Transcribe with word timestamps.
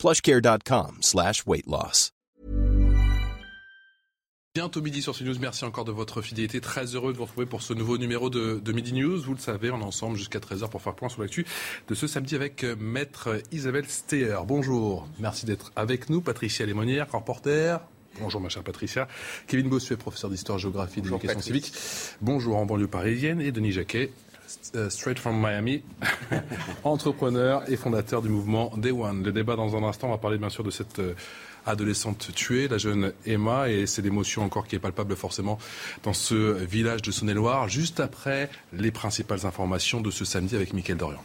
plushcare.com 0.00 0.98
slash 1.02 1.44
weight 1.46 1.66
loss. 1.66 2.10
Bientôt 4.52 4.82
midi 4.82 5.00
sur 5.00 5.16
CNews. 5.16 5.38
Merci 5.38 5.64
encore 5.64 5.84
de 5.84 5.92
votre 5.92 6.22
fidélité. 6.22 6.60
Très 6.60 6.96
heureux 6.96 7.12
de 7.12 7.18
vous 7.18 7.24
retrouver 7.24 7.46
pour 7.46 7.62
ce 7.62 7.72
nouveau 7.72 7.98
numéro 7.98 8.30
de, 8.30 8.58
de 8.58 8.72
Midi 8.72 8.94
News. 8.94 9.20
Vous 9.22 9.34
le 9.34 9.38
savez, 9.38 9.70
on 9.70 9.80
est 9.80 9.84
ensemble 9.84 10.16
jusqu'à 10.16 10.40
13h 10.40 10.68
pour 10.68 10.82
faire 10.82 10.96
point 10.96 11.08
sur 11.08 11.22
l'actu 11.22 11.46
de 11.86 11.94
ce 11.94 12.08
samedi 12.08 12.34
avec 12.34 12.64
euh, 12.64 12.74
Maître 12.80 13.40
Isabelle 13.52 13.86
Steer. 13.86 14.38
Bonjour. 14.44 15.06
Merci 15.20 15.46
d'être 15.46 15.70
avec 15.76 16.10
nous. 16.10 16.20
Patricia 16.20 16.66
Lémonière, 16.66 17.06
reporter. 17.12 17.80
Bonjour 18.20 18.40
ma 18.40 18.48
chère 18.48 18.64
Patricia. 18.64 19.06
Kevin 19.46 19.68
Bossuet, 19.68 19.96
professeur 19.96 20.30
d'histoire-géographie 20.30 20.98
et 20.98 21.02
d'éducation 21.02 21.40
civique. 21.40 21.72
Bonjour 22.20 22.56
en 22.56 22.66
banlieue 22.66 22.88
parisienne. 22.88 23.40
Et 23.40 23.52
Denis 23.52 23.70
Jacquet, 23.70 24.10
straight 24.88 25.18
from 25.18 25.40
Miami, 25.40 25.82
entrepreneur 26.84 27.62
et 27.68 27.76
fondateur 27.76 28.22
du 28.22 28.28
mouvement 28.28 28.72
Day 28.76 28.90
One. 28.90 29.22
Le 29.22 29.32
débat 29.32 29.56
dans 29.56 29.76
un 29.76 29.82
instant, 29.82 30.08
on 30.08 30.10
va 30.10 30.18
parler 30.18 30.38
bien 30.38 30.50
sûr 30.50 30.64
de 30.64 30.70
cette 30.70 30.98
euh, 30.98 31.14
adolescente 31.66 32.32
tuée, 32.34 32.68
la 32.68 32.78
jeune 32.78 33.12
Emma, 33.26 33.68
et 33.68 33.86
c'est 33.86 34.02
l'émotion 34.02 34.42
encore 34.42 34.66
qui 34.66 34.76
est 34.76 34.80
palpable 34.80 35.16
forcément 35.16 35.58
dans 36.02 36.12
ce 36.12 36.34
village 36.64 37.02
de 37.02 37.10
Saône-et-Loire, 37.10 37.68
juste 37.68 38.00
après 38.00 38.50
les 38.72 38.90
principales 38.90 39.46
informations 39.46 40.00
de 40.00 40.10
ce 40.10 40.24
samedi 40.24 40.56
avec 40.56 40.72
Mickaël 40.72 40.98
Dorian. 40.98 41.22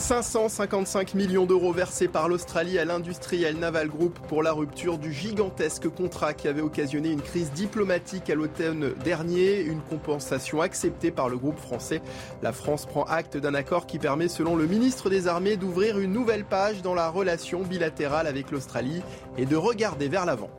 555 0.00 1.12
millions 1.14 1.44
d'euros 1.44 1.72
versés 1.72 2.08
par 2.08 2.26
l'Australie 2.26 2.78
à 2.78 2.86
l'industriel 2.86 3.58
Naval 3.58 3.88
Group 3.88 4.18
pour 4.28 4.42
la 4.42 4.50
rupture 4.50 4.96
du 4.96 5.12
gigantesque 5.12 5.88
contrat 5.88 6.32
qui 6.32 6.48
avait 6.48 6.62
occasionné 6.62 7.10
une 7.10 7.20
crise 7.20 7.52
diplomatique 7.52 8.30
à 8.30 8.34
l'automne 8.34 8.94
dernier. 9.04 9.60
Une 9.60 9.82
compensation 9.82 10.62
acceptée 10.62 11.10
par 11.10 11.28
le 11.28 11.36
groupe 11.36 11.58
français. 11.58 12.00
La 12.42 12.52
France 12.52 12.86
prend 12.86 13.04
acte 13.04 13.36
d'un 13.36 13.54
accord 13.54 13.86
qui 13.86 13.98
permet, 13.98 14.28
selon 14.28 14.56
le 14.56 14.66
ministre 14.66 15.10
des 15.10 15.28
Armées, 15.28 15.58
d'ouvrir 15.58 15.98
une 15.98 16.12
nouvelle 16.12 16.44
page 16.44 16.80
dans 16.80 16.94
la 16.94 17.10
relation 17.10 17.60
bilatérale 17.60 18.26
avec 18.26 18.50
l'Australie 18.50 19.02
et 19.36 19.44
de 19.44 19.56
regarder 19.56 20.08
vers 20.08 20.24
l'avant. 20.24 20.50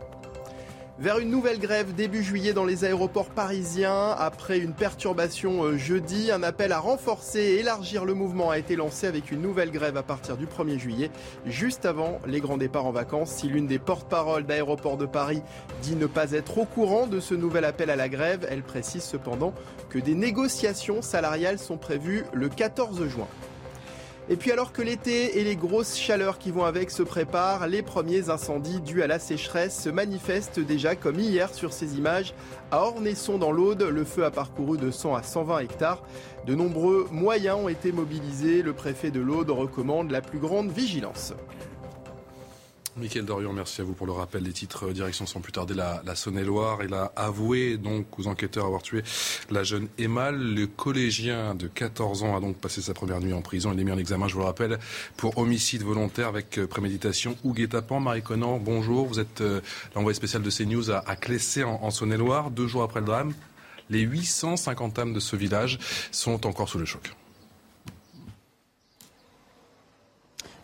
Vers 1.01 1.17
une 1.17 1.31
nouvelle 1.31 1.57
grève 1.57 1.95
début 1.95 2.21
juillet 2.21 2.53
dans 2.53 2.63
les 2.63 2.85
aéroports 2.85 3.31
parisiens. 3.31 4.11
Après 4.19 4.59
une 4.59 4.73
perturbation 4.73 5.63
euh, 5.63 5.75
jeudi, 5.75 6.29
un 6.29 6.43
appel 6.43 6.71
à 6.71 6.77
renforcer 6.77 7.39
et 7.39 7.59
élargir 7.59 8.05
le 8.05 8.13
mouvement 8.13 8.51
a 8.51 8.59
été 8.59 8.75
lancé 8.75 9.07
avec 9.07 9.31
une 9.31 9.41
nouvelle 9.41 9.71
grève 9.71 9.97
à 9.97 10.03
partir 10.03 10.37
du 10.37 10.45
1er 10.45 10.77
juillet, 10.77 11.09
juste 11.47 11.87
avant 11.87 12.19
les 12.27 12.39
grands 12.39 12.57
départs 12.57 12.85
en 12.85 12.91
vacances. 12.91 13.31
Si 13.31 13.47
l'une 13.47 13.65
des 13.65 13.79
porte-paroles 13.79 14.45
d'aéroports 14.45 14.97
de 14.97 15.07
Paris 15.07 15.41
dit 15.81 15.95
ne 15.95 16.05
pas 16.05 16.33
être 16.33 16.59
au 16.59 16.65
courant 16.65 17.07
de 17.07 17.19
ce 17.19 17.33
nouvel 17.33 17.65
appel 17.65 17.89
à 17.89 17.95
la 17.95 18.07
grève, 18.07 18.45
elle 18.47 18.61
précise 18.61 19.03
cependant 19.03 19.55
que 19.89 19.97
des 19.97 20.13
négociations 20.13 21.01
salariales 21.01 21.57
sont 21.57 21.77
prévues 21.77 22.25
le 22.31 22.47
14 22.47 23.07
juin. 23.07 23.27
Et 24.29 24.35
puis 24.37 24.51
alors 24.51 24.71
que 24.71 24.81
l'été 24.81 25.39
et 25.39 25.43
les 25.43 25.55
grosses 25.55 25.97
chaleurs 25.97 26.37
qui 26.37 26.51
vont 26.51 26.63
avec 26.63 26.91
se 26.91 27.03
préparent, 27.03 27.67
les 27.67 27.81
premiers 27.81 28.29
incendies 28.29 28.79
dus 28.79 29.01
à 29.01 29.07
la 29.07 29.19
sécheresse 29.19 29.77
se 29.81 29.89
manifestent 29.89 30.59
déjà 30.59 30.95
comme 30.95 31.19
hier 31.19 31.53
sur 31.53 31.73
ces 31.73 31.97
images. 31.97 32.33
À 32.71 32.83
Ornesson 32.83 33.37
dans 33.37 33.51
l'Aude, 33.51 33.81
le 33.81 34.05
feu 34.05 34.23
a 34.23 34.31
parcouru 34.31 34.77
de 34.77 34.91
100 34.91 35.15
à 35.15 35.23
120 35.23 35.59
hectares. 35.59 36.03
De 36.45 36.55
nombreux 36.55 37.07
moyens 37.11 37.57
ont 37.57 37.69
été 37.69 37.91
mobilisés. 37.91 38.61
Le 38.61 38.73
préfet 38.73 39.11
de 39.11 39.19
l'Aude 39.19 39.49
recommande 39.49 40.11
la 40.11 40.21
plus 40.21 40.39
grande 40.39 40.71
vigilance. 40.71 41.33
Michael 42.97 43.23
Dorian, 43.23 43.53
merci 43.53 43.79
à 43.79 43.85
vous 43.85 43.93
pour 43.93 44.05
le 44.05 44.11
rappel 44.11 44.43
des 44.43 44.51
titres. 44.51 44.91
Direction 44.91 45.25
sans 45.25 45.39
plus 45.39 45.53
tarder 45.53 45.73
la, 45.73 46.03
Saône-et-Loire. 46.13 46.79
Il 46.83 46.93
a 46.93 47.13
avoué 47.15 47.77
donc 47.77 48.19
aux 48.19 48.27
enquêteurs 48.27 48.65
avoir 48.65 48.81
tué 48.81 49.01
la 49.49 49.63
jeune 49.63 49.87
Emma. 49.97 50.31
Le 50.31 50.67
collégien 50.67 51.55
de 51.55 51.67
14 51.67 52.23
ans 52.23 52.35
a 52.35 52.41
donc 52.41 52.57
passé 52.57 52.81
sa 52.81 52.93
première 52.93 53.21
nuit 53.21 53.31
en 53.31 53.41
prison. 53.41 53.71
Il 53.73 53.79
est 53.79 53.83
mis 53.85 53.93
en 53.93 53.97
examen, 53.97 54.27
je 54.27 54.33
vous 54.33 54.41
le 54.41 54.45
rappelle, 54.45 54.77
pour 55.15 55.37
homicide 55.37 55.83
volontaire 55.83 56.27
avec 56.27 56.59
euh, 56.59 56.67
préméditation 56.67 57.37
ou 57.45 57.53
guet-apens. 57.53 58.01
Marie 58.01 58.23
Conan, 58.23 58.57
bonjour. 58.57 59.07
Vous 59.07 59.21
êtes 59.21 59.39
euh, 59.39 59.61
l'envoyé 59.95 60.13
spécial 60.13 60.41
de 60.41 60.49
CNews 60.49 60.91
à, 60.91 60.97
à 61.09 61.15
Clessé 61.15 61.63
en, 61.63 61.79
en 61.81 61.91
Saône-et-Loire. 61.91 62.51
Deux 62.51 62.67
jours 62.67 62.83
après 62.83 62.99
le 62.99 63.05
drame, 63.05 63.33
les 63.89 64.01
850 64.01 64.99
âmes 64.99 65.13
de 65.13 65.21
ce 65.21 65.37
village 65.37 65.79
sont 66.11 66.45
encore 66.45 66.67
sous 66.67 66.77
le 66.77 66.85
choc. 66.85 67.13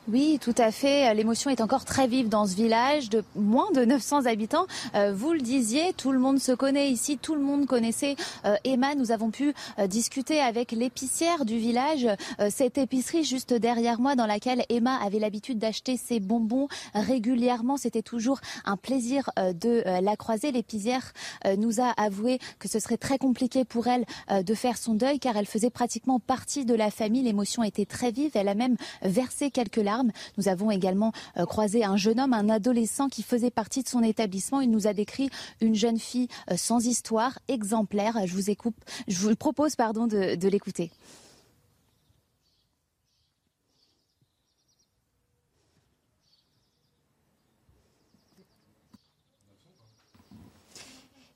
Oui, 0.10 0.40
tout 0.40 0.56
à 0.58 0.72
fait. 0.72 1.14
L'émotion 1.14 1.50
est 1.50 1.60
encore 1.60 1.84
très 1.84 2.08
vive 2.08 2.30
dans 2.30 2.48
ce 2.48 2.56
village 2.56 3.10
de 3.10 3.26
moins 3.36 3.70
de 3.76 3.84
900 3.84 4.26
habitants. 4.26 4.66
Euh, 4.96 5.12
vous 5.14 5.34
le 5.34 5.42
disiez, 5.42 5.92
tout 5.92 6.14
le 6.14 6.20
monde 6.20 6.40
se 6.40 6.54
connaît 6.54 6.90
ici, 6.90 7.18
tout 7.18 7.36
le 7.36 7.42
monde 7.42 7.66
connaissait 7.66 8.16
euh, 8.46 8.56
Emma. 8.64 8.96
Nous 8.96 9.12
avons 9.12 9.32
pu 9.32 9.54
euh, 9.80 9.88
discuter 9.88 10.40
avec 10.40 10.72
l'épicière 10.72 11.44
du 11.44 11.58
village, 11.58 12.08
cette 12.50 12.78
épicerie 12.78 13.26
juste 13.26 13.54
derrière 13.54 14.00
moi 14.00 14.16
dans 14.16 14.26
laquelle 14.26 14.64
Emma 14.70 14.96
avait 14.96 15.20
l'habitude 15.20 15.60
d'acheter 15.60 15.98
ses 15.98 16.22
bonbons 16.22 16.70
régulièrement. 16.94 17.76
C'était 17.76 18.02
toujours 18.02 18.40
un 18.64 18.78
plaisir 18.78 19.30
de 19.38 19.84
la 20.02 20.16
croiser. 20.16 20.52
L'épicière 20.52 21.12
nous 21.58 21.82
a 21.82 21.90
avoué 21.98 22.40
que 22.60 22.68
ce 22.68 22.80
serait 22.80 22.98
très 22.98 23.18
compliqué 23.18 23.66
pour 23.66 23.88
elle 23.88 24.06
de 24.44 24.54
faire 24.54 24.78
son 24.78 24.94
deuil 24.94 25.20
car 25.20 25.36
elle 25.36 25.46
faisait 25.46 25.70
pratiquement 25.70 26.20
partie 26.20 26.66
de 26.66 26.76
la 26.76 26.92
famille. 26.92 27.24
L'émotion 27.24 27.64
était 27.64 27.86
très 27.86 28.12
vive. 28.12 28.32
Elle 28.36 28.48
a 28.48 28.56
même 28.56 28.78
versé 29.02 29.52
quelques 29.52 29.78
larmes. 29.78 29.97
Nous 30.38 30.48
avons 30.48 30.72
également 30.72 31.12
euh, 31.38 31.46
croisé 31.46 31.84
un 31.84 31.98
jeune 31.98 32.20
homme, 32.20 32.34
un 32.34 32.50
adolescent 32.50 33.10
qui 33.10 33.24
faisait 33.24 33.52
partie 33.52 33.84
de 33.84 33.88
son 33.88 34.04
établissement. 34.04 34.62
Il 34.62 34.72
nous 34.72 34.88
a 34.88 34.94
décrit 34.94 35.30
une 35.62 35.76
jeune 35.76 36.00
fille 36.00 36.28
euh, 36.52 36.58
sans 36.58 36.86
histoire, 36.86 37.40
exemplaire. 37.48 38.18
Je 38.26 38.34
vous, 38.34 38.50
écoute, 38.50 38.76
je 39.08 39.18
vous 39.18 39.36
propose 39.36 39.76
pardon, 39.76 40.08
de, 40.08 40.36
de 40.36 40.48
l'écouter. 40.48 40.92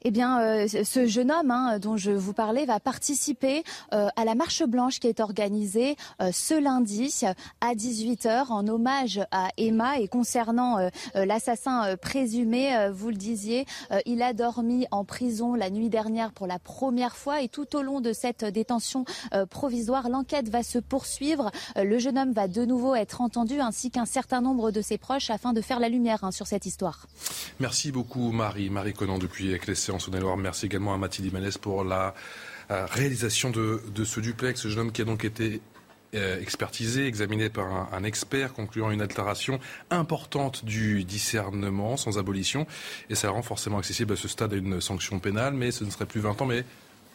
Eh 0.03 0.09
bien, 0.09 0.41
euh, 0.41 0.67
ce 0.67 1.05
jeune 1.05 1.31
homme 1.31 1.51
hein, 1.51 1.77
dont 1.77 1.95
je 1.95 2.11
vous 2.11 2.33
parlais 2.33 2.65
va 2.65 2.79
participer 2.79 3.63
euh, 3.93 4.07
à 4.15 4.25
la 4.25 4.33
marche 4.33 4.63
blanche 4.63 4.99
qui 4.99 5.07
est 5.07 5.19
organisée 5.19 5.95
euh, 6.21 6.31
ce 6.31 6.59
lundi 6.59 7.21
à 7.61 7.75
18h 7.75 8.47
en 8.49 8.67
hommage 8.67 9.21
à 9.31 9.49
Emma 9.57 9.99
et 9.99 10.07
concernant 10.07 10.77
l'assassin 11.13 11.95
présumé, 11.97 12.89
vous 12.91 13.09
le 13.09 13.15
disiez, 13.15 13.65
il 14.05 14.21
a 14.21 14.33
dormi 14.33 14.87
en 14.91 15.03
prison 15.03 15.55
la 15.55 15.69
nuit 15.69 15.89
dernière 15.89 16.31
pour 16.31 16.47
la 16.47 16.59
première 16.59 17.15
fois 17.15 17.41
et 17.41 17.47
tout 17.47 17.75
au 17.75 17.81
long 17.81 18.01
de 18.01 18.13
cette 18.13 18.45
détention 18.45 19.05
provisoire, 19.49 20.09
l'enquête 20.09 20.49
va 20.49 20.63
se 20.63 20.79
poursuivre. 20.79 21.51
Le 21.75 21.99
jeune 21.99 22.17
homme 22.17 22.31
va 22.31 22.47
de 22.47 22.65
nouveau 22.65 22.95
être 22.95 23.21
entendu 23.21 23.59
ainsi 23.59 23.91
qu'un 23.91 24.05
certain 24.05 24.41
nombre 24.41 24.71
de 24.71 24.81
ses 24.81 24.97
proches 24.97 25.29
afin 25.29 25.53
de 25.53 25.61
faire 25.61 25.79
la 25.79 25.89
lumière 25.89 26.23
hein, 26.23 26.31
sur 26.31 26.47
cette 26.47 26.65
histoire. 26.65 27.07
Merci 27.59 27.91
beaucoup 27.91 28.31
Marie. 28.31 28.69
Marie 28.69 28.93
Conan 28.93 29.17
depuis 29.17 29.57
Clessé 29.59 29.90
en 29.91 29.99
Saône-et-Loire. 29.99 30.37
Merci 30.37 30.65
également 30.65 30.93
à 30.93 30.97
Mathilde 30.97 31.27
Imanez 31.27 31.51
pour 31.59 31.83
la 31.83 32.13
euh, 32.71 32.85
réalisation 32.85 33.49
de, 33.49 33.81
ce 34.03 34.19
duplex. 34.19 34.61
Ce 34.61 34.67
jeune 34.67 34.79
homme 34.79 34.91
qui 34.91 35.01
a 35.01 35.05
donc 35.05 35.25
été 35.25 35.61
euh, 36.15 36.39
expertisé, 36.39 37.05
examiné 37.05 37.49
par 37.49 37.67
un, 37.67 37.89
un, 37.93 38.03
expert 38.03 38.53
concluant 38.53 38.91
une 38.91 39.01
altération 39.01 39.59
importante 39.89 40.65
du 40.65 41.03
discernement 41.03 41.97
sans 41.97 42.17
abolition. 42.17 42.67
Et 43.09 43.15
ça 43.15 43.29
rend 43.29 43.41
forcément 43.41 43.77
accessible 43.77 44.13
à 44.13 44.15
ce 44.15 44.27
stade 44.27 44.53
à 44.53 44.55
une 44.55 44.81
sanction 44.81 45.19
pénale, 45.19 45.53
mais 45.53 45.71
ce 45.71 45.83
ne 45.83 45.89
serait 45.89 46.05
plus 46.05 46.21
20 46.21 46.41
ans, 46.41 46.45
mais 46.45 46.65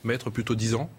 mettre 0.05 0.31
plutôt 0.31 0.55
10 0.55 0.75
ans 0.75 0.91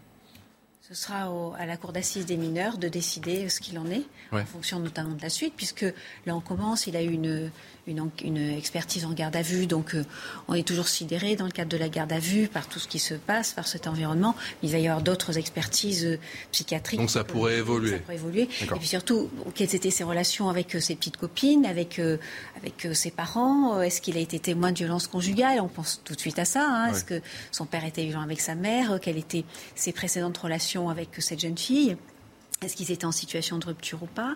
ce 0.87 0.95
sera 0.95 1.31
au, 1.31 1.53
à 1.57 1.65
la 1.65 1.75
Cour 1.75 1.91
d'assises 1.91 2.25
des 2.25 2.37
mineurs 2.37 2.77
de 2.77 2.87
décider 2.87 3.49
ce 3.49 3.59
qu'il 3.59 3.77
en 3.77 3.91
est, 3.91 4.03
ouais. 4.31 4.41
en 4.41 4.45
fonction 4.45 4.79
notamment 4.79 5.15
de 5.15 5.21
la 5.21 5.29
suite, 5.29 5.53
puisque 5.57 5.85
là 6.25 6.33
on 6.33 6.39
commence, 6.39 6.87
il 6.87 6.95
a 6.95 7.03
eu 7.03 7.11
une, 7.11 7.51
une, 7.87 8.09
une 8.23 8.37
expertise 8.37 9.03
en 9.03 9.11
garde 9.11 9.35
à 9.35 9.41
vue, 9.41 9.67
donc 9.67 9.95
euh, 9.95 10.05
on 10.47 10.53
est 10.53 10.65
toujours 10.65 10.87
sidéré 10.87 11.35
dans 11.35 11.43
le 11.43 11.51
cadre 11.51 11.69
de 11.69 11.75
la 11.75 11.89
garde 11.89 12.13
à 12.13 12.19
vue 12.19 12.47
par 12.47 12.67
tout 12.67 12.79
ce 12.79 12.87
qui 12.87 12.99
se 12.99 13.15
passe, 13.15 13.51
par 13.51 13.67
cet 13.67 13.85
environnement. 13.85 14.33
Il 14.63 14.71
va 14.71 14.77
y 14.77 14.87
avoir 14.87 15.01
d'autres 15.01 15.37
expertises 15.37 16.05
euh, 16.05 16.19
psychiatriques. 16.53 17.01
Donc 17.01 17.09
ça 17.09 17.25
pourrait 17.25 17.55
euh, 17.55 17.59
évoluer. 17.59 17.91
Ça 17.91 17.99
pourrait 17.99 18.15
évoluer. 18.15 18.49
Et 18.61 18.65
puis 18.65 18.87
surtout, 18.87 19.29
quelles 19.55 19.75
étaient 19.75 19.91
ses 19.91 20.05
relations 20.05 20.47
avec 20.47 20.71
ses 20.79 20.95
petites 20.95 21.17
copines, 21.17 21.65
avec, 21.65 21.99
avec 21.99 22.87
ses 22.93 23.11
parents 23.11 23.81
Est-ce 23.81 23.99
qu'il 23.99 24.15
a 24.15 24.21
été 24.21 24.39
témoin 24.39 24.71
de 24.71 24.77
violence 24.77 25.07
conjugale 25.07 25.59
On 25.59 25.67
pense 25.67 26.01
tout 26.05 26.15
de 26.15 26.19
suite 26.19 26.39
à 26.39 26.45
ça. 26.45 26.65
Hein. 26.65 26.85
Ouais. 26.85 26.91
Est-ce 26.91 27.03
que 27.03 27.21
son 27.51 27.65
père 27.65 27.83
était 27.83 28.05
violent 28.05 28.21
avec 28.21 28.39
sa 28.39 28.55
mère? 28.55 28.99
Quelles 29.01 29.17
étaient 29.17 29.43
ses 29.75 29.91
précédentes 29.91 30.37
relations 30.37 30.76
avec 30.89 31.09
cette 31.19 31.39
jeune 31.39 31.57
fille 31.57 31.97
Est-ce 32.61 32.75
qu'ils 32.75 32.91
étaient 32.91 33.05
en 33.05 33.11
situation 33.11 33.57
de 33.57 33.65
rupture 33.65 34.03
ou 34.03 34.07
pas 34.07 34.35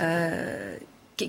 euh, 0.00 0.76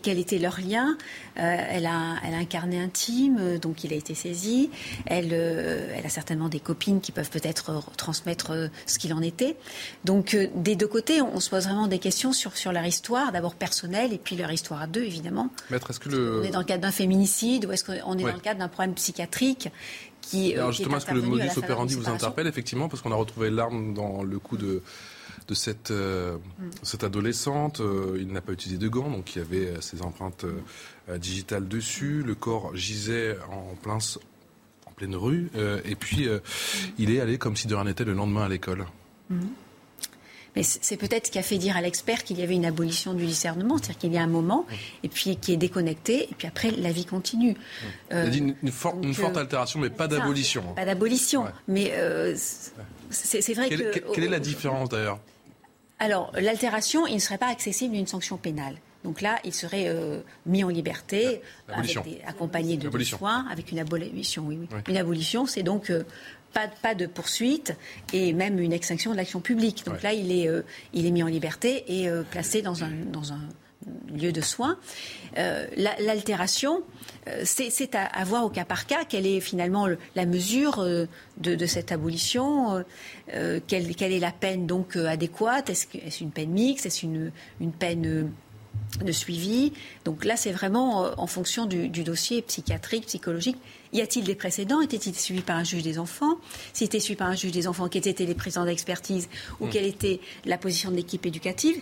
quel 0.02 0.18
était 0.18 0.40
leur 0.40 0.60
lien. 0.60 0.98
elle, 1.36 1.86
a, 1.86 2.16
elle 2.26 2.34
a 2.34 2.38
un 2.38 2.46
carnet 2.46 2.80
intime, 2.80 3.60
donc 3.60 3.84
il 3.84 3.94
a 3.94 3.96
été 3.96 4.16
saisi. 4.16 4.72
Elle, 5.06 5.34
elle 5.34 6.06
a 6.06 6.10
certainement 6.10 6.50
des 6.50 6.62
copines 6.62 7.02
qui 7.02 7.12
peuvent 7.12 7.30
peut-être 7.30 7.84
transmettre 7.98 8.70
ce 8.88 8.98
qu'il 8.98 9.14
en 9.14 9.22
était. 9.22 9.56
Donc 10.06 10.36
des 10.56 10.76
deux 10.76 10.88
côtés, 10.88 11.22
on, 11.22 11.40
se 11.40 11.50
pose 11.50 11.66
vraiment 11.66 11.88
des 11.88 12.00
questions 12.00 12.34
sur, 12.34 12.56
sur 12.58 12.72
leur 12.72 12.86
histoire, 12.86 13.32
d'abord 13.32 13.56
personnelle 13.56 14.14
et 14.14 14.18
puis 14.18 14.36
leur 14.36 14.52
histoire 14.52 14.82
à 14.82 14.88
deux, 14.88 15.04
évidemment. 15.04 15.50
Maître, 15.70 15.92
est-ce 15.92 16.00
que 16.00 16.10
le... 16.10 16.40
On 16.40 16.44
est 16.44 16.52
dans 16.52 16.60
le 16.60 16.66
cadre 16.66 16.82
d'un 16.82 16.92
féminicide 16.92 17.66
ou 17.66 17.72
est-ce 17.72 17.84
qu'on 17.84 18.18
est 18.18 18.24
dans 18.24 18.34
le 18.34 18.40
cadre 18.40 18.60
d'un 18.60 18.70
problème 18.70 18.96
psychiatre 18.96 19.44
qui, 20.24 20.56
Alors 20.56 20.72
justement, 20.72 20.98
est-ce 20.98 21.06
que 21.06 21.14
le 21.14 21.22
modus 21.22 21.58
operandi 21.58 21.96
vous 21.96 22.10
interpelle 22.10 22.48
effectivement 22.48 22.90
Parce 22.90 23.02
qu'on 23.02 23.12
a 23.12 23.16
retrouvé 23.16 23.50
l'arme 23.50 23.94
dans 23.94 24.24
le 24.24 24.40
coup 24.40 24.58
de 24.58 24.82
de 25.48 25.54
cette, 25.54 25.92
euh, 25.92 26.38
mm. 26.38 26.70
cette 26.84 27.04
adolescente. 27.04 27.82
Euh, 27.82 28.18
il 28.20 28.32
n'a 28.32 28.42
pas 28.42 28.54
utilisé 28.54 28.80
de 28.80 28.88
gants, 28.88 29.10
donc 29.10 29.36
il 29.36 29.40
y 29.40 29.42
avait 29.42 29.68
euh, 29.68 29.82
ses 29.82 30.02
empreintes 30.02 30.46
digitales 31.18 31.68
dessus. 31.68 32.24
Le 32.24 32.36
corps 32.36 32.76
gisait 32.76 33.38
en, 33.52 33.76
plein, 33.76 33.98
en 34.86 34.92
pleine 34.92 35.16
rue. 35.16 35.50
et 35.84 35.96
puis, 35.96 36.28
il 36.98 37.12
est 37.12 37.20
allé 37.20 37.38
comme 37.38 37.58
si 37.58 37.68
de 37.68 37.76
rien 37.76 37.84
n'était 37.84 38.06
le 38.06 38.14
lendemain 38.14 38.44
à 38.44 38.50
l'école. 38.50 38.86
Mm. 39.30 39.42
Mais 40.56 40.64
c'est 40.64 40.98
peut-être 40.98 41.28
ce 41.28 41.32
qui 41.32 41.40
a 41.40 41.44
fait 41.44 41.58
dire 41.58 41.76
à 41.76 41.82
l'expert 41.82 42.24
qu'il 42.24 42.40
y 42.40 42.44
avait 42.44 42.54
une 42.54 42.66
abolition 42.66 43.14
du 43.14 43.26
discernement, 43.26 43.78
c'est-à-dire 43.78 43.98
qu'il 43.98 44.14
y 44.14 44.18
a 44.18 44.22
un 44.22 44.28
moment, 44.28 44.66
et 45.04 45.10
puis 45.10 45.38
qui 45.38 45.54
est 45.54 45.58
déconnecté, 45.58 46.24
et 46.24 46.36
puis 46.38 46.48
après 46.48 46.72
la 46.72 46.92
vie 46.92 47.06
continue. 47.06 47.56
il 48.12 48.18
a 48.18 48.28
dit 48.28 48.56
une, 48.62 48.72
forte 48.72 49.38
altération, 49.38 49.80
mais 49.80 49.90
pas 49.90 50.08
d'abolition. 50.08 50.64
Pas 50.76 50.86
d'abolition, 50.86 51.46
mais 51.68 51.92
c'est 53.10 53.54
vrai 53.54 53.70
que. 53.70 54.14
Quelle 54.14 54.26
est 54.26 54.30
la 54.30 54.40
différence 54.40 54.90
d'ailleurs? 54.90 55.20
Alors, 56.00 56.32
l'altération, 56.34 57.08
il 57.08 57.16
ne 57.16 57.20
serait 57.20 57.38
pas 57.38 57.48
accessible 57.48 57.94
d'une 57.94 58.08
sanction 58.08 58.38
pénale. 58.38 58.76
Donc 59.04 59.22
là, 59.22 59.40
il 59.44 59.54
serait 59.54 59.88
euh, 59.88 60.20
mis 60.46 60.64
en 60.64 60.70
liberté, 60.70 61.42
accompagné 62.26 62.78
de, 62.78 63.04
soins, 63.04 63.46
avec 63.52 63.72
une 63.72 63.80
abolition. 63.80 64.44
Oui, 64.48 64.58
oui. 64.60 64.78
Une 64.88 64.98
abolition, 64.98 65.46
c'est 65.46 65.64
donc 65.64 65.90
euh, 65.90 66.04
pas, 66.54 66.68
pas, 66.82 66.96
de 66.96 67.06
poursuite 67.06 67.76
et 68.14 68.34
même 68.34 68.60
une 68.60 68.74
extinction 68.74 69.12
de 69.12 69.18
l'action 69.18 69.42
publique. 69.42 69.86
Donc 69.86 70.02
là, 70.04 70.14
il 70.14 70.32
est, 70.32 70.48
euh, 70.48 70.62
il 70.94 71.06
est 71.06 71.12
mis 71.12 71.24
en 71.24 71.28
liberté 71.28 71.84
et 71.88 72.10
placé 72.32 72.62
dans 72.62 72.84
un, 72.84 72.92
dans 73.12 73.34
un 73.34 73.42
lieu 74.16 74.32
de 74.32 74.42
soins. 74.42 74.78
L'altération, 75.36 76.84
c'est 77.44 77.96
à, 77.96 78.24
voir 78.24 78.46
au 78.46 78.50
cas 78.50 78.64
par 78.64 78.86
cas 78.86 79.04
quelle 79.04 79.28
est 79.28 79.42
finalement 79.42 79.88
la 80.16 80.26
mesure 80.26 80.82
de, 81.38 81.66
cette 81.66 81.92
abolition, 81.92 82.86
quelle, 83.28 83.96
quelle, 83.96 84.14
est 84.14 84.20
la 84.20 84.32
peine 84.32 84.66
donc 84.68 84.96
adéquate, 84.96 85.70
est-ce 85.70 86.24
une 86.24 86.32
peine 86.32 86.52
mixte, 86.52 86.86
est-ce 86.86 87.06
une, 87.06 87.32
une 87.60 87.74
peine 87.74 88.32
de 89.02 89.12
suivi. 89.12 89.74
Donc 90.06 90.26
là, 90.26 90.36
c'est 90.38 90.52
vraiment 90.52 91.06
euh, 91.06 91.12
en 91.18 91.28
fonction 91.28 91.66
du, 91.66 91.90
dossier 91.90 92.42
psychiatrique, 92.42 93.08
psychologique. 93.08 93.58
Y 93.92 94.02
a-t-il 94.02 94.26
des 94.26 94.36
précédents? 94.36 94.82
Était-il 94.82 95.16
suivi 95.16 95.42
par 95.42 95.58
un 95.58 95.64
juge 95.64 95.84
des 95.84 96.00
enfants? 96.00 96.38
S'il 96.74 96.86
était 96.86 97.00
suivi 97.00 97.18
par 97.18 97.28
un 97.28 97.36
juge 97.36 97.52
des 97.52 97.68
enfants, 97.68 97.88
quels 97.88 98.08
étaient 98.08 98.26
les 98.26 98.36
présidents 98.36 98.66
d'expertise 98.66 99.30
ou 99.60 99.66
hmm. 99.66 99.70
quelle 99.70 99.86
était 99.86 100.20
la 100.46 100.58
position 100.58 100.92
de 100.92 100.96
l'équipe 100.96 101.26
éducative? 101.26 101.82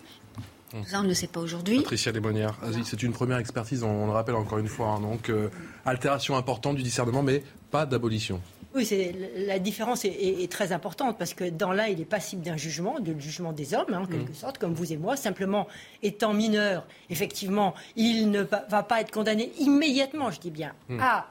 Hmm. 0.73 0.83
ça, 0.85 0.99
on 0.99 1.03
ne 1.03 1.09
le 1.09 1.13
sait 1.13 1.27
pas 1.27 1.41
aujourd'hui. 1.41 1.79
Patricia 1.79 2.11
Desmonières, 2.11 2.57
c'est 2.85 3.03
une 3.03 3.11
première 3.11 3.39
expertise, 3.39 3.83
on, 3.83 4.05
le 4.05 4.11
rappelle 4.13 4.35
encore 4.35 4.57
une 4.57 4.69
fois. 4.69 4.87
Hein. 4.87 5.01
donc, 5.01 5.29
euh, 5.29 5.49
altération 5.85 6.37
importante 6.37 6.77
du 6.77 6.83
discernement, 6.83 7.23
mais 7.23 7.43
pas 7.71 7.85
d'abolition. 7.85 8.41
Oui, 8.73 8.87
la 9.35 9.59
différence 9.59 10.05
est, 10.05 10.49
très 10.49 10.71
importante 10.71 11.17
parce 11.17 11.33
que 11.33 11.49
dans 11.49 11.73
l'un, 11.73 11.87
il 11.87 11.99
est 11.99 12.05
passible 12.05 12.41
d'un 12.41 12.55
jugement, 12.55 12.99
du 12.99 13.19
jugement 13.19 13.51
des 13.51 13.73
hommes, 13.73 13.93
hein, 13.93 14.01
en 14.03 14.05
quelque 14.05 14.31
mm. 14.31 14.35
sorte, 14.35 14.57
comme 14.59 14.73
vous 14.73 14.93
et 14.93 14.97
moi. 14.97 15.17
Simplement, 15.17 15.67
étant 16.03 16.33
mineur, 16.33 16.85
effectivement, 17.09 17.73
il 17.97 18.31
ne 18.31 18.41
va 18.41 18.83
pas 18.83 19.01
être 19.01 19.11
condamné 19.11 19.51
immédiatement, 19.59 20.31
je 20.31 20.39
dis 20.39 20.51
bien, 20.51 20.71
mm. 20.87 20.99
à 21.01 21.27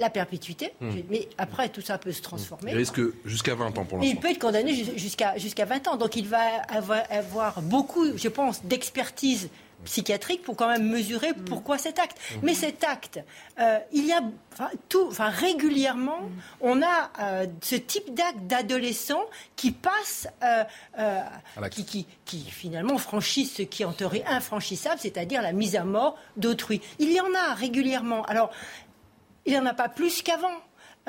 la 0.00 0.10
perpétuité. 0.10 0.72
Mm. 0.80 0.90
Mais 1.10 1.28
après, 1.38 1.68
tout 1.68 1.80
ça 1.80 1.96
peut 1.96 2.10
se 2.10 2.22
transformer. 2.22 2.72
Il 2.72 2.78
risque 2.78 3.00
jusqu'à 3.24 3.54
20 3.54 3.66
ans 3.66 3.84
pour 3.84 3.98
l'instant. 3.98 4.00
Il 4.02 4.16
peut 4.16 4.30
être 4.30 4.40
condamné 4.40 4.74
jusqu'à 4.74 5.38
jusqu'à 5.38 5.66
20 5.66 5.88
ans. 5.88 5.96
Donc 5.96 6.16
il 6.16 6.26
va 6.26 6.42
avoir, 6.68 7.02
avoir 7.08 7.62
beaucoup, 7.62 8.16
je 8.16 8.28
pense, 8.28 8.64
d'expertise 8.64 9.48
psychiatrique 9.84 10.42
pour 10.42 10.56
quand 10.56 10.68
même 10.68 10.88
mesurer 10.88 11.30
mm. 11.30 11.44
pourquoi 11.44 11.78
cet 11.78 11.98
acte. 11.98 12.18
Mm. 12.18 12.38
Mais 12.42 12.54
cet 12.54 12.84
acte, 12.84 13.20
euh, 13.58 13.78
il 13.92 14.06
y 14.06 14.12
a 14.12 14.20
tout, 14.88 15.06
enfin 15.08 15.28
régulièrement, 15.28 16.20
mm. 16.20 16.30
on 16.60 16.82
a 16.82 17.10
euh, 17.20 17.46
ce 17.62 17.76
type 17.76 18.14
d'acte 18.14 18.46
d'adolescents 18.46 19.24
qui 19.56 19.72
passent, 19.72 20.28
euh, 20.42 20.64
qui, 21.70 21.84
qui, 21.84 22.06
qui, 22.24 22.40
finalement 22.50 22.98
franchissent 22.98 23.54
ce 23.56 23.62
qui 23.62 23.82
est 23.82 23.86
en 23.86 23.92
théorie 23.92 24.22
infranchissable, 24.26 25.00
c'est-à-dire 25.00 25.42
la 25.42 25.52
mise 25.52 25.76
à 25.76 25.84
mort 25.84 26.16
d'autrui. 26.36 26.80
Il 26.98 27.12
y 27.12 27.20
en 27.20 27.34
a 27.34 27.54
régulièrement. 27.54 28.24
Alors, 28.24 28.50
il 29.46 29.52
n'y 29.52 29.58
en 29.58 29.66
a 29.66 29.74
pas 29.74 29.88
plus 29.88 30.22
qu'avant 30.22 30.52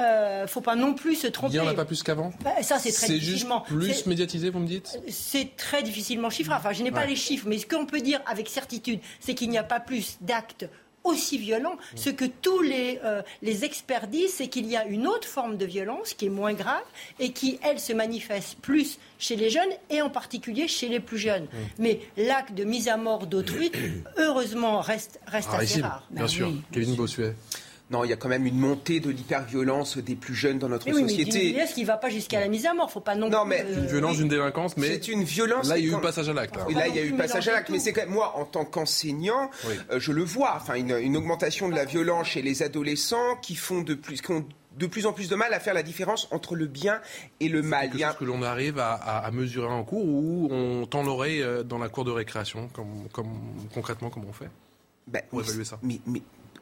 euh, 0.02 0.48
faut 0.48 0.62
pas 0.62 0.76
non 0.76 0.94
plus 0.94 1.16
se 1.16 1.28
tromper. 1.28 1.56
Il 1.56 1.62
n'y 1.62 1.68
en 1.68 1.72
a 1.72 1.74
pas 1.74 1.86
plus 1.86 2.04
qu'avant? 2.04 2.34
Bah, 2.44 2.62
Ça, 2.62 2.80
c'est 2.80 2.92
très 2.92 3.08
difficilement. 3.08 3.62
plus 3.62 4.06
médiatisé, 4.06 4.50
vous 4.50 4.60
me 4.60 4.68
dites? 4.68 5.00
C'est 5.10 5.56
très 5.56 5.84
difficilement 5.84 6.30
chiffré. 6.30 6.54
Enfin, 6.54 6.74
je 6.74 6.84
n'ai 6.84 6.92
pas 6.92 7.06
les 7.06 7.16
chiffres, 7.16 7.48
mais 7.48 7.58
ce 7.58 7.66
qu'on 7.66 7.86
peut 7.86 8.02
dire 8.02 8.22
avec 8.26 8.50
certitude, 8.50 9.00
c'est 9.20 9.36
qu'il 9.36 9.50
n'y 9.50 9.58
a 9.58 9.64
pas 9.64 9.80
plus 9.80 10.18
d'actes 10.22 10.68
aussi 11.04 11.38
violents. 11.38 11.78
Ce 11.96 12.10
que 12.10 12.26
tous 12.26 12.62
les, 12.62 13.00
euh, 13.04 13.22
les 13.42 13.66
experts 13.66 14.08
disent, 14.08 14.34
c'est 14.34 14.48
qu'il 14.48 14.68
y 14.68 14.76
a 14.76 14.86
une 14.86 15.08
autre 15.08 15.28
forme 15.28 15.58
de 15.58 15.66
violence 15.66 16.14
qui 16.14 16.28
est 16.28 16.30
moins 16.30 16.54
grave 16.54 16.84
et 17.20 17.32
qui, 17.32 17.60
elle, 17.64 17.80
se 17.80 17.94
manifeste 17.94 18.58
plus 18.62 19.00
chez 19.18 19.36
les 19.36 19.50
jeunes 19.50 19.72
et 19.90 20.02
en 20.02 20.10
particulier 20.10 20.68
chez 20.68 20.90
les 20.90 21.00
plus 21.00 21.18
jeunes. 21.18 21.48
Mais 21.80 22.02
l'acte 22.18 22.54
de 22.54 22.64
mise 22.64 22.88
à 22.88 22.98
mort 22.98 23.28
d'autrui, 23.28 23.72
heureusement, 24.18 24.82
reste, 24.82 25.20
reste 25.28 25.50
ah, 25.54 25.58
assez 25.58 25.82
rare. 25.82 26.08
Bien 26.12 26.28
sûr. 26.28 26.52
Kevin 26.72 26.96
Bossuet. 26.96 27.36
Non, 27.92 28.06
il 28.06 28.10
y 28.10 28.14
a 28.14 28.16
quand 28.16 28.30
même 28.30 28.46
une 28.46 28.58
montée 28.58 29.02
de 29.02 29.10
l'hyperviolence 29.10 29.98
des 29.98 30.16
plus 30.16 30.34
jeunes 30.34 30.60
dans 30.60 30.70
notre 30.70 30.90
société. 30.92 31.54
Mais 31.58 31.66
qui 31.68 31.82
ne 31.82 31.88
va 31.88 31.98
pas 31.98 32.10
jusqu'à 32.10 32.40
la 32.40 32.48
mise 32.48 32.66
à 32.66 32.74
mort, 32.74 32.90
faut 32.90 33.02
pas 33.02 33.16
non, 33.16 33.30
non 33.30 33.44
mais 33.44 33.66
une 33.70 33.86
violence, 33.86 34.18
une 34.18 34.30
délinquance, 34.30 34.78
mais 34.78 34.88
c'est 34.88 35.08
une 35.10 35.24
violence. 35.24 35.68
Là, 35.68 35.78
il 35.78 35.88
y 35.88 35.94
a 35.94 35.98
eu 35.98 36.02
passage 36.02 36.30
à 36.30 36.34
l'acte. 36.34 36.56
Là, 36.56 36.88
il 36.88 36.96
y 36.96 37.00
a 37.00 37.04
eu 37.04 37.14
passage 37.14 37.48
à 37.50 37.52
l'acte, 37.52 37.70
mais 37.70 37.80
c'est 37.80 37.92
quand 37.92 38.02
même 38.02 38.12
moi, 38.12 38.38
en 38.38 38.46
tant 38.46 38.66
qu'enseignant, 38.66 39.50
euh, 39.92 40.00
je 40.00 40.12
le 40.12 40.24
vois. 40.24 40.54
Enfin, 40.56 40.76
une, 40.76 41.18
augmentation 41.18 41.70
de 41.70 41.76
la 41.76 41.86
violence 41.86 42.28
chez 42.28 42.42
les 42.42 42.64
adolescents 42.64 43.36
qui 43.42 43.56
font 43.56 43.82
de 43.82 43.94
plus, 43.94 44.22
qui 44.22 44.32
ont 44.32 44.46
de 44.78 44.88
plus 44.88 45.06
en 45.06 45.14
plus 45.14 45.28
de 45.28 45.36
mal 45.36 45.54
à 45.54 45.60
faire 45.60 45.74
la 45.74 45.84
différence 45.84 46.30
entre 46.32 46.56
le 46.56 46.68
bien 46.68 47.02
et 47.40 47.50
le 47.50 47.62
mal. 47.62 47.90
C'est 47.92 47.98
quelque 47.98 48.08
chose 48.08 48.18
que 48.20 48.26
l'on 48.26 48.42
arrive 48.42 48.80
à, 48.80 49.30
mesurer 49.34 49.68
en 49.68 49.84
cours 49.84 50.06
ou 50.06 50.48
on 50.50 50.86
tend 50.86 51.04
l'oreille 51.04 51.42
euh, 51.42 51.64
dans 51.64 51.78
la 51.78 51.90
cour 51.90 52.06
de 52.06 52.12
récréation, 52.12 52.70
comme, 52.70 53.10
comme, 53.12 53.34
concrètement, 53.74 54.10
comment 54.10 54.28
on 54.30 54.34
fait 54.34 54.50
ben, 55.08 55.22
pour 55.30 55.42
évaluer 55.42 55.66
ça? 55.66 55.80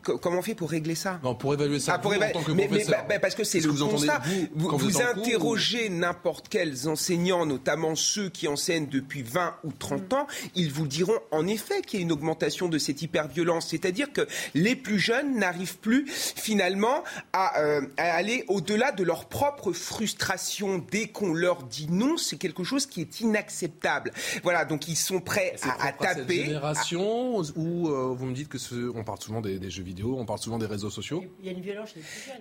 Comment 0.02 0.40
on 0.40 0.42
fait 0.42 0.56
pour 0.56 0.70
régler 0.70 0.96
ça? 0.96 1.20
Non, 1.24 1.36
pour 1.36 1.54
évaluer 1.54 1.80
ça. 1.80 1.94
Ah, 1.96 2.00
pour 2.00 2.14
en 2.14 2.32
tant 2.32 2.44
que 2.44 2.52
mais, 2.52 2.68
bah, 2.68 3.06
bah, 3.08 3.20
parce 3.20 3.36
que 3.36 3.44
c'est 3.44 3.60
le 3.60 3.70
vous 3.70 3.88
constat. 3.88 4.22
Vous, 4.56 4.78
vous, 4.78 5.02
interrogez 5.02 5.90
n'importe 5.90 6.50
quels 6.50 6.88
enseignants, 6.88 7.46
notamment 7.46 7.96
ceux 7.96 8.30
qui 8.30 8.48
enseignent 8.48 8.88
depuis 8.88 9.24
20 9.24 9.56
ou 9.64 9.72
30 9.72 10.14
ans, 10.14 10.28
ils 10.56 10.72
vous 10.72 10.88
diront 10.88 11.20
en 11.32 11.48
effet 11.48 11.82
qu'il 11.82 12.00
y 12.00 12.02
a 12.02 12.06
une 12.06 12.12
augmentation 12.12 12.70
de 12.70 12.78
cette 12.78 13.02
hyperviolence. 13.02 13.68
C'est-à-dire 13.70 14.12
que 14.12 14.28
les 14.54 14.76
plus 14.76 15.00
jeunes 15.00 15.38
n'arrivent 15.38 15.78
plus 15.78 16.06
finalement 16.08 17.04
à, 17.34 17.60
euh, 17.60 17.82
aller 17.98 18.46
au-delà 18.48 18.92
de 18.92 19.04
leur 19.04 19.26
propre 19.26 19.72
frustration 19.72 20.84
dès 20.92 21.08
qu'on 21.08 21.34
leur 21.34 21.64
dit 21.64 21.88
non. 21.90 22.18
C'est 22.18 22.38
quelque 22.38 22.64
chose 22.64 22.86
qui 22.86 23.02
est 23.02 23.22
inacceptable. 23.22 24.12
Voilà, 24.44 24.66
donc 24.66 24.88
ils 24.88 24.96
sont 24.96 25.20
prêts 25.20 25.56
à, 25.64 25.88
à, 25.88 25.92
taper. 25.92 26.38
Cette 26.38 26.46
génération 26.46 27.42
où 27.56 27.90
euh, 27.90 28.14
vous 28.16 28.26
me 28.26 28.34
dites 28.34 28.50
que 28.50 28.58
ce, 28.58 28.90
on 28.96 29.04
parle 29.04 29.22
souvent 29.22 29.42
des, 29.42 29.60
des 29.60 29.70
jeux 29.70 29.84
on 30.04 30.26
parle 30.26 30.40
souvent 30.40 30.58
des 30.58 30.66
réseaux 30.66 30.90
sociaux. 30.90 31.24
Il 31.40 31.46
y 31.46 31.50
a 31.50 31.52
une 31.52 31.62
violence 31.62 31.94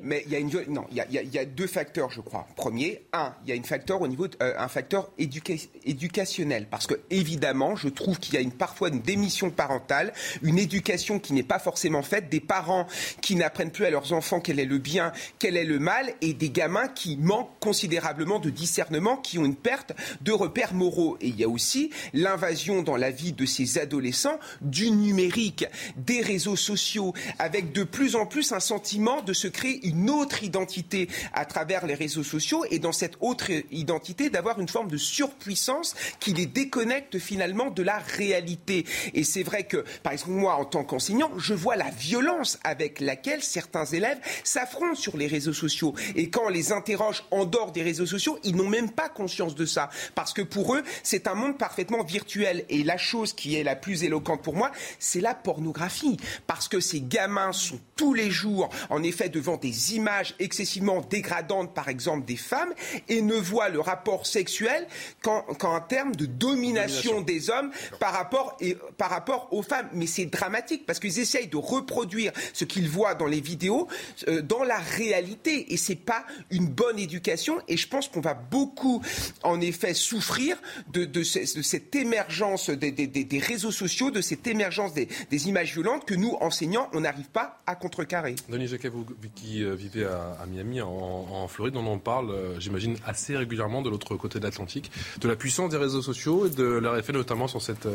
Mais 0.03 0.23
il 0.27 0.33
y 0.33 0.37
a 0.37 0.39
une 0.39 0.49
non, 0.69 0.87
il 0.91 0.97
y 0.97 1.39
a, 1.39 1.45
deux 1.45 1.67
facteurs, 1.67 2.11
je 2.11 2.21
crois. 2.21 2.47
Premier, 2.57 3.05
un, 3.13 3.35
il 3.45 3.51
y 3.51 3.53
a 3.53 3.55
une 3.55 3.65
facteur 3.65 4.01
au 4.01 4.09
niveau 4.09 4.27
euh, 4.43 4.55
un 4.59 4.69
facteur 4.69 5.11
éducationnel 5.19 6.67
parce 6.71 6.87
que 6.87 6.95
évidemment, 7.11 7.77
je 7.77 7.89
trouve 7.89 8.19
qu'il 8.19 8.35
y 8.35 8.37
a 8.37 8.41
une 8.41 8.53
parfois 8.53 8.89
une 8.89 9.01
démission 9.01 9.51
parentale, 9.51 10.13
une 10.43 10.59
éducation 10.59 11.19
qui 11.19 11.33
n'est 11.33 11.43
pas 11.43 11.59
forcément 11.59 12.03
faite, 12.03 12.29
des 12.29 12.41
parents 12.41 12.87
qui 13.21 13.37
n'apprennent 13.37 13.71
plus 13.71 13.85
à 13.85 13.91
leurs 13.91 14.13
enfants 14.13 14.41
quel 14.41 14.59
est 14.59 14.65
le 14.65 14.79
bien, 14.79 15.13
quel 15.39 15.57
est 15.57 15.65
le 15.65 15.79
mal, 15.79 16.13
et 16.21 16.35
des 16.35 16.51
gamins 16.51 16.89
qui 16.89 17.17
manquent 17.17 17.59
considérablement 17.61 18.39
de 18.39 18.51
discernement, 18.51 19.17
qui 19.17 19.39
ont 19.39 19.45
une 19.45 19.57
perte 19.57 19.93
de 20.21 20.33
repères 20.33 20.75
moraux. 20.75 21.17
Et 21.21 21.29
il 21.29 21.37
y 21.37 21.45
a 21.45 21.49
aussi 21.49 21.91
l'invasion 22.13 22.83
dans 22.83 22.97
la 22.97 23.11
vie 23.11 23.33
de 23.33 23.47
ces 23.47 23.79
adolescents 23.79 24.39
du 24.61 24.91
numérique, 24.91 25.67
des 25.97 26.21
réseaux 26.21 26.57
sociaux, 26.57 27.15
avec 27.39 27.73
de 27.73 27.85
plus 27.85 28.17
en 28.17 28.27
plus 28.27 28.53
un 28.53 28.61
sentiment 28.61 29.23
de 29.23 29.33
se 29.33 29.49
créer 29.49 29.87
une 29.87 30.11
autre 30.11 30.43
identité 30.43 31.09
à 31.33 31.45
travers 31.45 31.87
les 31.87 31.95
réseaux 31.95 32.25
sociaux 32.25 32.65
et 32.71 32.79
dans 32.79 32.93
cette 32.93 33.15
autre 33.21 33.51
identité 33.71 34.31
d'avoir 34.31 34.61
une 34.61 34.69
forme 34.69 34.91
de 34.91 34.97
surpuissance 34.97 35.95
qui 36.21 36.33
les 36.33 36.47
déconnecte 36.47 37.19
finalement 37.19 37.71
de 37.71 37.83
la 37.83 37.99
réalité. 37.99 38.85
Et 39.15 39.25
c'est 39.25 39.43
vrai 39.43 39.65
que, 39.65 39.85
par 40.03 40.13
exemple, 40.13 40.33
moi, 40.33 40.55
en 40.57 40.65
tant 40.65 40.85
qu'enseignant, 40.85 41.31
je 41.39 41.55
vois 41.55 41.77
la 41.77 41.91
violence 41.91 42.59
avec 42.65 43.01
laquelle 43.01 43.43
certains 43.43 43.85
élèves 43.85 44.19
s'affrontent 44.45 44.95
sur 44.95 45.17
les 45.17 45.27
réseaux 45.27 45.53
sociaux. 45.53 45.95
Et 46.17 46.31
quand 46.31 46.47
on 46.47 46.49
les 46.49 46.73
interroge 46.73 47.25
en 47.31 47.45
dehors 47.45 47.73
des 47.73 47.83
réseaux 47.83 48.07
sociaux, 48.07 48.39
ils 48.45 48.57
n'ont 48.57 48.69
même 48.69 48.91
pas 48.91 49.09
conscience 49.09 49.55
de 49.55 49.67
ça. 49.67 49.91
Parce 50.15 50.33
que 50.33 50.43
pour 50.43 50.75
eux, 50.75 50.83
c'est 51.03 51.29
un 51.29 51.35
monde 51.35 51.59
parfaitement 51.59 52.03
virtuel. 52.03 52.65
Et 52.69 52.83
la 52.83 52.97
chose 52.97 53.33
qui 53.33 53.57
est 53.57 53.65
la 53.65 53.77
plus 53.77 54.05
éloquente 54.05 54.43
pour 54.43 54.57
moi, 54.57 54.73
c'est 54.99 55.21
la 55.21 55.35
pornographie. 55.35 56.17
Parce 56.47 56.69
que 56.69 56.81
ces 56.81 57.01
gamins 57.01 57.28
sont 57.53 57.81
tous 57.97 58.15
les 58.15 58.31
jours, 58.31 58.69
en 58.91 59.03
effet, 59.03 59.29
devant 59.29 59.57
des 59.57 59.95
images 59.95 60.35
excessivement 60.39 61.01
dégradantes, 61.01 61.75
par 61.75 61.89
exemple, 61.89 62.25
des 62.25 62.37
femmes, 62.37 62.73
et 63.09 63.23
ne 63.23 63.35
voient 63.35 63.69
le 63.69 63.81
rapport 63.81 64.27
sexuel 64.27 64.87
qu'en 65.23 65.81
termes 65.81 66.15
de 66.15 66.27
domination, 66.27 67.21
des 67.21 67.51
hommes 67.51 67.71
par 67.99 68.13
rapport, 68.13 68.57
et, 68.61 68.77
par 68.97 69.11
rapport 69.11 69.49
aux 69.53 69.63
femmes. 69.63 69.89
Mais 69.93 70.07
c'est 70.07 70.27
dramatique 70.27 70.87
parce 70.87 71.01
qu'ils 71.01 71.19
essayent 71.19 71.49
de 71.49 71.57
reproduire 71.57 72.33
ce 72.53 72.65
qu'ils 72.65 72.89
voient 72.89 73.15
dans 73.15 73.27
les 73.27 73.41
vidéos 73.41 73.89
euh, 74.29 74.43
dans 74.43 74.63
la 74.63 74.79
réalité. 74.79 75.73
Et 75.73 75.77
c'est 75.77 75.95
pas 75.95 76.25
une 76.51 76.69
bonne 76.69 76.99
éducation. 76.99 77.61
Et 77.69 77.77
je 77.77 77.89
pense 77.89 78.09
qu'on 78.09 78.21
va 78.21 78.35
beaucoup, 78.35 79.03
en 79.43 79.61
effet, 79.61 79.95
souffrir 79.95 80.61
de, 80.93 81.05
de, 81.05 81.23
cette 81.23 81.95
émergence 81.95 82.71
des, 82.71 82.93
des, 82.93 83.07
des, 83.07 83.39
réseaux 83.39 83.73
sociaux, 83.73 84.11
de 84.11 84.21
cette 84.21 84.47
émergence 84.47 84.93
des, 84.95 85.09
images 85.49 85.73
violentes 85.73 86.05
que 86.05 86.15
nous, 86.15 86.37
enseignants, 86.41 86.89
on 86.93 87.05
n'arrive 87.19 87.31
pas 87.33 87.59
à 87.67 87.75
contrecarrer. 87.75 88.37
Denis 88.49 88.69
Jacquet, 88.69 88.89
vous 88.89 89.05
qui 89.35 89.65
euh, 89.65 89.75
vivez 89.75 90.05
à, 90.05 90.47
Miami, 90.47 90.81
en, 90.81 91.47
Floride, 91.49 91.77
on 91.77 91.87
en 91.87 91.99
parle, 91.99 92.31
euh, 92.31 92.61
j'imagine, 92.61 92.97
assez 93.07 93.37
régulièrement 93.37 93.83
de 93.83 93.91
l'autre 93.91 94.17
côté 94.17 94.39
de 94.39 94.45
l'Atlantique, 94.45 94.91
de 95.21 95.29
la 95.29 95.37
puissance 95.37 95.71
des 95.71 95.77
réseaux 95.77 96.03
sociaux 96.03 96.47
et 96.47 96.51
de 96.51 96.65
leur 96.65 96.97
effet 96.97 97.13
notamment 97.13 97.49
sur 97.49 97.63
cette 97.63 97.89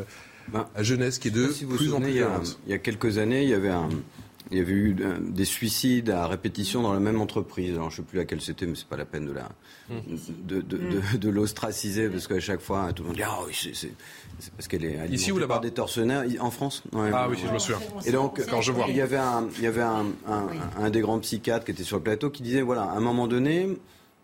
ben, 0.50 0.68
jeunesse 0.80 1.20
qui 1.20 1.30
est 1.30 1.32
de 1.32 1.48
plus 1.48 1.94
en 1.94 2.02
plus 2.02 2.12
violente. 2.12 2.60
Il 2.66 2.72
y 2.72 2.76
a 2.76 2.80
quelques 2.80 3.18
années, 3.18 3.44
il 3.44 3.50
y 3.50 3.54
avait 3.54 3.70
un 3.70 3.90
il 4.52 4.58
y 4.58 4.62
avait 4.62 4.74
eu 4.74 4.96
des 5.22 5.46
suicides 5.46 6.10
à 6.10 6.28
répétition 6.28 6.82
dans 6.82 6.94
la 6.94 7.00
même 7.00 7.20
entreprise. 7.22 7.74
Alors, 7.76 7.90
je 7.90 8.02
ne 8.02 8.06
sais 8.06 8.10
plus 8.10 8.18
laquelle 8.18 8.42
c'était, 8.42 8.66
mais 8.66 8.76
c'est 8.76 8.88
pas 8.88 8.98
la 8.98 9.06
peine 9.06 9.26
de 9.26 9.32
la 9.32 9.50
de, 9.90 10.62
de, 10.62 11.18
de, 11.18 11.30
l'ostraciser 11.30 12.10
parce 12.10 12.28
qu'à 12.28 12.40
chaque 12.40 12.62
fois 12.62 12.94
tout 12.94 13.04
le 13.04 13.08
monde 13.10 13.18
dit 13.18 13.24
ah 13.24 13.40
oui 13.46 13.74
c'est 13.74 13.92
parce 14.56 14.68
qu'elle 14.68 14.86
est 14.86 15.08
ici 15.10 15.32
ou 15.32 15.38
là-bas? 15.38 15.60
des 15.60 15.72
tortionnaires 15.72 16.24
en 16.40 16.52
France? 16.52 16.84
ah 16.96 17.28
oui, 17.30 17.38
je 17.46 17.52
me 17.52 17.60
souviens. 17.60 17.80
Et 18.06 18.12
donc 18.12 18.42
quand 18.50 18.62
je 18.62 18.72
vois, 18.72 18.86
il 18.88 18.96
y 18.96 19.02
avait 19.02 19.18
un 19.18 19.48
il 19.58 19.64
y 19.64 19.68
avait 19.68 19.82
un, 19.82 20.06
un, 20.28 20.48
un, 20.78 20.90
des 20.90 21.02
grands 21.02 21.20
psychiatres 21.20 21.66
qui 21.66 21.72
était 21.72 21.84
sur 21.84 21.98
le 21.98 22.04
plateau 22.04 22.30
qui 22.30 22.44
disait 22.44 22.62
voilà 22.62 22.84
à 22.84 22.96
un 22.96 23.02
moment 23.02 23.28
donné 23.28 23.78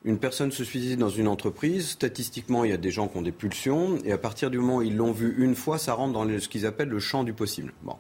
une 0.06 0.18
personne 0.18 0.52
se 0.52 0.64
suicide 0.64 0.98
dans 0.98 1.10
une 1.10 1.28
entreprise, 1.28 1.90
statistiquement, 1.90 2.64
il 2.64 2.72
y 2.72 2.74
a 2.74 2.78
des 2.78 2.92
gens 2.92 3.10
qui 3.10 3.18
ont 3.18 3.22
des 3.22 3.34
pulsions, 3.34 3.98
et 4.06 4.14
à 4.14 4.18
partir 4.18 4.50
du 4.50 4.58
moment 4.58 4.78
où 4.78 4.82
ils 4.82 4.96
l'ont 4.96 5.12
vu 5.12 5.36
une 5.40 5.56
fois, 5.56 5.78
ça 5.78 5.94
rentre 5.94 6.14
dans 6.14 6.40
ce 6.40 6.48
qu'ils 6.48 6.66
appellent 6.66 6.88
le 6.88 7.00
champ 7.00 7.26
du 7.26 7.34
possible. 7.34 7.74
Bon. 7.84 7.98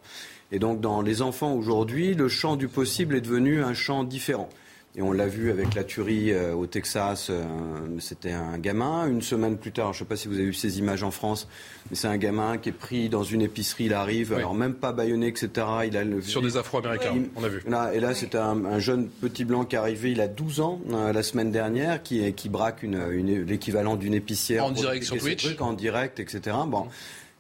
Et 0.52 0.60
donc, 0.60 0.82
dans 0.82 1.02
les 1.02 1.22
enfants 1.22 1.54
aujourd'hui, 1.54 2.14
le 2.14 2.28
champ 2.28 2.56
du 2.56 2.68
possible 2.68 3.16
est 3.16 3.22
devenu 3.22 3.64
un 3.64 3.74
champ 3.74 4.04
différent. 4.04 4.50
Et 4.96 5.04
on 5.04 5.12
l'a 5.12 5.28
vu 5.28 5.52
avec 5.52 5.76
la 5.76 5.84
tuerie 5.84 6.32
euh, 6.32 6.56
au 6.56 6.66
Texas, 6.66 7.28
euh, 7.30 7.44
c'était 8.00 8.32
un 8.32 8.58
gamin. 8.58 9.08
Une 9.08 9.22
semaine 9.22 9.56
plus 9.56 9.72
tard, 9.72 9.94
je 9.94 10.00
ne 10.00 10.06
sais 10.06 10.10
pas 10.10 10.16
si 10.16 10.28
vous 10.28 10.34
avez 10.34 10.46
vu 10.46 10.54
ces 10.54 10.80
images 10.80 11.04
en 11.04 11.12
France, 11.12 11.48
mais 11.90 11.96
c'est 11.96 12.08
un 12.08 12.18
gamin 12.18 12.58
qui 12.58 12.70
est 12.70 12.74
pris 12.74 13.08
dans 13.08 13.24
une 13.24 13.44
épicerie, 13.44 13.86
il 13.86 13.94
arrive, 13.94 14.34
alors 14.34 14.56
même 14.56 14.74
pas 14.74 14.92
baïonné, 14.92 15.28
etc. 15.28 15.68
Il 15.86 15.96
a 15.96 16.04
le... 16.04 16.24
Sur 16.24 16.42
des 16.42 16.58
Afro-Américains, 16.58 17.14
on 17.36 17.44
a 17.44 17.48
vu. 17.50 17.62
Là, 17.68 17.94
et 17.94 18.00
là, 18.00 18.16
c'est 18.16 18.34
un, 18.34 18.80
jeune 18.80 19.08
petit 19.08 19.46
blanc 19.46 19.64
qui 19.64 19.76
est 19.76 19.80
arrivé, 19.80 20.12
il 20.12 20.22
a 20.22 20.28
12 20.28 20.60
ans, 20.60 20.82
euh, 20.90 21.14
la 21.14 21.22
semaine 21.22 21.52
dernière, 21.52 22.02
qui, 22.02 22.34
qui 22.34 22.50
braque 22.50 22.82
une, 22.82 23.46
l'équivalent 23.46 23.96
d'une 23.96 24.16
épicière. 24.16 24.66
En 24.66 24.72
direct 24.72 25.04
sur 25.04 25.18
Twitch 25.18 25.56
En 25.60 25.74
direct, 25.74 26.20
etc. 26.20 26.58
Bon 26.68 26.88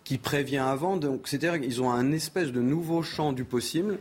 qui 0.09 0.17
prévient 0.17 0.57
avant. 0.57 0.97
Donc, 0.97 1.27
c'est-à-dire 1.27 1.61
qu'ils 1.61 1.83
ont 1.83 1.91
un 1.91 2.11
espèce 2.11 2.51
de 2.51 2.61
nouveau 2.61 3.03
champ 3.03 3.31
du 3.31 3.43
possible 3.43 3.99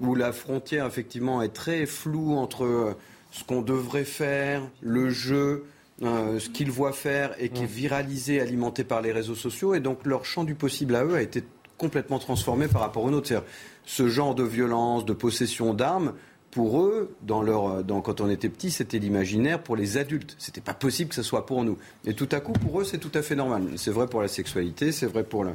où 0.00 0.14
la 0.14 0.30
frontière, 0.30 0.86
effectivement, 0.86 1.42
est 1.42 1.48
très 1.48 1.84
floue 1.84 2.36
entre 2.36 2.96
ce 3.32 3.42
qu'on 3.42 3.60
devrait 3.60 4.04
faire, 4.04 4.62
le 4.82 5.10
jeu, 5.10 5.64
euh, 6.04 6.38
ce 6.38 6.48
qu'ils 6.48 6.70
voient 6.70 6.92
faire 6.92 7.34
et 7.40 7.48
qui 7.48 7.64
est 7.64 7.66
viralisé, 7.66 8.40
alimenté 8.40 8.84
par 8.84 9.02
les 9.02 9.10
réseaux 9.10 9.34
sociaux. 9.34 9.74
Et 9.74 9.80
donc, 9.80 10.06
leur 10.06 10.24
champ 10.24 10.44
du 10.44 10.54
possible 10.54 10.94
à 10.94 11.04
eux 11.04 11.16
a 11.16 11.22
été 11.22 11.42
complètement 11.76 12.20
transformé 12.20 12.68
par 12.68 12.82
rapport 12.82 13.02
au 13.02 13.10
nôtre. 13.10 13.42
Ce 13.84 14.06
genre 14.06 14.36
de 14.36 14.44
violence, 14.44 15.04
de 15.06 15.12
possession 15.12 15.74
d'armes, 15.74 16.12
pour 16.50 16.80
eux, 16.80 17.14
dans 17.22 17.42
leur, 17.42 17.84
dans, 17.84 18.00
quand 18.00 18.20
on 18.20 18.30
était 18.30 18.48
petit, 18.48 18.70
c'était 18.70 18.98
l'imaginaire 18.98 19.62
pour 19.62 19.76
les 19.76 19.98
adultes. 19.98 20.34
C'était 20.38 20.62
pas 20.62 20.74
possible 20.74 21.10
que 21.10 21.14
ce 21.14 21.22
soit 21.22 21.44
pour 21.44 21.62
nous. 21.62 21.76
Et 22.06 22.14
tout 22.14 22.28
à 22.32 22.40
coup, 22.40 22.52
pour 22.52 22.80
eux, 22.80 22.84
c'est 22.84 22.98
tout 22.98 23.10
à 23.14 23.22
fait 23.22 23.36
normal. 23.36 23.64
C'est 23.76 23.90
vrai 23.90 24.06
pour 24.06 24.22
la 24.22 24.28
sexualité, 24.28 24.90
c'est 24.92 25.06
vrai 25.06 25.24
pour 25.24 25.44
le. 25.44 25.52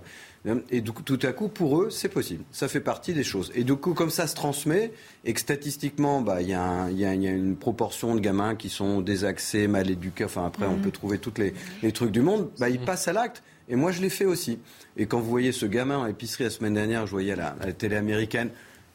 Et 0.72 0.84
tout 0.84 1.20
à 1.24 1.32
coup, 1.32 1.48
pour 1.48 1.82
eux, 1.82 1.90
c'est 1.90 2.10
possible. 2.10 2.44
Ça 2.52 2.68
fait 2.68 2.82
partie 2.82 3.14
des 3.14 3.24
choses. 3.24 3.52
Et 3.56 3.64
du 3.64 3.76
coup, 3.76 3.94
comme 3.94 4.10
ça 4.10 4.28
se 4.28 4.36
transmet, 4.36 4.92
et 5.24 5.34
que 5.34 5.40
statistiquement, 5.40 6.22
bah, 6.22 6.42
il 6.42 6.50
y, 6.50 6.54
a 6.54 6.90
y, 6.92 7.06
a 7.06 7.14
une 7.14 7.56
proportion 7.56 8.14
de 8.14 8.20
gamins 8.20 8.56
qui 8.56 8.70
sont 8.70 9.02
désaxés, 9.02 9.68
mal 9.68 9.90
éduqués. 9.90 10.26
Enfin, 10.26 10.46
après, 10.46 10.66
on 10.66 10.76
mhm. 10.76 10.82
peut 10.82 10.92
trouver 10.92 11.18
tous 11.18 11.34
les, 11.38 11.54
les, 11.82 11.94
trucs 11.94 12.12
du 12.12 12.22
monde. 12.22 12.50
Bah, 12.60 12.70
ils 12.70 12.80
mhm. 12.80 12.86
passent 12.86 13.08
à 13.08 13.14
l'acte. 13.14 13.42
Et 13.70 13.78
moi, 13.78 13.94
je 13.94 14.02
l'ai 14.02 14.10
fait 14.10 14.26
aussi. 14.26 14.60
Et 14.98 15.06
quand 15.06 15.20
vous 15.20 15.30
voyez 15.30 15.54
ce 15.54 15.66
gamin 15.66 16.04
à 16.04 16.08
l'épicerie 16.08 16.44
la 16.44 16.50
semaine 16.50 16.74
dernière, 16.74 17.08
je 17.08 17.12
voyais 17.12 17.32
à 17.32 17.38
la, 17.38 17.48
à 17.62 17.68
la 17.68 17.74
télé 17.74 17.96
américaine 17.96 18.50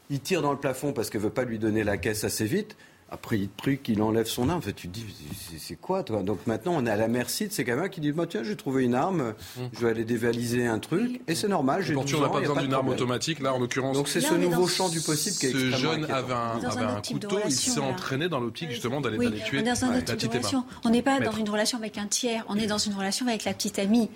il 0.09 0.19
tire 0.21 0.41
dans 0.41 0.51
le 0.51 0.59
plafond 0.59 0.93
parce 0.93 1.09
qu'elle 1.09 1.21
veut 1.21 1.29
pas 1.29 1.43
lui 1.43 1.59
donner 1.59 1.83
la 1.83 1.97
caisse 1.97 2.23
assez 2.23 2.45
vite. 2.45 2.75
Après, 3.11 3.39
il 3.39 3.49
truc, 3.49 3.87
il 3.89 4.01
enlève 4.01 4.27
son 4.27 4.49
arme. 4.49 4.59
En 4.59 4.61
fait, 4.61 4.73
tu 4.73 4.87
te 4.87 4.93
dis, 4.93 5.05
c'est 5.57 5.75
quoi, 5.75 6.03
toi? 6.03 6.21
Donc 6.21 6.45
maintenant, 6.45 6.73
on 6.75 6.85
est 6.85 6.89
à 6.89 6.95
la 6.95 7.07
merci 7.07 7.47
de 7.47 7.53
ces 7.53 7.63
gamins 7.63 7.89
qui 7.89 8.01
disent, 8.01 8.13
bah, 8.13 8.25
tiens, 8.27 8.43
j'ai 8.43 8.55
trouvé 8.55 8.83
une 8.83 8.93
arme, 8.93 9.33
je 9.73 9.79
vais 9.85 9.91
aller 9.91 10.03
dévaliser 10.05 10.67
un 10.67 10.79
truc, 10.79 11.21
et 11.27 11.35
c'est 11.35 11.47
normal. 11.47 11.81
J'ai 11.83 11.95
on 11.95 12.03
n'a 12.03 12.29
pas 12.29 12.39
besoin 12.39 12.61
d'une 12.61 12.73
arme 12.73 12.89
automatique, 12.89 13.39
là, 13.39 13.53
en 13.53 13.59
l'occurrence. 13.59 13.95
Donc 13.95 14.07
c'est 14.07 14.21
ce 14.21 14.35
nouveau 14.35 14.67
champ 14.67 14.89
du 14.89 15.01
possible 15.01 15.37
qui 15.37 15.47
est 15.47 15.51
Ce 15.51 15.77
jeune 15.77 16.05
avait 16.05 16.33
un, 16.33 16.59
avait 16.63 16.85
un 16.85 17.01
couteau, 17.01 17.39
il 17.45 17.51
s'est 17.51 17.79
entraîné 17.79 18.29
dans 18.29 18.39
l'optique, 18.39 18.71
justement, 18.71 19.01
d'aller 19.01 19.17
tuer 19.41 19.61
la 19.63 19.73
petite 19.73 20.31
relation. 20.31 20.63
On 20.85 20.89
n'est 20.89 21.01
pas 21.01 21.19
dans 21.19 21.31
une 21.31 21.49
relation 21.49 21.77
avec 21.77 21.97
un 21.97 22.07
tiers, 22.07 22.45
on 22.47 22.55
est 22.55 22.67
dans 22.67 22.77
une 22.77 22.93
relation 22.93 23.27
avec 23.27 23.43
la 23.43 23.53
petite 23.53 23.79
amie. 23.79 24.09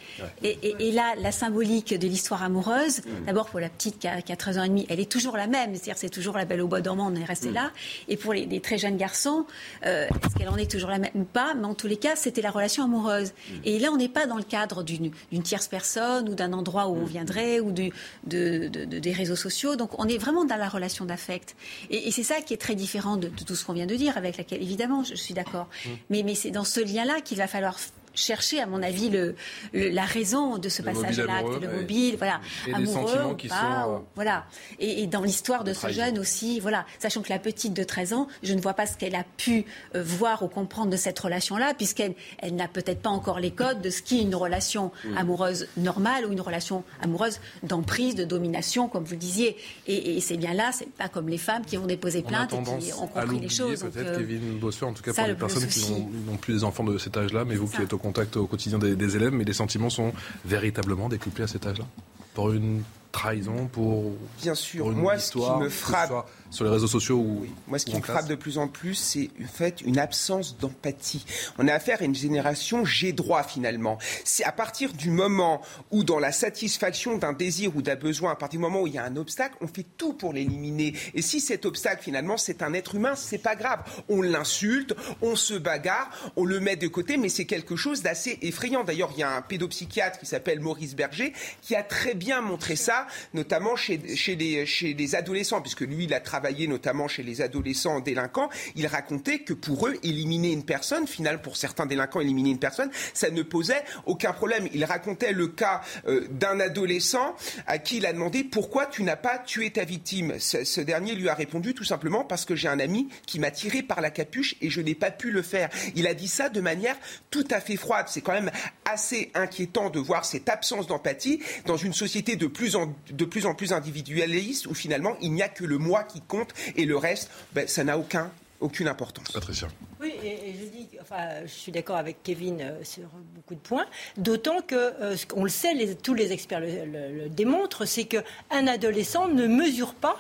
Et, 0.43 0.91
là, 0.91 1.15
la 1.19 1.31
symbolique 1.31 1.97
de 1.97 2.07
l'histoire 2.07 2.43
amoureuse, 2.43 3.01
d'abord 3.25 3.47
pour 3.47 3.59
la 3.59 3.69
petite 3.69 3.99
qui 3.99 4.07
a, 4.07 4.21
13 4.21 4.57
ans 4.57 4.63
et 4.63 4.69
demi, 4.69 4.85
elle 4.89 4.99
est 4.99 5.11
toujours 5.11 5.37
la 5.37 5.47
même. 5.47 5.73
C'est-à-dire, 5.73 5.97
c'est 5.97 6.09
toujours 6.09 6.37
la 6.37 6.45
belle 6.45 6.61
au 6.61 6.67
bois 6.67 6.81
dormant, 6.81 7.07
on 7.11 7.15
est 7.15 7.23
resté 7.23 7.49
là. 7.49 7.71
Et 8.07 8.17
pour 8.17 8.33
les, 8.33 8.45
les 8.45 8.59
très 8.59 8.77
jeunes 8.83 8.97
garçons, 8.97 9.45
euh, 9.85 10.07
est-ce 10.07 10.35
qu'elle 10.35 10.49
en 10.49 10.57
est 10.57 10.69
toujours 10.69 10.89
la 10.89 10.99
même 10.99 11.11
ou 11.15 11.23
pas 11.23 11.53
Mais 11.55 11.65
en 11.65 11.73
tous 11.73 11.87
les 11.87 11.97
cas, 11.97 12.15
c'était 12.15 12.41
la 12.41 12.51
relation 12.51 12.83
amoureuse. 12.83 13.29
Mm. 13.31 13.53
Et 13.65 13.79
là, 13.79 13.89
on 13.91 13.97
n'est 13.97 14.09
pas 14.09 14.25
dans 14.27 14.37
le 14.37 14.43
cadre 14.43 14.83
d'une 14.83 15.11
tierce 15.43 15.67
personne 15.67 16.29
ou 16.29 16.35
d'un 16.35 16.53
endroit 16.53 16.87
où 16.87 16.95
on 16.95 17.05
mm. 17.05 17.15
viendrait 17.15 17.59
ou 17.59 17.71
de, 17.71 17.91
des 18.27 19.11
réseaux 19.11 19.35
sociaux. 19.35 19.75
Donc, 19.75 19.99
on 19.99 20.07
est 20.07 20.17
vraiment 20.17 20.45
dans 20.45 20.57
la 20.57 20.69
relation 20.69 21.05
d'affect. 21.05 21.55
Et, 21.89 22.11
c'est 22.11 22.23
ça 22.23 22.41
qui 22.41 22.53
est 22.53 22.57
très 22.57 22.75
différent 22.75 23.17
de, 23.17 23.27
tout 23.29 23.55
ce 23.55 23.65
qu'on 23.65 23.73
vient 23.73 23.87
de 23.87 23.95
dire, 23.95 24.17
avec 24.17 24.37
laquelle, 24.37 24.61
évidemment, 24.61 25.03
je 25.03 25.15
suis 25.15 25.33
d'accord. 25.33 25.67
Mm. 25.85 25.89
Mais, 26.09 26.23
mais 26.23 26.35
c'est 26.35 26.51
dans 26.51 26.63
ce 26.63 26.79
lien-là 26.79 27.21
qu'il 27.21 27.37
va 27.37 27.47
falloir 27.47 27.77
chercher, 28.15 28.59
à 28.59 28.65
mon 28.65 28.81
avis, 28.81 29.09
le, 29.09 29.35
la 29.73 30.05
raison 30.05 30.57
de 30.57 30.69
ce 30.69 30.81
passage 30.81 31.19
à 31.19 31.25
l'acte, 31.25 31.61
le 31.61 31.69
mobile, 31.69 32.15
voilà, 32.17 32.41
et 32.67 32.73
amoureux, 32.73 33.35
qui 33.37 33.49
sont, 33.49 33.55
euh, 33.55 33.97
voilà. 34.15 34.45
Et, 34.79 35.07
dans 35.07 35.21
l'histoire 35.21 35.63
de 35.63 35.73
ce 35.73 35.89
jeune 35.89 36.19
aussi, 36.19 36.59
voilà, 36.59 36.85
sachant 36.99 37.21
que 37.21 37.29
la 37.29 37.39
petite 37.39 37.73
de 37.73 37.83
13 37.83 38.13
ans, 38.13 38.27
je 38.41 38.53
ne 38.53 38.61
vois 38.61 38.73
pas 38.73 38.85
ce 38.85 38.97
qu'elle 38.97 39.15
a 39.15 39.23
pu 39.37 39.65
euh, 39.95 40.03
voir 40.03 40.43
ou 40.43 40.47
comprendre 40.47 40.91
de 40.91 40.97
cette 40.97 41.19
relation-là, 41.19 41.73
puisqu'elle 41.73 42.15
elle, 42.39 42.55
n'a 42.55 42.67
peut-être 42.67 43.01
pas 43.01 43.09
encore 43.09 43.39
les 43.39 43.51
codes 43.51 43.81
de 43.81 43.89
ce 43.89 44.01
qui 44.01 44.19
est 44.19 44.23
une 44.23 44.35
relation 44.35 44.91
mm. 45.05 45.17
amoureuse 45.17 45.67
normale 45.77 46.25
ou 46.25 46.31
une 46.31 46.41
relation 46.41 46.83
amoureuse 47.01 47.39
d'emprise, 47.63 48.15
de 48.15 48.23
domination, 48.23 48.87
comme 48.87 49.03
vous 49.03 49.13
le 49.13 49.17
disiez. 49.17 49.57
Et, 49.87 50.21
c'est 50.21 50.37
bien 50.37 50.53
là, 50.53 50.71
c'est 50.71 50.89
pas 50.89 51.09
comme 51.09 51.27
les 51.27 51.37
femmes 51.37 51.65
qui 51.65 51.75
vont 51.75 51.85
déposer 51.85 52.21
plainte 52.21 52.53
et 52.53 52.79
qui 52.79 52.93
ont 52.93 53.07
compris 53.07 53.39
les 53.39 53.49
choses. 53.49 53.81
Peut-être 53.81 54.07
euh, 54.07 54.17
Kevin 54.17 54.59
Bossuet, 54.59 54.85
en 54.85 54.93
tout 54.93 55.03
cas 55.03 55.13
pour 55.13 55.25
les 55.25 55.35
personnes 55.35 55.67
qui 55.67 55.91
n'ont 55.91 56.37
plus 56.37 56.53
des 56.53 56.63
enfants 56.63 56.83
de 56.83 56.97
cet 56.97 57.17
âge-là, 57.17 57.43
mais 57.45 57.55
vous 57.55 57.67
qui 57.67 57.81
êtes 57.81 57.93
au 57.93 57.97
contact 58.03 58.35
au 58.37 58.45
quotidien 58.45 58.77
des, 58.77 59.15
élèves, 59.15 59.33
mais 59.33 59.45
les 59.45 59.53
sentiments 59.53 59.89
sont 59.89 60.11
véritablement 60.45 61.07
décuplés 61.09 61.45
à 61.45 61.47
cet 61.47 61.65
âge-là 61.65 61.85
Pour 62.33 62.51
une 62.51 62.83
trahison, 63.13 63.67
pour, 63.71 64.11
Bien 64.41 64.55
sûr. 64.55 64.91
une 64.91 64.97
Moi, 64.97 65.15
histoire, 65.15 65.53
ce 65.53 65.57
qui 65.57 65.63
me 65.63 65.69
frappe, 65.69 66.27
sur 66.53 66.65
les 66.65 66.69
réseaux 66.69 66.87
sociaux 66.87 67.17
ou 67.17 67.45
Moi, 67.67 67.79
ce 67.79 67.85
qui 67.85 67.95
me 67.95 68.01
frappe 68.01 68.27
de 68.27 68.35
plus 68.35 68.57
en 68.59 68.67
plus, 68.67 68.93
c'est 68.93 69.29
en 69.43 69.47
fait 69.47 69.81
une 69.81 69.97
absence 69.97 70.57
d'empathie. 70.57 71.25
On 71.57 71.67
a 71.67 71.73
affaire 71.73 72.01
à 72.01 72.05
une 72.05 72.15
génération 72.15 72.85
j'ai 72.85 73.11
droit 73.11 73.43
finalement. 73.43 73.97
C'est 74.23 74.43
à 74.43 74.51
partir 74.51 74.93
du 74.93 75.09
moment 75.09 75.61
où, 75.89 76.03
dans 76.03 76.19
la 76.19 76.31
satisfaction 76.31 77.17
d'un 77.17 77.33
désir 77.33 77.75
ou 77.75 77.81
d'un 77.81 77.95
besoin, 77.95 78.31
à 78.31 78.35
partir 78.35 78.59
du 78.59 78.61
moment 78.61 78.81
où 78.83 78.87
il 78.87 78.93
y 78.93 78.97
a 78.99 79.03
un 79.03 79.17
obstacle, 79.17 79.55
on 79.61 79.67
fait 79.67 79.85
tout 79.97 80.13
pour 80.13 80.31
l'éliminer. 80.31 80.93
Et 81.15 81.23
si 81.23 81.41
cet 81.41 81.65
obstacle 81.65 82.03
finalement 82.03 82.37
c'est 82.37 82.61
un 82.61 82.73
être 82.73 82.95
humain, 82.95 83.15
c'est 83.15 83.39
pas 83.39 83.55
grave. 83.55 83.79
On 84.07 84.21
l'insulte, 84.21 84.95
on 85.21 85.35
se 85.35 85.55
bagarre, 85.55 86.11
on 86.35 86.45
le 86.45 86.59
met 86.59 86.75
de 86.75 86.87
côté, 86.87 87.17
mais 87.17 87.29
c'est 87.29 87.45
quelque 87.45 87.75
chose 87.75 88.03
d'assez 88.03 88.37
effrayant. 88.43 88.83
D'ailleurs, 88.83 89.11
il 89.15 89.21
y 89.21 89.23
a 89.23 89.35
un 89.35 89.41
pédopsychiatre 89.41 90.19
qui 90.19 90.27
s'appelle 90.27 90.59
Maurice 90.59 90.95
Berger 90.95 91.33
qui 91.61 91.75
a 91.75 91.81
très 91.81 92.13
bien 92.13 92.41
montré 92.41 92.75
ça 92.75 93.07
notamment 93.33 93.75
chez, 93.75 94.15
chez, 94.15 94.35
les, 94.35 94.65
chez 94.67 94.93
les 94.93 95.15
adolescents, 95.15 95.61
puisque 95.61 95.81
lui, 95.81 96.03
il 96.03 96.13
a 96.13 96.19
travaillé 96.19 96.42
notamment 96.67 97.07
chez 97.07 97.23
les 97.23 97.41
adolescents 97.41 97.99
délinquants. 97.99 98.49
Il 98.75 98.87
racontait 98.87 99.39
que 99.39 99.53
pour 99.53 99.87
eux, 99.87 99.95
éliminer 100.03 100.51
une 100.51 100.63
personne, 100.63 101.07
final 101.07 101.41
pour 101.41 101.57
certains 101.57 101.85
délinquants, 101.85 102.19
éliminer 102.19 102.51
une 102.51 102.59
personne, 102.59 102.89
ça 103.13 103.29
ne 103.29 103.41
posait 103.41 103.83
aucun 104.05 104.33
problème. 104.33 104.67
Il 104.73 104.83
racontait 104.85 105.33
le 105.33 105.47
cas 105.47 105.81
euh, 106.07 106.27
d'un 106.29 106.59
adolescent 106.59 107.35
à 107.67 107.77
qui 107.77 107.97
il 107.97 108.05
a 108.05 108.13
demandé 108.13 108.43
pourquoi 108.43 108.85
tu 108.85 109.03
n'as 109.03 109.15
pas 109.15 109.39
tué 109.39 109.71
ta 109.71 109.83
victime? 109.83 110.35
Ce, 110.39 110.81
dernier 110.81 111.15
lui 111.15 111.29
a 111.29 111.33
répondu 111.33 111.73
tout 111.73 111.83
simplement 111.83 112.23
parce 112.23 112.45
que 112.45 112.55
j'ai 112.55 112.67
un 112.67 112.79
ami 112.79 113.09
qui 113.25 113.39
m'a 113.39 113.51
tiré 113.51 113.81
par 113.81 114.01
la 114.01 114.09
capuche 114.09 114.55
et 114.61 114.69
je 114.69 114.81
n'ai 114.81 114.95
pas 114.95 115.11
pu 115.11 115.31
le 115.31 115.41
faire. 115.41 115.69
Il 115.95 116.07
a 116.07 116.13
dit 116.13 116.27
ça 116.27 116.49
de 116.49 116.61
manière 116.61 116.95
tout 117.31 117.47
à 117.51 117.61
fait 117.61 117.77
froide. 117.77 118.07
C'est 118.09 118.21
quand 118.21 118.33
même 118.33 118.51
assez 118.85 119.31
inquiétant 119.33 119.89
de 119.89 119.99
voir 119.99 120.25
cette 120.25 120.49
absence 120.49 120.87
d'empathie 120.87 121.41
dans 121.65 121.77
une 121.77 121.93
société 121.93 122.35
de 122.35 122.47
plus 122.47 122.75
en, 122.75 122.93
de 123.09 123.25
plus, 123.25 123.45
en 123.45 123.55
plus 123.55 123.73
individualiste 123.73 124.67
où 124.67 124.73
finalement 124.73 125.15
il 125.21 125.31
n'y 125.31 125.41
a 125.41 125.49
que 125.49 125.63
le 125.63 125.77
moi 125.77 126.03
qui 126.03 126.21
compte 126.27 126.53
et 126.75 126.85
le 126.85 126.97
reste, 126.97 127.29
ben, 127.53 127.67
ça 127.67 127.83
n'a 127.83 127.97
aucun 127.97 128.31
aucune 128.63 128.87
importance. 128.87 129.31
Patricia. 129.31 129.67
Oui, 129.99 130.13
et, 130.23 130.53
je 130.53 130.65
dis, 130.69 130.87
enfin, 131.01 131.41
je 131.45 131.51
suis 131.51 131.71
d'accord 131.71 131.97
avec 131.97 132.23
Kevin 132.23 132.61
euh, 132.61 132.83
sur 132.83 133.03
beaucoup 133.35 133.55
de 133.55 133.59
points, 133.59 133.85
d'autant 134.15 134.61
que, 134.61 134.75
euh, 134.75 135.17
on 135.35 135.43
le 135.43 135.49
sait, 135.49 135.95
tous 136.01 136.13
les 136.13 136.31
experts 136.31 136.61
le 136.61 137.27
démontrent, 137.27 137.85
c'est 137.85 138.05
qu'un 138.05 138.23
adolescent 138.67 139.27
ne 139.27 139.47
mesure 139.47 139.93
pas 139.93 140.17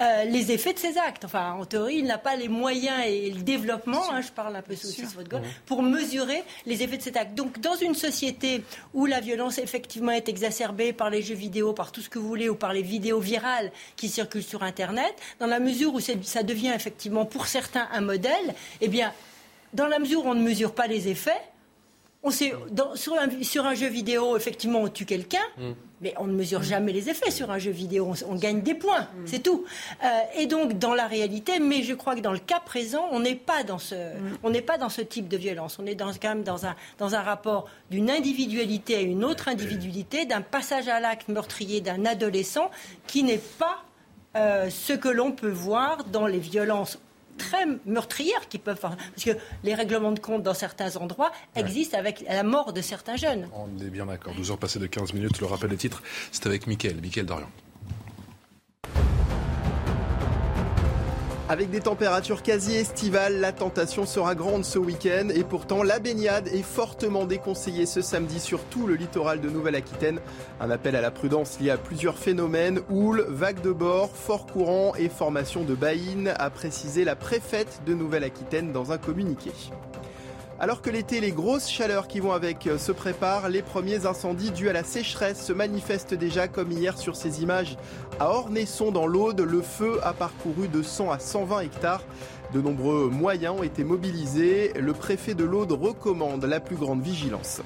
euh, 0.00 0.24
les 0.24 0.52
effets 0.52 0.72
de 0.72 0.78
ces 0.78 0.98
actes. 0.98 1.24
Enfin, 1.24 1.52
en 1.52 1.64
théorie, 1.64 1.96
il 1.96 2.04
n'a 2.04 2.18
pas 2.18 2.36
les 2.36 2.48
moyens 2.48 3.02
et 3.06 3.30
le 3.30 3.42
développement, 3.42 4.12
hein, 4.12 4.20
je 4.20 4.30
parle 4.30 4.54
un 4.54 4.62
peu 4.62 4.76
sous 4.76 4.88
votre 5.14 5.28
gorge, 5.28 5.46
pour 5.64 5.82
mesurer 5.82 6.42
les 6.66 6.82
effets 6.82 6.98
de 6.98 7.02
cet 7.02 7.16
acte. 7.16 7.34
Donc, 7.34 7.60
dans 7.60 7.76
une 7.76 7.94
société 7.94 8.62
où 8.94 9.06
la 9.06 9.20
violence 9.20 9.58
effectivement 9.58 10.12
est 10.12 10.28
exacerbée 10.28 10.92
par 10.92 11.10
les 11.10 11.22
jeux 11.22 11.34
vidéo, 11.34 11.72
par 11.72 11.92
tout 11.92 12.00
ce 12.00 12.08
que 12.08 12.18
vous 12.18 12.28
voulez, 12.28 12.48
ou 12.48 12.54
par 12.54 12.72
les 12.72 12.82
vidéos 12.82 13.20
virales 13.20 13.72
qui 13.96 14.08
circulent 14.08 14.42
sur 14.42 14.62
Internet, 14.62 15.14
dans 15.40 15.46
la 15.46 15.60
mesure 15.60 15.94
où 15.94 16.00
ça 16.00 16.42
devient 16.42 16.72
effectivement 16.74 17.24
pour 17.24 17.46
certains 17.46 17.88
un 17.92 18.00
modèle, 18.00 18.54
eh 18.80 18.88
bien, 18.88 19.12
dans 19.72 19.86
la 19.86 19.98
mesure 19.98 20.24
où 20.24 20.28
on 20.28 20.34
ne 20.34 20.42
mesure 20.42 20.74
pas 20.74 20.86
les 20.86 21.08
effets, 21.08 21.42
on 22.22 22.30
sait, 22.30 22.52
sur, 22.96 23.64
un, 23.64 23.74
jeu 23.74 23.86
vidéo, 23.86 24.36
effectivement, 24.36 24.80
on 24.80 24.88
tue 24.88 25.04
quelqu'un, 25.04 25.44
mm. 25.58 25.72
Mais 26.00 26.14
on 26.18 26.26
ne 26.26 26.34
mesure 26.34 26.62
jamais 26.62 26.92
les 26.92 27.08
effets 27.08 27.30
sur 27.30 27.50
un 27.50 27.58
jeu 27.58 27.70
vidéo. 27.70 28.12
On, 28.28 28.34
gagne 28.34 28.60
des 28.60 28.74
points, 28.74 29.02
mm. 29.02 29.26
c'est 29.26 29.42
tout. 29.42 29.64
Euh, 30.04 30.06
et 30.36 30.46
donc, 30.46 30.78
dans 30.78 30.94
la 30.94 31.06
réalité, 31.06 31.58
mais 31.58 31.82
je 31.82 31.94
crois 31.94 32.14
que 32.14 32.20
dans 32.20 32.32
le 32.32 32.38
cas 32.38 32.60
présent, 32.60 33.08
on 33.12 33.20
n'est 33.20 33.34
pas 33.34 33.62
dans 33.62 33.78
ce, 33.78 33.94
mm. 33.94 34.38
on 34.42 34.50
n'est 34.50 34.62
pas 34.62 34.78
dans 34.78 34.88
ce 34.88 35.00
type 35.00 35.28
de 35.28 35.36
violence. 35.36 35.78
On 35.80 35.86
est 35.86 35.94
dans, 35.94 36.12
quand 36.12 36.28
même 36.28 36.42
dans 36.42 36.66
un, 36.66 36.74
dans 36.98 37.14
un 37.14 37.22
rapport 37.22 37.66
d'une 37.90 38.10
individualité 38.10 38.96
à 38.96 39.00
une 39.00 39.24
autre 39.24 39.48
individualité, 39.48 40.26
d'un 40.26 40.42
passage 40.42 40.88
à 40.88 41.00
l'acte 41.00 41.28
meurtrier 41.28 41.80
d'un 41.80 42.04
adolescent 42.04 42.70
qui 43.06 43.22
n'est 43.22 43.38
pas 43.38 43.82
euh, 44.36 44.68
ce 44.68 44.92
que 44.92 45.08
l'on 45.08 45.32
peut 45.32 45.50
voir 45.50 46.04
dans 46.04 46.26
les 46.26 46.38
violences 46.38 46.98
très 47.36 47.66
meurtrières 47.84 48.48
qui 48.48 48.58
peuvent. 48.58 48.80
Parce 48.80 48.96
que 49.24 49.30
les 49.64 49.74
règlements 49.74 50.12
de 50.12 50.20
compte 50.20 50.42
dans 50.42 50.54
certains 50.54 50.96
endroits 50.96 51.32
existent 51.54 51.98
avec 51.98 52.24
la 52.28 52.42
mort 52.42 52.72
de 52.72 52.80
certains 52.80 53.16
jeunes. 53.16 53.48
On 53.54 53.68
est 53.84 53.90
bien 53.90 54.06
d'accord. 54.06 54.34
12 54.34 54.50
heures 54.50 54.58
passées 54.58 54.78
de 54.78 54.86
15 54.86 55.12
minutes. 55.12 55.40
Le 55.40 55.46
rappel 55.46 55.70
des 55.70 55.76
titres, 55.76 56.02
c'est 56.32 56.46
avec 56.46 56.66
Mickaël, 56.66 57.00
Mickaël 57.00 57.26
Dorian. 57.26 57.48
Avec 61.48 61.70
des 61.70 61.78
températures 61.78 62.42
quasi 62.42 62.74
estivales, 62.74 63.38
la 63.38 63.52
tentation 63.52 64.04
sera 64.04 64.34
grande 64.34 64.64
ce 64.64 64.80
week-end 64.80 65.28
et 65.32 65.44
pourtant 65.44 65.84
la 65.84 66.00
baignade 66.00 66.48
est 66.48 66.64
fortement 66.64 67.24
déconseillée 67.24 67.86
ce 67.86 68.00
samedi 68.00 68.40
sur 68.40 68.64
tout 68.64 68.88
le 68.88 68.96
littoral 68.96 69.40
de 69.40 69.48
Nouvelle-Aquitaine. 69.48 70.18
Un 70.58 70.70
appel 70.72 70.96
à 70.96 71.00
la 71.00 71.12
prudence 71.12 71.60
lié 71.60 71.70
à 71.70 71.78
plusieurs 71.78 72.18
phénomènes, 72.18 72.80
houle, 72.90 73.24
vagues 73.28 73.60
de 73.60 73.70
bord, 73.70 74.10
fort 74.10 74.46
courant 74.46 74.96
et 74.98 75.08
formation 75.08 75.62
de 75.62 75.76
baïnes, 75.76 76.34
a 76.36 76.50
précisé 76.50 77.04
la 77.04 77.14
préfète 77.14 77.80
de 77.86 77.94
Nouvelle-Aquitaine 77.94 78.72
dans 78.72 78.90
un 78.90 78.98
communiqué. 78.98 79.52
Alors 80.58 80.80
que 80.80 80.88
l'été, 80.88 81.20
les 81.20 81.32
grosses 81.32 81.68
chaleurs 81.68 82.08
qui 82.08 82.18
vont 82.18 82.32
avec 82.32 82.66
euh, 82.66 82.78
se 82.78 82.90
préparent, 82.90 83.50
les 83.50 83.60
premiers 83.60 84.06
incendies 84.06 84.50
dus 84.50 84.70
à 84.70 84.72
la 84.72 84.84
sécheresse 84.84 85.44
se 85.44 85.52
manifestent 85.52 86.14
déjà 86.14 86.48
comme 86.48 86.72
hier 86.72 86.96
sur 86.96 87.14
ces 87.14 87.42
images. 87.42 87.76
À 88.18 88.30
Ornesson 88.30 88.90
dans 88.90 89.06
l'Aude, 89.06 89.42
le 89.42 89.60
feu 89.60 90.00
a 90.02 90.14
parcouru 90.14 90.68
de 90.68 90.82
100 90.82 91.10
à 91.10 91.18
120 91.18 91.60
hectares. 91.60 92.02
De 92.54 92.62
nombreux 92.62 93.10
moyens 93.10 93.54
ont 93.58 93.62
été 93.62 93.84
mobilisés. 93.84 94.72
Le 94.78 94.94
préfet 94.94 95.34
de 95.34 95.44
l'Aude 95.44 95.72
recommande 95.72 96.44
la 96.46 96.58
plus 96.58 96.76
grande 96.76 97.02
vigilance. 97.02 97.60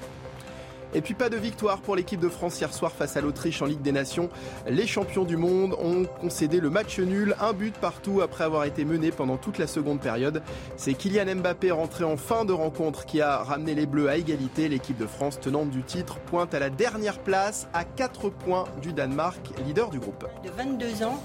Et 0.93 1.01
puis 1.01 1.13
pas 1.13 1.29
de 1.29 1.37
victoire 1.37 1.79
pour 1.81 1.95
l'équipe 1.95 2.19
de 2.19 2.29
France 2.29 2.59
hier 2.59 2.73
soir 2.73 2.91
face 2.91 3.15
à 3.17 3.21
l'Autriche 3.21 3.61
en 3.61 3.65
Ligue 3.65 3.81
des 3.81 3.91
Nations. 3.91 4.29
Les 4.67 4.87
champions 4.87 5.23
du 5.23 5.37
monde 5.37 5.75
ont 5.81 6.05
concédé 6.19 6.59
le 6.59 6.69
match 6.69 6.99
nul, 6.99 7.35
un 7.39 7.53
but 7.53 7.75
partout 7.75 8.21
après 8.21 8.43
avoir 8.43 8.65
été 8.65 8.85
mené 8.85 9.11
pendant 9.11 9.37
toute 9.37 9.57
la 9.57 9.67
seconde 9.67 9.99
période. 9.99 10.41
C'est 10.75 10.93
Kylian 10.93 11.35
Mbappé 11.35 11.71
rentré 11.71 12.03
en 12.03 12.17
fin 12.17 12.45
de 12.45 12.53
rencontre 12.53 13.05
qui 13.05 13.21
a 13.21 13.37
ramené 13.37 13.75
les 13.75 13.85
Bleus 13.85 14.09
à 14.09 14.17
égalité. 14.17 14.67
L'équipe 14.67 14.97
de 14.97 15.07
France 15.07 15.39
tenante 15.39 15.69
du 15.69 15.83
titre 15.83 16.19
pointe 16.19 16.53
à 16.53 16.59
la 16.59 16.69
dernière 16.69 17.19
place 17.19 17.67
à 17.73 17.83
4 17.83 18.29
points 18.29 18.65
du 18.81 18.93
Danemark, 18.93 19.39
leader 19.65 19.89
du 19.89 19.99
groupe. 19.99 20.25
De 20.43 20.49
22 20.49 21.03
ans, 21.03 21.21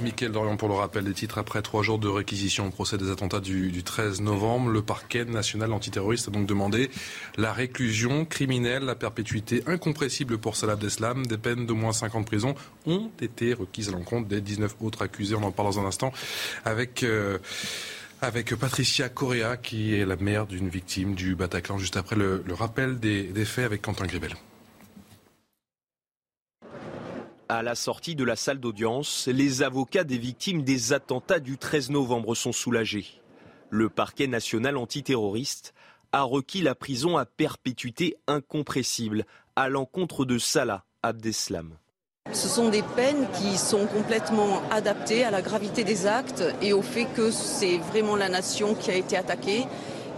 Mickaël 0.00 0.32
Dorian 0.32 0.56
pour 0.56 0.68
le 0.68 0.74
rappel 0.74 1.04
des 1.04 1.14
titres. 1.14 1.38
Après 1.38 1.62
trois 1.62 1.82
jours 1.82 1.98
de 1.98 2.08
réquisition 2.08 2.66
au 2.66 2.70
procès 2.70 2.98
des 2.98 3.10
attentats 3.10 3.40
du, 3.40 3.82
13 3.82 4.20
novembre, 4.20 4.70
le 4.70 4.82
parquet 4.82 5.24
national 5.24 5.72
antiterroriste 5.72 6.28
a 6.28 6.30
donc 6.30 6.46
demandé 6.46 6.90
la 7.36 7.52
réclusion 7.52 8.24
criminelle, 8.24 8.84
la 8.84 8.94
perpétuité 8.94 9.62
incompressible 9.66 10.38
pour 10.38 10.56
Salah 10.56 10.74
Abdeslam. 10.74 11.26
Des 11.26 11.38
peines 11.38 11.66
de 11.66 11.72
moins 11.72 11.92
50 11.92 12.22
de 12.22 12.26
prison 12.26 12.54
ont 12.86 13.10
été 13.20 13.54
requises 13.54 13.88
à 13.88 13.92
l'encontre 13.92 14.28
des 14.28 14.40
19 14.40 14.76
autres 14.80 15.02
accusés. 15.02 15.34
On 15.34 15.42
en 15.42 15.52
parle 15.52 15.72
dans 15.72 15.80
un 15.80 15.86
instant 15.86 16.12
avec... 16.64 17.02
Euh, 17.02 17.38
avec 18.22 18.54
Patricia 18.56 19.10
Correa, 19.10 19.58
qui 19.58 19.94
est 19.94 20.06
la 20.06 20.16
mère 20.16 20.46
d'une 20.46 20.70
victime 20.70 21.14
du 21.14 21.34
Bataclan, 21.34 21.76
juste 21.76 21.98
après 21.98 22.16
le, 22.16 22.42
rappel 22.48 22.98
des, 22.98 23.24
des 23.24 23.44
faits 23.44 23.66
avec 23.66 23.82
Quentin 23.82 24.06
Gribel. 24.06 24.32
À 27.48 27.62
la 27.62 27.76
sortie 27.76 28.16
de 28.16 28.24
la 28.24 28.34
salle 28.34 28.58
d'audience, 28.58 29.28
les 29.28 29.62
avocats 29.62 30.02
des 30.02 30.18
victimes 30.18 30.62
des 30.62 30.92
attentats 30.92 31.38
du 31.38 31.58
13 31.58 31.90
novembre 31.90 32.34
sont 32.34 32.50
soulagés. 32.50 33.06
Le 33.70 33.88
parquet 33.88 34.26
national 34.26 34.76
antiterroriste 34.76 35.72
a 36.10 36.22
requis 36.22 36.60
la 36.60 36.74
prison 36.74 37.16
à 37.16 37.24
perpétuité 37.24 38.16
incompressible 38.26 39.26
à 39.54 39.68
l'encontre 39.68 40.24
de 40.24 40.38
Salah 40.38 40.84
Abdeslam. 41.04 41.76
Ce 42.32 42.48
sont 42.48 42.68
des 42.68 42.82
peines 42.82 43.28
qui 43.38 43.56
sont 43.56 43.86
complètement 43.86 44.60
adaptées 44.72 45.22
à 45.22 45.30
la 45.30 45.40
gravité 45.40 45.84
des 45.84 46.08
actes 46.08 46.42
et 46.60 46.72
au 46.72 46.82
fait 46.82 47.06
que 47.14 47.30
c'est 47.30 47.78
vraiment 47.78 48.16
la 48.16 48.28
nation 48.28 48.74
qui 48.74 48.90
a 48.90 48.96
été 48.96 49.16
attaquée 49.16 49.66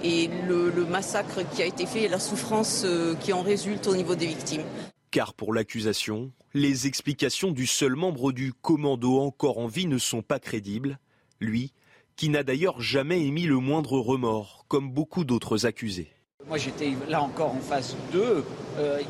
et 0.03 0.31
le, 0.47 0.73
massacre 0.87 1.43
qui 1.55 1.63
a 1.63 1.67
été 1.67 1.85
fait 1.85 2.05
et 2.05 2.09
la 2.09 2.21
souffrance 2.21 2.85
euh, 2.87 3.15
qui 3.17 3.35
en 3.35 3.43
résulte 3.43 3.87
au 3.87 3.97
niveau 3.97 4.15
des 4.15 4.27
victimes. 4.27 4.63
Car 5.11 5.33
pour 5.33 5.55
l'accusation, 5.55 6.33
les 6.53 6.87
explications 6.87 7.51
du 7.51 7.67
seul 7.67 7.95
membre 7.95 8.33
du 8.33 8.53
commando 8.53 9.19
encore 9.21 9.59
en 9.59 9.67
vie 9.67 9.87
ne 9.87 9.97
sont 9.97 10.23
pas 10.23 10.39
crédibles, 10.39 10.99
lui, 11.41 11.73
qui 12.17 12.29
n'a 12.29 12.43
d'ailleurs 12.43 12.81
jamais 12.81 13.25
émis 13.25 13.47
le 13.47 13.57
moindre 13.57 13.99
remords, 14.01 14.67
comme 14.69 14.91
beaucoup 14.91 15.25
d'autres 15.25 15.65
accusés. 15.65 16.13
Moi 16.49 16.57
j'étais 16.57 16.93
là 17.09 17.23
encore 17.23 17.55
en 17.55 17.61
face 17.61 17.95
d'eux. 18.13 18.45
Euh, 18.79 19.01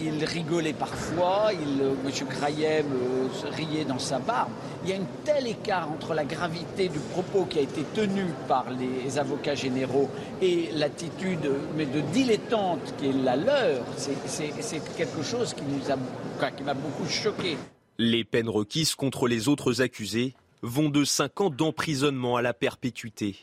il, 0.00 0.24
rigolait 0.24 0.72
parfois, 0.72 1.50
il, 1.52 1.82
euh, 1.82 1.94
M. 2.04 2.28
Krayem 2.28 2.86
euh, 2.86 3.50
riait 3.50 3.84
dans 3.84 3.98
sa 3.98 4.18
barbe. 4.20 4.50
Il 4.84 4.90
y 4.90 4.92
a 4.92 4.96
un 4.96 5.06
tel 5.24 5.48
écart 5.48 5.90
entre 5.90 6.14
la 6.14 6.24
gravité 6.24 6.88
du 6.88 6.98
propos 6.98 7.44
qui 7.44 7.58
a 7.58 7.62
été 7.62 7.82
tenu 7.94 8.26
par 8.46 8.66
les 8.70 9.18
avocats 9.18 9.56
généraux 9.56 10.08
et 10.40 10.70
l'attitude 10.74 11.40
de 11.40 12.00
dilettante 12.12 12.94
qui 12.98 13.08
est 13.08 13.12
la 13.12 13.36
leur. 13.36 13.84
C'est 13.96 14.96
quelque 14.96 15.22
chose 15.22 15.54
qui 15.54 16.62
m'a 16.62 16.74
beaucoup 16.74 17.08
choqué. 17.08 17.56
Les 17.98 18.24
peines 18.24 18.48
requises 18.48 18.94
contre 18.94 19.26
les 19.26 19.48
autres 19.48 19.82
accusés 19.82 20.34
vont 20.62 20.88
de 20.88 21.04
5 21.04 21.40
ans 21.40 21.50
d'emprisonnement 21.50 22.36
à 22.36 22.42
la 22.42 22.54
perpétuité. 22.54 23.36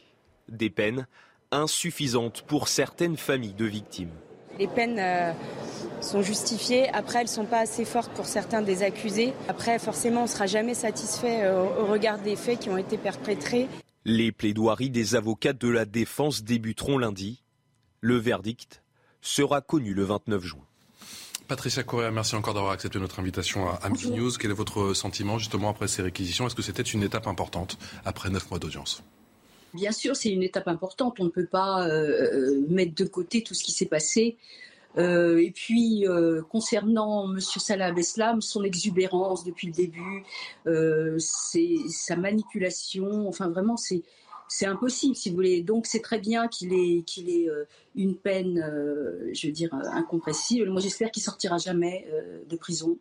Des 0.50 0.69
peines 0.69 1.08
insuffisante 1.51 2.43
pour 2.43 2.67
certaines 2.67 3.17
familles 3.17 3.53
de 3.53 3.65
victimes. 3.65 4.12
Les 4.60 4.67
peines 4.67 4.99
euh, 4.99 5.33
sont 6.01 6.21
justifiées. 6.21 6.89
Après, 6.89 7.19
elles 7.19 7.25
ne 7.25 7.31
sont 7.31 7.45
pas 7.45 7.60
assez 7.60 7.86
fortes 7.86 8.12
pour 8.13 8.25
certains 8.25 8.62
des 8.62 8.83
accusés. 8.83 9.33
Après, 9.47 9.77
forcément, 9.77 10.21
on 10.21 10.23
ne 10.23 10.29
sera 10.29 10.47
jamais 10.47 10.73
satisfait 10.73 11.43
euh, 11.43 11.63
au 11.79 11.86
regard 11.86 12.19
des 12.19 12.36
faits 12.36 12.60
qui 12.60 12.69
ont 12.69 12.77
été 12.77 12.97
perpétrés. 12.97 13.67
Les 14.05 14.31
plaidoiries 14.31 14.89
des 14.89 15.15
avocats 15.15 15.53
de 15.53 15.67
la 15.67 15.86
défense 15.86 16.43
débuteront 16.43 16.97
lundi. 16.97 17.43
Le 18.01 18.17
verdict 18.17 18.83
sera 19.21 19.62
connu 19.62 19.93
le 19.93 20.03
29 20.03 20.43
juin. 20.43 20.63
Patricia 21.47 21.83
Correa, 21.83 22.12
merci 22.12 22.36
encore 22.36 22.53
d'avoir 22.53 22.73
accepté 22.73 22.99
notre 22.99 23.19
invitation 23.19 23.69
à 23.69 23.89
Midi 23.89 24.12
News. 24.12 24.31
Quel 24.38 24.51
est 24.51 24.55
votre 24.55 24.93
sentiment 24.93 25.38
justement 25.38 25.69
après 25.69 25.88
ces 25.88 26.01
réquisitions? 26.01 26.45
Est-ce 26.47 26.55
que 26.55 26.62
c'était 26.62 26.81
une 26.83 27.03
étape 27.03 27.27
importante 27.27 27.77
après 28.05 28.29
neuf 28.29 28.49
mois 28.49 28.60
d'audience? 28.60 29.03
Bien 29.77 29.91
sûr, 29.91 30.15
c'est 30.15 30.31
une 30.31 30.41
étape 30.41 30.67
importante. 30.67 31.19
On 31.19 31.25
ne 31.25 31.29
peut 31.29 31.45
pas 31.45 31.87
euh, 31.87 32.31
euh, 32.33 32.65
mettre 32.67 32.95
de 32.95 33.05
côté 33.05 33.43
tout 33.43 33.53
ce 33.53 33.63
qui 33.63 33.71
s'est 33.71 33.85
passé. 33.85 34.35
Euh, 34.97 35.37
et 35.37 35.51
puis, 35.51 36.05
concernant 36.49 37.31
M. 37.31 37.39
Salah 37.39 37.85
Abdeslam, 37.87 38.41
son 38.41 38.63
exubérance 38.63 39.43
depuis 39.43 39.67
le 39.67 39.73
début, 39.73 40.23
sa 41.19 42.15
manipulation, 42.15 43.27
enfin 43.27 43.49
vraiment, 43.49 43.77
c'est 43.77 44.01
c'est 44.49 44.65
impossible, 44.65 45.13
si 45.13 45.29
vous 45.29 45.35
voulez. 45.35 45.61
Donc, 45.61 45.85
c'est 45.85 45.99
très 45.99 46.19
bien 46.19 46.47
qu'il 46.47 46.73
ait, 46.73 47.03
qu'il 47.03 47.29
ait 47.29 47.49
une 47.95 48.15
peine, 48.15 48.55
je 49.33 49.47
veux 49.47 49.53
dire, 49.53 49.71
incompressible. 49.73 50.69
Moi, 50.69 50.81
j'espère 50.81 51.11
qu'il 51.11 51.21
sortira 51.21 51.57
jamais 51.59 52.07
de 52.49 52.55
prison. 52.55 52.97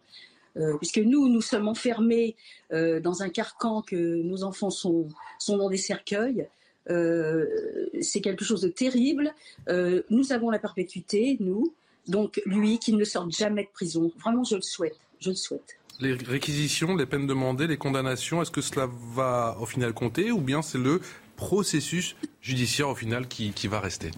puisque 0.79 0.99
nous, 0.99 1.29
nous 1.29 1.41
sommes 1.41 1.69
enfermés 1.69 2.37
dans 2.71 3.23
un 3.23 3.31
carcan 3.31 3.81
que 3.81 3.97
nos 4.23 4.43
enfants 4.43 4.71
sont, 4.71 5.09
sont 5.39 5.57
dans 5.57 5.71
des 5.71 5.79
cercueils. 5.79 6.47
C'est 6.89 8.21
quelque 8.21 8.45
chose 8.45 8.61
de 8.61 8.69
terrible. 8.69 9.35
nous 9.69 10.33
avons 10.33 10.51
la 10.51 10.59
perpétuité, 10.59 11.37
nous. 11.41 11.73
Donc 12.09 12.41
lui, 12.47 12.79
qu'il 12.79 12.97
ne 12.97 13.05
sorte 13.05 13.33
jamais 13.33 13.65
de 13.65 13.69
prison. 13.73 14.13
Vraiment, 14.19 14.45
je 14.45 14.57
le 14.57 14.63
souhaite. 14.63 14.97
Je 15.21 15.31
le 15.31 15.37
souhaite. 15.37 15.77
Les 15.99 16.13
réquisitions, 16.13 16.95
les 16.95 17.07
peines 17.07 17.27
demandées, 17.27 17.67
les 17.67 17.79
condamnations, 17.79 18.43
est-ce 18.43 18.51
que 18.51 18.61
cela 18.61 18.89
va 19.15 19.57
au 19.61 19.67
final 19.67 19.95
compter 19.95 20.31
ou 20.31 20.41
bien 20.41 20.61
c'est 20.61 20.79
le 20.79 21.01
processus 21.37 22.17
judiciaire 22.43 22.91
au 22.91 22.95
final 22.95 23.27
qui, 23.29 23.67
va 23.67 23.81
rester? 23.81 24.11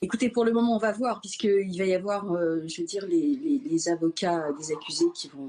Écoutez, 0.00 0.28
pour 0.28 0.44
le 0.44 0.52
moment, 0.52 0.76
on 0.76 0.78
va 0.78 0.92
voir, 0.92 1.20
puisqu'il 1.20 1.76
va 1.76 1.84
y 1.84 1.94
avoir, 1.94 2.32
euh, 2.32 2.62
je 2.66 2.80
veux 2.80 2.86
dire, 2.86 3.04
les, 3.06 3.88
avocats 3.88 4.52
des 4.60 4.72
accusés 4.72 5.06
qui 5.14 5.28
vont, 5.28 5.48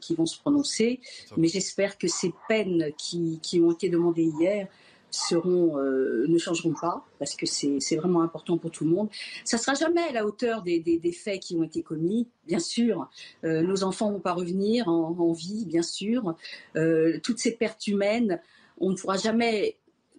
qui 0.00 0.14
vont 0.14 0.26
se 0.26 0.38
prononcer. 0.38 1.00
Mais 1.36 1.48
j'espère 1.48 1.98
que 1.98 2.06
ces 2.06 2.32
peines 2.48 2.92
qui, 2.96 3.40
qui, 3.42 3.60
ont 3.60 3.72
été 3.72 3.88
demandées 3.88 4.30
hier 4.40 4.68
euh, 5.36 6.24
ne 6.28 6.38
changeront 6.38 6.74
pas, 6.78 7.04
parce 7.18 7.34
que 7.34 7.46
c'est 7.46 7.96
vraiment 7.96 8.22
important 8.22 8.58
pour 8.58 8.70
tout 8.70 8.84
le 8.84 8.90
monde. 8.90 9.08
Ça 9.44 9.56
ne 9.56 9.62
sera 9.62 9.74
jamais 9.74 10.02
à 10.02 10.12
la 10.12 10.26
hauteur 10.26 10.62
des, 10.62 11.12
faits 11.12 11.40
qui 11.40 11.56
ont 11.56 11.62
été 11.62 11.82
commis, 11.82 12.28
bien 12.46 12.58
sûr. 12.58 13.08
Euh, 13.44 13.62
nos 13.62 13.84
enfants 13.84 14.08
ne 14.08 14.14
vont 14.14 14.20
pas 14.20 14.32
revenir 14.32 14.88
en, 14.88 15.32
vie, 15.32 15.64
bien 15.66 15.82
sûr. 15.82 16.34
Euh, 16.76 17.18
toutes 17.22 17.38
ces 17.38 17.52
pertes 17.52 17.86
humaines, 17.86 18.40
on 18.78 18.90
ne 18.90 18.96
pourra 18.96 19.16
jamais 19.16 19.76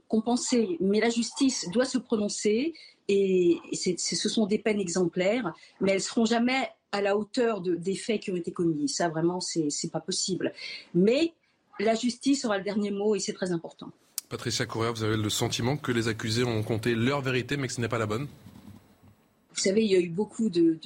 compenser, 0.08 0.78
mais 0.80 1.00
la 1.00 1.10
justice 1.10 1.70
doit 1.72 1.86
se 1.86 1.98
prononcer, 1.98 2.74
et 3.08 3.58
ce 3.74 4.30
sont 4.30 4.46
des 4.46 4.60
peines 4.60 4.80
exemplaires, 4.80 5.54
mais 5.82 5.92
elles 5.92 5.98
ne 5.98 6.02
seront 6.02 6.26
jamais 6.26 6.70
à 6.92 7.02
la 7.02 7.18
hauteur 7.18 7.62
de, 7.62 7.76
des 7.76 7.96
faits 7.96 8.22
qui 8.22 8.32
ont 8.32 8.36
été 8.36 8.52
commis. 8.52 8.88
Ça, 8.88 9.10
vraiment, 9.10 9.40
c'est 9.40 9.92
pas 9.92 10.00
possible. 10.00 10.54
Mais 10.94 11.34
la 11.80 11.96
justice 11.96 12.46
aura 12.46 12.60
le 12.60 12.64
dernier 12.64 12.92
mot, 12.92 13.16
et 13.16 13.20
c'est 13.20 13.34
très 13.34 13.52
important. 13.52 13.90
Patricia 14.34 14.66
Correa, 14.66 14.90
vous 14.90 15.04
avez 15.04 15.16
le 15.16 15.30
sentiment 15.30 15.78
que 15.78 15.92
les 15.92 16.08
accusés 16.08 16.44
ont 16.44 16.64
compté 16.64 16.96
leur 16.96 17.22
vérité, 17.22 17.56
mais 17.56 17.68
que 17.68 17.74
ce 17.74 17.80
n'est 17.80 17.88
pas 17.88 18.00
la 18.00 18.08
bonne? 18.08 18.28
Vous 19.54 19.60
savez, 19.62 19.84
il 19.84 19.92
y 19.92 19.96
a 19.96 20.00
eu 20.00 20.10
beaucoup 20.10 20.50
de, 20.50 20.80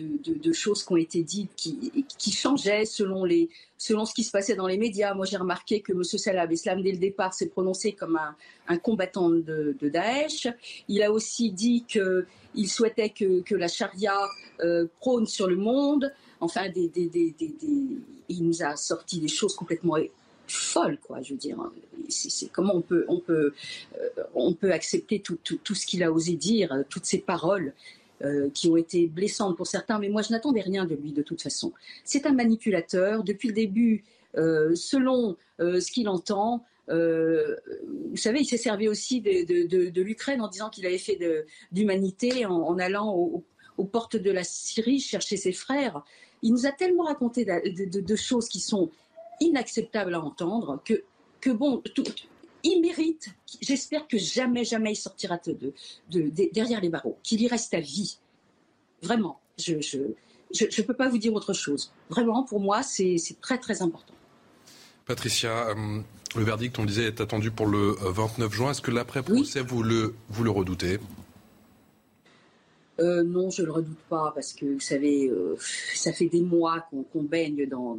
choses 0.51 0.83
qui 0.83 0.91
ont 0.91 0.97
été 0.97 1.23
dites 1.23 1.55
qui, 1.55 2.31
changeaient 2.33 2.83
selon, 2.83 3.23
les, 3.23 3.47
selon 3.77 4.03
ce 4.03 4.13
qui 4.13 4.25
se 4.25 4.31
passait 4.31 4.55
dans 4.55 4.67
les 4.67 4.77
médias. 4.77 5.13
Moi, 5.13 5.25
j'ai 5.25 5.37
remarqué 5.37 5.79
que 5.79 5.93
M. 5.93 6.03
Salah 6.03 6.41
Abdeslam, 6.41 6.81
dès 6.81 6.91
le 6.91 6.97
départ, 6.97 7.33
s'est 7.33 7.47
prononcé 7.47 7.93
comme 7.93 8.19
un, 8.67 8.77
combattant 8.79 9.29
de, 9.29 9.77
Daesh. 9.81 10.49
Il 10.89 11.01
a 11.01 11.09
aussi 11.09 11.53
dit 11.53 11.85
qu'il 11.87 12.69
souhaitait 12.69 13.11
que, 13.11 13.55
la 13.55 13.69
charia 13.69 14.19
euh, 14.59 14.87
prône 14.99 15.25
sur 15.25 15.47
le 15.47 15.55
monde. 15.55 16.13
Enfin, 16.41 16.65
il 16.75 18.43
nous 18.43 18.61
a 18.61 18.75
sorti 18.75 19.21
des 19.21 19.29
choses 19.29 19.55
complètement 19.55 19.95
folle, 20.51 20.97
quoi. 20.99 21.21
Je 21.21 21.33
veux 21.33 21.39
dire, 21.39 21.57
c'est 22.09 22.51
comment 22.51 22.75
on 22.75 22.81
peut, 22.81 23.05
on 23.07 23.19
peut, 23.19 23.53
euh, 23.97 24.09
on 24.35 24.53
peut 24.53 24.71
accepter 24.71 25.19
tout, 25.19 25.37
tout, 25.43 25.75
ce 25.75 25.85
qu'il 25.85 26.03
a 26.03 26.11
osé 26.11 26.33
dire, 26.33 26.71
euh, 26.71 26.83
toutes 26.87 27.05
ces 27.05 27.19
paroles. 27.19 27.73
Euh, 28.23 28.49
qui 28.51 28.67
ont 28.67 28.77
été 28.77 29.05
blessantes 29.05 29.55
pour 29.55 29.67
certains, 29.67 29.99
mais 29.99 30.09
moi 30.09 30.23
je 30.23 30.31
n'attendais 30.31 30.61
rien 30.61 30.85
de 30.85 30.95
lui 30.95 31.11
de 31.11 31.21
toute 31.21 31.39
façon. 31.39 31.71
C'est 32.03 32.25
un 32.25 32.33
manipulateur. 32.33 33.23
Depuis 33.23 33.49
le 33.49 33.53
début, 33.53 34.03
selon 34.33 35.37
ce 35.59 35.91
qu'il 35.91 36.09
entend, 36.09 36.65
vous 36.87 38.17
savez, 38.17 38.39
il 38.39 38.45
s'est 38.45 38.57
servi 38.57 38.87
aussi 38.87 39.21
de, 39.21 39.67
de, 39.91 40.01
l'Ukraine 40.01 40.41
en 40.41 40.47
disant 40.47 40.71
qu'il 40.71 40.87
avait 40.87 40.97
fait 40.97 41.19
d'humanité 41.71 42.47
en, 42.47 42.79
allant 42.79 43.13
aux 43.77 43.85
portes 43.85 44.15
de 44.15 44.31
la 44.31 44.43
Syrie 44.43 44.99
chercher 44.99 45.37
ses 45.37 45.51
frères. 45.51 46.01
Il 46.41 46.51
nous 46.51 46.65
a 46.65 46.71
tellement 46.71 47.03
raconté 47.03 47.45
de, 47.45 48.15
choses 48.15 48.47
qui 48.47 48.59
sont 48.59 48.89
inacceptable 49.41 50.15
à 50.15 50.21
entendre, 50.21 50.81
que, 50.85 51.03
que 51.41 51.49
bon, 51.49 51.81
il 52.63 52.81
mérite, 52.81 53.29
j'espère 53.61 54.07
que 54.07 54.17
jamais, 54.17 54.65
jamais 54.65 54.93
il 54.93 54.95
sortira 54.95 55.37
de, 55.45 55.73
de, 56.09 56.49
derrière 56.53 56.81
les 56.81 56.89
barreaux, 56.89 57.17
qu'il 57.23 57.41
y 57.41 57.47
reste 57.47 57.73
à 57.73 57.79
vie. 57.79 58.17
Vraiment, 59.01 59.39
je 59.57 59.75
ne 59.75 59.81
je, 59.81 60.65
je, 60.69 60.81
peux 60.81 60.93
pas 60.93 61.09
vous 61.09 61.17
dire 61.17 61.33
autre 61.33 61.53
chose. 61.53 61.91
Vraiment, 62.09 62.43
pour 62.43 62.59
moi, 62.59 62.83
c'est 62.83 63.17
très, 63.41 63.57
très 63.57 63.81
important. 63.81 64.13
Patricia, 65.05 65.69
euh, 65.69 66.01
le 66.35 66.43
verdict, 66.43 66.77
on 66.79 66.85
disait, 66.85 67.05
est 67.05 67.21
attendu 67.21 67.51
pour 67.51 67.67
le 67.67 67.95
29 68.01 68.53
juin. 68.53 68.71
Est-ce 68.71 68.81
que 68.81 68.91
l'après-procès, 68.91 69.61
vous, 69.61 69.83
le, 69.83 70.15
vous 70.29 70.43
le 70.43 70.49
redoutez? 70.49 70.99
Euh, 72.99 73.23
non, 73.23 73.49
je 73.49 73.63
le 73.63 73.71
redoute 73.71 73.99
pas 74.09 74.31
parce 74.33 74.53
que 74.53 74.65
vous 74.65 74.79
savez, 74.79 75.27
euh, 75.27 75.55
ça 75.93 76.11
fait 76.11 76.27
des 76.27 76.41
mois 76.41 76.87
qu'on 76.91 77.23
baigne 77.23 77.67
dans, 77.67 77.97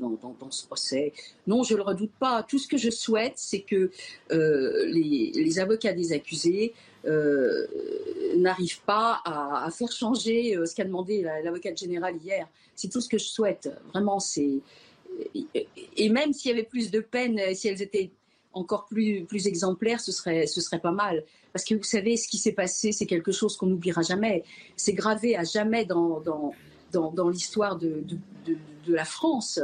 ce 0.50 0.66
procès. 0.66 1.12
Non, 1.46 1.62
je 1.62 1.76
le 1.76 1.82
redoute 1.82 2.12
pas. 2.18 2.42
Tout 2.42 2.58
ce 2.58 2.66
que 2.66 2.76
je 2.76 2.90
souhaite, 2.90 3.34
c'est 3.36 3.60
que 3.60 3.90
euh, 4.32 4.86
les, 4.86 5.58
avocats 5.58 5.92
des 5.92 6.12
accusés 6.12 6.74
n'arrivent 8.36 8.82
pas 8.82 9.20
à, 9.24 9.68
faire 9.70 9.90
changer 9.90 10.58
ce 10.66 10.74
qu'a 10.74 10.84
demandé 10.84 11.22
l'avocate 11.22 11.78
générale 11.78 12.16
hier. 12.22 12.46
C'est 12.74 12.88
tout 12.88 13.00
ce 13.00 13.08
que 13.08 13.18
je 13.18 13.24
souhaite. 13.24 13.70
Vraiment, 13.92 14.20
c'est 14.20 14.60
et 15.96 16.10
même 16.10 16.32
s'il 16.32 16.50
y 16.50 16.54
avait 16.54 16.64
plus 16.64 16.90
de 16.90 17.00
peine, 17.00 17.40
si 17.54 17.66
elles 17.66 17.82
étaient 17.82 18.10
encore 18.52 18.86
plus, 18.86 19.24
plus 19.24 19.46
exemplaires, 19.46 20.00
ce 20.00 20.12
serait, 20.12 20.46
ce 20.46 20.60
serait 20.60 20.80
pas 20.80 20.92
mal. 20.92 21.24
Parce 21.52 21.64
que 21.64 21.74
vous 21.74 21.82
savez, 21.82 22.16
ce 22.16 22.28
qui 22.28 22.38
s'est 22.38 22.52
passé, 22.52 22.92
c'est 22.92 23.06
quelque 23.06 23.32
chose 23.32 23.56
qu'on 23.56 23.66
n'oubliera 23.66 24.02
jamais. 24.02 24.44
C'est 24.76 24.92
gravé 24.92 25.36
à 25.36 25.44
jamais 25.44 25.84
dans, 25.84 26.20
dans, 26.20 26.52
dans, 26.92 27.28
l'histoire 27.28 27.76
de, 27.76 28.02
de, 28.04 28.18
de, 28.86 28.94
la 28.94 29.04
France. 29.04 29.60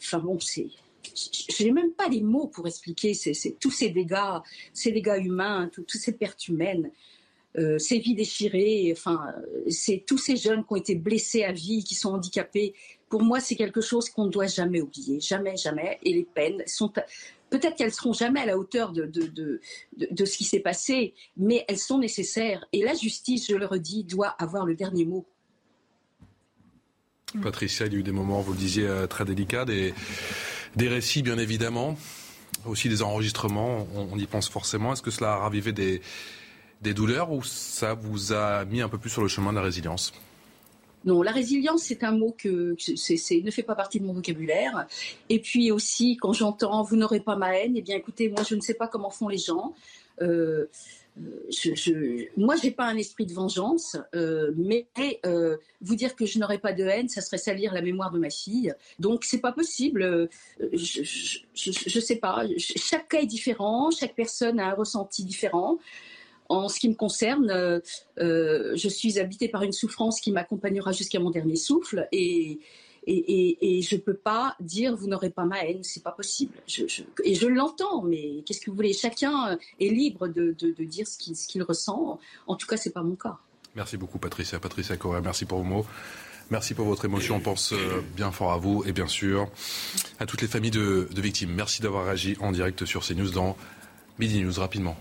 enfin 0.00 0.18
bon, 0.18 0.38
c'est. 0.40 0.68
Je 1.14 1.64
n'ai 1.64 1.72
même 1.72 1.92
pas 1.92 2.08
les 2.08 2.20
mots 2.20 2.46
pour 2.46 2.66
expliquer 2.66 3.12
tous 3.60 3.70
ces 3.70 3.88
dégâts, 3.90 4.38
ces 4.72 4.92
dégâts 4.92 5.20
humains, 5.24 5.70
toutes 5.72 5.90
ces 5.90 6.12
pertes 6.12 6.48
humaines. 6.48 6.90
Euh, 7.56 7.78
ces 7.78 7.98
vies 7.98 8.14
déchirées, 8.14 8.92
enfin, 8.92 9.26
c'est 9.68 10.04
tous 10.06 10.18
ces 10.18 10.36
jeunes 10.36 10.64
qui 10.64 10.72
ont 10.72 10.76
été 10.76 10.94
blessés 10.94 11.44
à 11.44 11.52
vie, 11.52 11.82
qui 11.82 11.94
sont 11.94 12.10
handicapés. 12.10 12.74
Pour 13.08 13.22
moi, 13.22 13.40
c'est 13.40 13.56
quelque 13.56 13.80
chose 13.80 14.10
qu'on 14.10 14.26
ne 14.26 14.30
doit 14.30 14.46
jamais 14.46 14.80
oublier, 14.80 15.20
jamais, 15.20 15.56
jamais. 15.56 15.98
Et 16.02 16.12
les 16.12 16.24
peines 16.24 16.62
sont 16.66 16.92
peut-être 17.50 17.76
qu'elles 17.76 17.92
seront 17.92 18.12
jamais 18.12 18.40
à 18.40 18.46
la 18.46 18.58
hauteur 18.58 18.92
de, 18.92 19.06
de, 19.06 19.60
de, 19.96 20.24
ce 20.24 20.36
qui 20.36 20.44
s'est 20.44 20.60
passé, 20.60 21.14
mais 21.36 21.64
elles 21.68 21.78
sont 21.78 21.98
nécessaires. 21.98 22.66
Et 22.72 22.82
la 22.82 22.94
justice, 22.94 23.48
je 23.48 23.56
le 23.56 23.66
redis, 23.66 24.04
doit 24.04 24.28
avoir 24.38 24.66
le 24.66 24.74
dernier 24.74 25.06
mot. 25.06 25.26
Patricia, 27.42 27.86
il 27.86 27.92
y 27.92 27.96
a 27.96 27.98
eu 27.98 28.02
des 28.02 28.12
moments, 28.12 28.40
vous 28.40 28.52
le 28.52 28.58
disiez, 28.58 28.86
euh, 28.86 29.06
très 29.06 29.24
délicats, 29.24 29.64
des, 29.64 29.94
des 30.76 30.88
récits 30.88 31.22
bien 31.22 31.38
évidemment, 31.38 31.96
aussi 32.64 32.88
des 32.88 33.02
enregistrements, 33.02 33.86
on, 33.94 34.08
on 34.12 34.18
y 34.18 34.26
pense 34.26 34.48
forcément. 34.48 34.92
Est-ce 34.92 35.02
que 35.02 35.10
cela 35.10 35.34
a 35.34 35.36
ravivé 35.36 35.72
des, 35.72 36.00
des 36.80 36.94
douleurs 36.94 37.30
ou 37.32 37.42
ça 37.42 37.94
vous 37.94 38.32
a 38.32 38.64
mis 38.64 38.80
un 38.80 38.88
peu 38.88 38.98
plus 38.98 39.10
sur 39.10 39.22
le 39.22 39.28
chemin 39.28 39.50
de 39.50 39.56
la 39.56 39.62
résilience? 39.62 40.12
Non, 41.04 41.22
la 41.22 41.32
résilience, 41.32 41.82
c'est 41.82 42.04
un 42.04 42.12
mot 42.12 42.34
que 42.36 42.74
ne 42.74 43.50
fait 43.50 43.62
pas 43.62 43.74
partie 43.74 44.00
de 44.00 44.04
mon 44.04 44.12
vocabulaire. 44.12 44.86
Et 45.28 45.40
puis 45.40 45.70
aussi, 45.70 46.16
quand 46.16 46.32
j'entends 46.32 46.82
vous 46.82 46.96
n'aurez 46.96 47.20
pas 47.20 47.36
ma 47.36 47.56
haine, 47.56 47.74
eh 47.76 47.82
bien 47.82 47.96
écoutez, 47.96 48.28
moi 48.28 48.42
je 48.48 48.54
ne 48.54 48.60
sais 48.60 48.74
pas 48.74 48.88
comment 48.88 49.10
font 49.10 49.28
les 49.28 49.38
gens. 49.38 49.74
Euh, 50.20 50.66
je, 51.50 51.74
je, 51.74 52.26
moi, 52.36 52.54
pas 52.76 52.86
un 52.86 52.96
esprit 52.96 53.26
de 53.26 53.32
vengeance, 53.32 53.96
euh, 54.14 54.52
mais 54.56 54.86
euh, 55.26 55.56
vous 55.80 55.96
dire 55.96 56.14
que 56.14 56.26
je 56.26 56.38
n'aurais 56.38 56.58
pas 56.58 56.72
de 56.72 56.84
haine, 56.84 57.08
ça 57.08 57.20
serait 57.20 57.38
salir 57.38 57.74
la 57.74 57.82
mémoire 57.82 58.12
de 58.12 58.18
ma 58.18 58.30
fille. 58.30 58.72
Donc, 58.98 59.24
c'est 59.24 59.40
pas 59.40 59.52
possible. 59.52 60.28
Je, 60.72 61.02
je, 61.54 62.00
sais 62.00 62.16
pas. 62.16 62.44
Chaque 62.56 63.08
cas 63.08 63.20
est 63.20 63.26
différent, 63.26 63.90
chaque 63.90 64.14
personne 64.14 64.60
a 64.60 64.68
un 64.68 64.74
ressenti 64.74 65.24
différent. 65.24 65.78
En 66.48 66.68
ce 66.68 66.80
qui 66.80 66.88
me 66.88 66.94
concerne, 66.94 67.50
euh, 67.50 67.80
euh, 68.18 68.72
je 68.74 68.88
suis 68.88 69.18
habitée 69.18 69.48
par 69.48 69.62
une 69.62 69.72
souffrance 69.72 70.20
qui 70.20 70.32
m'accompagnera 70.32 70.92
jusqu'à 70.92 71.20
mon 71.20 71.30
dernier 71.30 71.56
souffle 71.56 72.08
et, 72.12 72.60
je 73.06 73.94
ne 73.94 74.00
peux 74.00 74.14
pas 74.14 74.54
dire 74.60 74.94
vous 74.94 75.06
n'aurez 75.06 75.30
pas 75.30 75.44
ma 75.44 75.64
haine, 75.64 75.82
c'est 75.82 76.02
pas 76.02 76.12
possible. 76.12 76.54
et 77.24 77.34
je 77.34 77.46
l'entends, 77.46 78.02
mais 78.02 78.42
qu'est-ce 78.44 78.60
que 78.60 78.70
vous 78.70 78.76
voulez? 78.76 78.92
Chacun 78.92 79.58
est 79.80 79.88
libre 79.88 80.28
de, 80.28 80.52
dire 80.84 81.06
ce 81.06 81.46
qu'il 81.46 81.62
ressent. 81.62 82.18
En 82.46 82.56
tout 82.56 82.66
cas, 82.66 82.76
c'est 82.76 82.92
pas 82.92 83.02
mon 83.02 83.16
cas. 83.16 83.38
Merci 83.74 83.96
beaucoup, 83.96 84.18
Patricia. 84.18 84.58
Patricia 84.58 84.96
Correa, 84.96 85.20
merci 85.20 85.44
pour 85.44 85.58
vos 85.58 85.64
mots. 85.64 85.86
Merci 86.50 86.74
pour 86.74 86.86
votre 86.86 87.04
émotion. 87.04 87.36
On 87.36 87.40
pense 87.40 87.72
euh, 87.72 88.02
bien 88.16 88.32
fort 88.32 88.52
à 88.52 88.58
vous 88.58 88.82
et 88.86 88.92
bien 88.92 89.06
sûr 89.06 89.48
à 90.18 90.26
toutes 90.26 90.40
les 90.40 90.48
familles 90.48 90.70
de, 90.70 91.08
de 91.10 91.20
victimes. 91.20 91.52
Merci 91.52 91.82
d'avoir 91.82 92.06
réagi 92.06 92.36
en 92.40 92.52
direct 92.52 92.86
sur 92.86 93.06
CNews 93.06 93.30
dans 93.30 93.56
Midi 94.18 94.42
News 94.42 94.54
rapidement. 94.58 94.96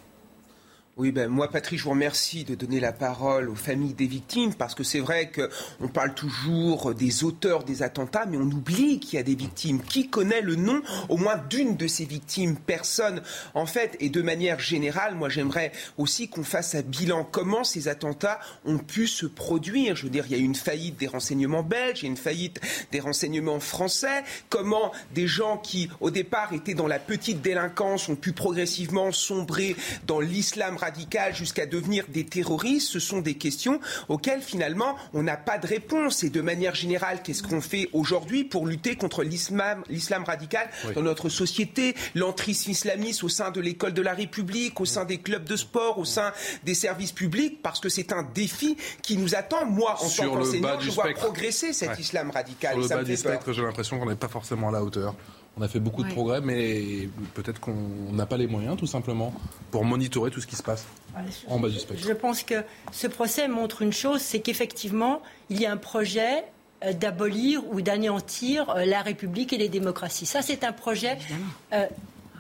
Oui, 1.00 1.12
ben 1.12 1.30
moi, 1.30 1.48
Patrick, 1.52 1.78
je 1.78 1.84
vous 1.84 1.92
remercie 1.92 2.44
de 2.44 2.56
donner 2.56 2.80
la 2.80 2.92
parole 2.92 3.50
aux 3.50 3.56
familles 3.56 3.94
des 3.94 4.08
victimes, 4.08 4.56
parce 4.56 4.74
que 4.74 4.84
c'est 4.84 5.00
vrai 5.00 5.32
qu'on 5.32 5.90
parle 5.90 6.16
toujours 6.16 6.96
des 6.96 7.24
auteurs 7.24 7.64
des 7.64 7.84
attentats, 7.84 8.26
mais 8.26 8.38
on 8.38 8.50
oublie 8.50 9.00
qu'il 9.00 9.18
y 9.18 9.20
a 9.20 9.24
des 9.24 9.36
victimes. 9.36 9.80
Qui 9.84 10.10
connaît 10.10 10.42
le 10.42 10.56
nom 10.56 10.82
au 11.10 11.18
moins 11.18 11.38
d'une 11.52 11.78
de 11.78 11.86
ces 11.86 12.06
victimes? 12.06 12.56
Personne. 12.56 13.22
En 13.54 13.68
fait, 13.68 13.96
et 14.00 14.10
de 14.10 14.24
manière 14.24 14.60
générale, 14.60 15.14
moi, 15.14 15.30
j'aimerais 15.30 15.72
aussi 16.00 16.30
qu'on 16.30 16.44
fasse 16.44 16.74
un 16.74 16.82
bilan. 16.82 17.28
Comment 17.32 17.64
ces 17.64 17.90
attentats 17.90 18.40
ont 18.66 18.80
pu 18.80 19.06
se 19.06 19.28
produire? 19.28 19.96
Je 19.96 20.02
veux 20.02 20.10
dire, 20.10 20.26
il 20.26 20.32
y 20.32 20.36
a 20.36 20.40
eu 20.40 20.46
une 20.46 20.56
faillite 20.56 20.98
des 20.98 21.06
renseignements 21.06 21.62
belges, 21.62 22.00
il 22.02 22.06
y 22.06 22.08
a 22.08 22.10
une 22.10 22.18
faillite 22.18 22.60
des 22.92 23.02
renseignements 23.02 23.60
français. 23.60 24.24
Comment 24.50 24.92
des 25.14 25.28
gens 25.28 25.60
qui, 25.60 25.90
au 26.00 26.10
départ, 26.10 26.54
étaient 26.54 26.74
dans 26.74 26.88
la 26.88 26.98
petite 26.98 27.44
délinquance 27.44 28.10
ont 28.10 28.16
pu 28.16 28.32
progressivement 28.32 29.12
sombrer 29.12 29.76
dans 30.08 30.20
l'islam 30.20 30.76
radical 30.76 30.87
jusqu'à 31.34 31.66
devenir 31.66 32.06
des 32.10 32.26
terroristes, 32.26 32.90
ce 32.90 33.00
sont 33.00 33.22
des 33.22 33.36
questions 33.36 33.80
auxquelles 34.08 34.42
finalement 34.42 34.96
on 35.14 35.24
n'a 35.24 35.38
pas 35.38 35.58
de 35.58 35.68
réponse. 35.68 36.24
Et 36.24 36.30
de 36.30 36.42
manière 36.42 36.76
générale, 36.76 37.22
qu'est-ce 37.24 37.44
qu'on 37.44 37.62
fait 37.62 37.90
aujourd'hui 37.94 38.44
pour 38.44 38.66
lutter 38.66 38.96
contre 38.96 39.24
l'islam, 39.24 39.84
l'islam 39.90 40.24
radical 40.24 40.70
dans 40.96 41.02
notre 41.02 41.30
société, 41.30 41.96
l'entrisme 42.16 42.72
islamiste 42.72 43.24
au 43.24 43.30
sein 43.30 43.52
de 43.52 43.62
l'école 43.62 43.94
de 43.94 44.02
la 44.02 44.14
République, 44.14 44.80
au 44.80 44.86
sein 44.86 45.06
des 45.06 45.20
clubs 45.20 45.46
de 45.46 45.56
sport, 45.56 46.00
au 46.00 46.06
sein 46.06 46.32
des 46.64 46.74
services 46.74 47.12
publics, 47.12 47.62
parce 47.62 47.80
que 47.80 47.90
c'est 47.90 48.12
un 48.14 48.24
défi 48.24 48.78
qui 49.02 49.18
nous 49.18 49.36
attend. 49.36 49.66
Moi, 49.66 49.96
en 50.02 50.10
tant 50.10 50.30
qu'enseignant, 50.30 50.80
je 50.80 50.92
vois 50.92 51.12
progresser 51.14 51.74
cet 51.74 52.00
islam 52.00 52.32
radical. 52.32 52.74
Sur 52.74 52.82
le 52.82 52.88
bas 52.88 53.04
du 53.04 53.18
spectre, 53.18 53.54
j'ai 53.54 53.62
l'impression 53.62 54.00
qu'on 54.00 54.10
n'est 54.10 54.16
pas 54.16 54.28
forcément 54.28 54.70
à 54.70 54.72
la 54.72 54.84
hauteur. 54.84 55.16
On 55.58 55.62
a 55.64 55.68
fait 55.68 55.80
beaucoup 55.80 56.04
de 56.04 56.10
progrès, 56.10 56.40
mais 56.42 57.10
peut-être 57.34 57.60
qu'on 57.60 57.74
n'a 58.12 58.26
pas 58.26 58.38
les 58.38 58.48
moyens, 58.48 58.78
tout 58.78 58.86
simplement, 58.86 59.34
pour 59.72 59.86
monitorer 59.86 60.30
tout 60.30 60.40
ce 60.40 60.48
qui 60.48 60.56
se 60.56 60.64
passe 60.64 60.86
en 61.48 61.60
bas 61.60 61.70
du 61.70 61.80
spectre. 61.80 62.04
Je 62.08 62.14
pense 62.14 62.44
que 62.44 62.64
ce 62.92 63.08
procès 63.08 63.48
montre 63.48 63.82
une 63.82 63.94
chose, 63.94 64.22
c'est 64.22 64.40
qu'effectivement, 64.40 65.22
il 65.50 65.60
y 65.60 65.66
a 65.66 65.72
un 65.72 65.78
projet 65.78 66.44
euh, 66.84 66.94
d'abolir 66.94 67.64
ou 67.72 67.82
d'anéantir 67.82 68.70
euh, 68.70 68.86
la 68.86 69.02
République 69.02 69.52
et 69.52 69.58
les 69.58 69.70
démocraties. 69.70 70.28
Ça, 70.28 70.44
c'est 70.44 70.64
un 70.64 70.74
projet 70.74 71.18
euh, 71.74 71.88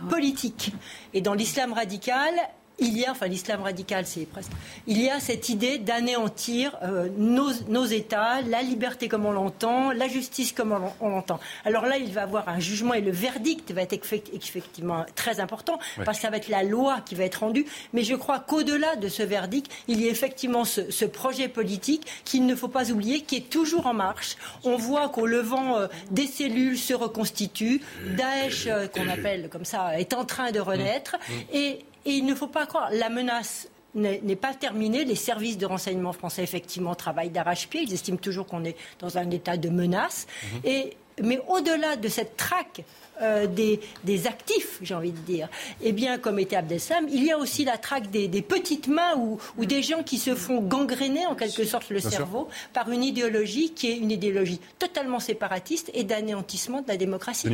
politique. 0.09 0.73
Et 1.15 1.21
dans 1.21 1.33
l'islam 1.33 1.73
radical, 1.73 2.35
il 2.79 2.97
y 2.97 3.05
a, 3.05 3.11
enfin 3.11 3.27
l'islam 3.27 3.61
radical, 3.61 4.05
c'est 4.05 4.25
presque, 4.25 4.51
il 4.85 5.01
y 5.01 5.09
a 5.09 5.19
cette 5.19 5.49
idée 5.49 5.77
d'anéantir 5.77 6.77
euh, 6.83 7.09
nos, 7.17 7.49
nos, 7.69 7.85
États, 7.85 8.41
la 8.41 8.61
liberté 8.61 9.07
comme 9.07 9.25
on 9.25 9.31
l'entend, 9.31 9.91
la 9.91 10.07
justice 10.07 10.51
comme 10.51 10.77
on, 10.99 11.09
l'entend. 11.09 11.39
Alors 11.65 11.85
là, 11.85 11.97
il 11.97 12.11
va 12.11 12.23
avoir 12.23 12.49
un 12.49 12.59
jugement 12.59 12.93
et 12.93 13.01
le 13.01 13.11
verdict 13.11 13.71
va 13.71 13.81
être 13.81 13.93
effectivement 13.93 15.05
très 15.15 15.39
important 15.39 15.79
parce 16.05 16.17
que 16.17 16.23
ça 16.23 16.29
va 16.29 16.37
être 16.37 16.49
la 16.49 16.63
loi 16.63 16.99
qui 17.05 17.15
va 17.15 17.23
être 17.23 17.37
rendue. 17.37 17.65
Mais 17.93 18.03
je 18.03 18.15
crois 18.15 18.39
qu'au-delà 18.39 18.95
de 18.95 19.07
ce 19.07 19.23
verdict, 19.23 19.71
il 19.87 20.01
y 20.01 20.07
a 20.07 20.11
effectivement 20.11 20.65
ce, 20.65 20.91
ce 20.91 21.05
projet 21.05 21.47
politique 21.47 22.05
qu'il 22.25 22.45
ne 22.45 22.55
faut 22.55 22.67
pas 22.67 22.91
oublier, 22.91 23.21
qui 23.21 23.37
est 23.37 23.49
toujours 23.49 23.87
en 23.87 23.93
marche. 23.93 24.35
On 24.63 24.77
voit 24.77 25.09
qu'au 25.09 25.25
levant 25.25 25.77
euh, 25.77 25.87
des 26.11 26.27
cellules 26.27 26.77
se 26.77 26.93
reconstituent, 26.93 27.81
Daesh, 28.15 28.67
euh, 28.67 28.87
qu'on 28.87 29.07
appelle 29.07 29.49
comme 29.49 29.65
ça, 29.65 29.99
est 29.99 30.13
en 30.13 30.25
train 30.25 30.51
de 30.51 30.59
renaître 30.59 31.15
mmh. 31.15 31.33
Mmh. 31.33 31.55
et 31.55 31.85
et 32.07 32.11
il 32.11 32.25
ne 32.25 32.33
faut 32.33 32.47
pas 32.47 32.65
croire, 32.65 32.89
la 32.93 33.09
menace 33.09 33.67
n'est 33.93 34.35
pas 34.35 34.53
terminée. 34.53 35.03
Les 35.03 35.15
services 35.15 35.57
de 35.57 35.65
renseignement 35.65 36.13
français, 36.13 36.41
effectivement, 36.41 36.95
travaillent 36.95 37.31
d'arrache-pied. 37.31 37.81
Ils 37.81 37.93
estiment 37.93 38.17
toujours 38.17 38.45
qu'on 38.45 38.63
est 38.63 38.77
dans 38.99 39.17
un 39.17 39.29
état 39.29 39.57
de 39.57 39.69
menace. 39.69 40.25
Mhm. 40.43 40.59
Et, 40.63 40.97
mais 41.21 41.41
au-delà 41.49 41.97
de 41.97 42.07
cette 42.07 42.37
traque 42.37 42.83
euh, 43.21 43.45
des, 43.47 44.27
actifs, 44.27 44.77
j'ai 44.81 44.93
envie 44.93 45.11
de 45.11 45.17
dire, 45.17 45.49
eh 45.81 45.91
bien, 45.91 46.17
comme 46.17 46.39
était 46.39 46.55
Abdeslam, 46.55 47.07
il 47.09 47.25
y 47.25 47.31
a 47.31 47.37
aussi 47.37 47.65
la 47.65 47.77
traque 47.77 48.09
des, 48.09 48.29
petites 48.41 48.87
mains 48.87 49.15
ou, 49.17 49.65
des 49.65 49.81
gens 49.81 50.03
qui 50.03 50.17
se 50.17 50.33
font 50.33 50.61
gangréner, 50.61 51.25
en 51.25 51.35
quelque 51.35 51.65
sorte, 51.65 51.89
le 51.89 51.99
cerveau 51.99 52.47
par 52.71 52.89
une 52.89 53.03
idéologie 53.03 53.71
qui 53.73 53.91
est 53.91 53.97
une 53.97 54.11
idéologie 54.11 54.61
totalement 54.79 55.19
séparatiste 55.19 55.91
et 55.93 56.05
d'anéantissement 56.05 56.81
de 56.83 56.87
la 56.87 56.95
démocratie. 56.95 57.49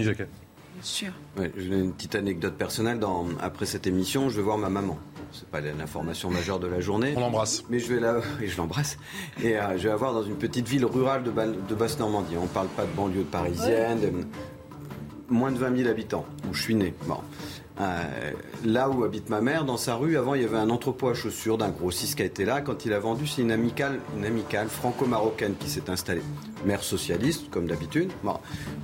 Sûr. 0.83 1.13
j'ai 1.37 1.79
une 1.79 1.93
petite 1.93 2.15
anecdote 2.15 2.55
personnelle. 2.55 2.99
Dans, 2.99 3.25
après 3.41 3.65
cette 3.65 3.87
émission, 3.87 4.29
je 4.29 4.35
vais 4.37 4.43
voir 4.43 4.57
ma 4.57 4.69
maman. 4.69 4.97
C'est 5.31 5.47
pas 5.47 5.61
l'information 5.61 6.29
majeure 6.29 6.59
de 6.59 6.67
la 6.67 6.79
journée. 6.79 7.13
On 7.15 7.21
l'embrasse. 7.21 7.63
Mais 7.69 7.79
je 7.79 7.91
vais 7.91 7.99
là, 7.99 8.17
et 8.41 8.47
je 8.49 8.57
l'embrasse. 8.57 8.97
Et 9.41 9.57
euh, 9.57 9.77
je 9.77 9.83
vais 9.83 9.89
la 9.89 9.95
voir 9.95 10.13
dans 10.13 10.23
une 10.23 10.35
petite 10.35 10.67
ville 10.67 10.85
rurale 10.85 11.23
de, 11.23 11.31
de 11.31 11.75
Basse-Normandie. 11.75 12.35
On 12.39 12.47
parle 12.47 12.67
pas 12.67 12.83
de 12.83 12.91
banlieue 12.95 13.23
parisienne. 13.23 14.27
moins 15.29 15.51
de 15.51 15.57
20 15.57 15.77
000 15.77 15.89
habitants, 15.89 16.25
où 16.49 16.53
je 16.53 16.61
suis 16.61 16.75
né. 16.75 16.93
Bon. 17.07 17.17
Euh, 17.81 18.31
là 18.63 18.89
où 18.89 19.03
habite 19.03 19.29
ma 19.29 19.41
mère, 19.41 19.65
dans 19.65 19.77
sa 19.77 19.95
rue, 19.95 20.17
avant 20.17 20.36
il 20.36 20.43
y 20.43 20.45
avait 20.45 20.57
un 20.57 20.69
entrepôt 20.69 21.09
à 21.09 21.13
chaussures 21.13 21.57
d'un 21.57 21.69
grossiste 21.69 22.15
qui 22.15 22.21
a 22.21 22.25
été 22.25 22.45
là. 22.45 22.62
Quand 22.62 22.86
il 22.86 22.93
a 22.93 22.99
vendu, 22.99 23.25
c'est 23.25 23.41
une 23.41 23.51
amicale, 23.51 23.99
une 24.17 24.25
amicale 24.25 24.67
franco-marocaine 24.67 25.55
qui 25.59 25.69
s'est 25.69 25.89
installée. 25.89 26.21
Mère 26.65 26.83
socialiste, 26.83 27.49
comme 27.49 27.65
d'habitude, 27.65 28.12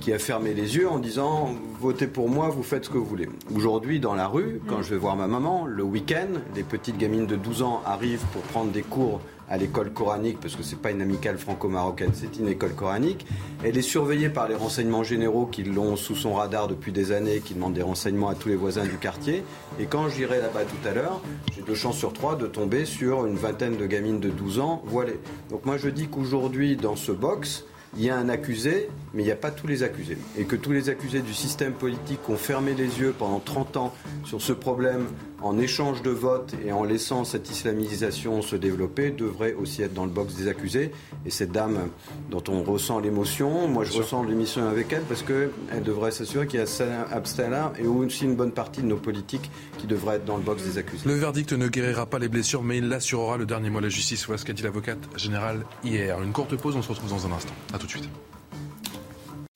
qui 0.00 0.12
a 0.12 0.18
fermé 0.18 0.54
les 0.54 0.76
yeux 0.76 0.88
en 0.88 0.98
disant 0.98 1.54
votez 1.78 2.06
pour 2.06 2.28
moi, 2.28 2.48
vous 2.48 2.62
faites 2.62 2.84
ce 2.84 2.90
que 2.90 2.98
vous 2.98 3.06
voulez. 3.06 3.28
Aujourd'hui, 3.54 4.00
dans 4.00 4.14
la 4.14 4.26
rue, 4.26 4.60
quand 4.66 4.82
je 4.82 4.90
vais 4.90 4.98
voir 4.98 5.16
ma 5.16 5.28
maman, 5.28 5.66
le 5.66 5.82
week-end, 5.82 6.28
les 6.54 6.64
petites 6.64 6.98
gamines 6.98 7.26
de 7.26 7.36
12 7.36 7.62
ans 7.62 7.82
arrivent 7.86 8.24
pour 8.32 8.42
prendre 8.42 8.72
des 8.72 8.82
cours 8.82 9.20
à 9.50 9.56
l'école 9.56 9.92
coranique, 9.92 10.38
parce 10.40 10.54
que 10.54 10.62
c'est 10.62 10.78
pas 10.78 10.92
une 10.92 11.02
amicale 11.02 11.36
franco-marocaine, 11.36 12.12
c'est 12.14 12.38
une 12.38 12.48
école 12.48 12.72
coranique. 12.74 13.26
Elle 13.64 13.76
est 13.76 13.82
surveillée 13.82 14.30
par 14.30 14.48
les 14.48 14.54
renseignements 14.54 15.02
généraux 15.02 15.46
qui 15.46 15.64
l'ont 15.64 15.96
sous 15.96 16.14
son 16.14 16.34
radar 16.34 16.68
depuis 16.68 16.92
des 16.92 17.10
années, 17.10 17.40
qui 17.40 17.54
demandent 17.54 17.74
des 17.74 17.82
renseignements 17.82 18.28
à 18.28 18.36
tous 18.36 18.48
les 18.48 18.56
voisins 18.56 18.84
du 18.84 18.96
quartier. 18.96 19.42
Et 19.80 19.86
quand 19.86 20.08
j'irai 20.08 20.40
là-bas 20.40 20.62
tout 20.62 20.88
à 20.88 20.94
l'heure, 20.94 21.20
j'ai 21.52 21.62
deux 21.62 21.74
chances 21.74 21.98
sur 21.98 22.12
trois 22.12 22.36
de 22.36 22.46
tomber 22.46 22.84
sur 22.84 23.26
une 23.26 23.34
vingtaine 23.34 23.76
de 23.76 23.86
gamines 23.86 24.20
de 24.20 24.30
12 24.30 24.60
ans 24.60 24.82
voilées. 24.86 25.18
Donc 25.50 25.66
moi 25.66 25.76
je 25.76 25.88
dis 25.88 26.06
qu'aujourd'hui, 26.06 26.76
dans 26.76 26.96
ce 26.96 27.10
box, 27.10 27.64
il 27.96 28.04
y 28.04 28.10
a 28.10 28.16
un 28.16 28.28
accusé, 28.28 28.88
mais 29.12 29.22
il 29.22 29.26
n'y 29.26 29.32
a 29.32 29.36
pas 29.36 29.50
tous 29.50 29.66
les 29.66 29.82
accusés. 29.82 30.16
Et 30.38 30.44
que 30.44 30.54
tous 30.54 30.70
les 30.70 30.88
accusés 30.90 31.22
du 31.22 31.34
système 31.34 31.72
politique 31.72 32.20
ont 32.28 32.36
fermé 32.36 32.74
les 32.74 33.00
yeux 33.00 33.12
pendant 33.18 33.40
30 33.40 33.76
ans 33.76 33.94
sur 34.24 34.40
ce 34.40 34.52
problème 34.52 35.06
en 35.42 35.58
échange 35.58 36.02
de 36.02 36.10
votes 36.10 36.54
et 36.64 36.72
en 36.72 36.84
laissant 36.84 37.24
cette 37.24 37.50
islamisation 37.50 38.42
se 38.42 38.56
développer 38.56 39.10
devraient 39.10 39.54
aussi 39.54 39.82
être 39.82 39.94
dans 39.94 40.04
le 40.04 40.10
box 40.10 40.34
des 40.34 40.48
accusés. 40.48 40.92
Et 41.26 41.30
cette 41.30 41.52
dame 41.52 41.88
dont 42.30 42.42
on 42.48 42.62
ressent 42.62 43.00
l'émotion, 43.00 43.68
moi 43.68 43.84
je 43.84 43.92
ressens 43.96 44.24
l'émission 44.24 44.68
avec 44.68 44.92
elle 44.92 45.02
parce 45.02 45.22
qu'elle 45.22 45.50
devrait 45.82 46.10
s'assurer 46.10 46.46
qu'il 46.46 46.60
y 46.60 46.62
a 46.62 47.06
Abstella 47.10 47.72
et 47.78 47.86
aussi 47.86 48.24
une 48.24 48.36
bonne 48.36 48.52
partie 48.52 48.82
de 48.82 48.86
nos 48.86 48.96
politiques 48.96 49.50
qui 49.78 49.86
devraient 49.86 50.16
être 50.16 50.24
dans 50.24 50.36
le 50.36 50.42
box 50.42 50.62
des 50.62 50.78
accusés. 50.78 51.02
Le 51.06 51.14
verdict 51.14 51.52
ne 51.52 51.68
guérira 51.68 52.06
pas 52.06 52.18
les 52.18 52.28
blessures, 52.28 52.62
mais 52.62 52.78
il 52.78 52.88
l'assurera 52.88 53.36
le 53.36 53.46
dernier 53.46 53.70
mot 53.70 53.78
à 53.78 53.82
la 53.82 53.88
justice. 53.88 54.26
Voilà 54.26 54.38
ce 54.38 54.44
qu'a 54.44 54.52
dit 54.52 54.62
l'avocate 54.62 54.98
générale 55.16 55.64
hier? 55.84 56.20
Une 56.22 56.32
courte 56.32 56.56
pause, 56.56 56.76
on 56.76 56.82
se 56.82 56.88
retrouve 56.88 57.10
dans 57.10 57.26
un 57.26 57.32
instant. 57.32 57.54
A 57.72 57.78
tout 57.78 57.86
de 57.86 57.90
suite. 57.90 58.08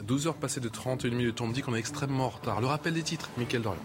12 0.03 0.27
heures 0.27 0.35
passées 0.35 0.61
de 0.61 0.69
31 0.69 1.11
minutes, 1.11 1.41
on 1.41 1.47
me 1.47 1.55
dit 1.55 1.63
qu'on 1.63 1.75
est 1.75 1.79
extrêmement 1.79 2.27
en 2.27 2.29
retard. 2.29 2.61
Le 2.61 2.67
rappel 2.67 2.93
des 2.93 3.03
titres, 3.03 3.31
Mickaël 3.39 3.63
Dorian. 3.63 3.81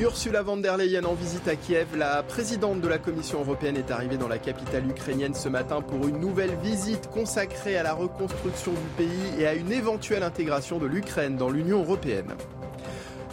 Ursula 0.00 0.42
von 0.44 0.58
der 0.62 0.76
Leyen 0.76 1.04
en 1.06 1.14
visite 1.14 1.48
à 1.48 1.56
Kiev. 1.56 1.96
La 1.96 2.22
présidente 2.22 2.80
de 2.80 2.86
la 2.86 2.98
Commission 2.98 3.40
européenne 3.40 3.76
est 3.76 3.90
arrivée 3.90 4.16
dans 4.16 4.28
la 4.28 4.38
capitale 4.38 4.88
ukrainienne 4.88 5.34
ce 5.34 5.48
matin 5.48 5.80
pour 5.80 6.06
une 6.06 6.20
nouvelle 6.20 6.54
visite 6.62 7.10
consacrée 7.10 7.76
à 7.76 7.82
la 7.82 7.94
reconstruction 7.94 8.70
du 8.70 8.88
pays 8.96 9.40
et 9.40 9.48
à 9.48 9.54
une 9.54 9.72
éventuelle 9.72 10.22
intégration 10.22 10.78
de 10.78 10.86
l'Ukraine 10.86 11.36
dans 11.36 11.50
l'Union 11.50 11.82
européenne. 11.82 12.32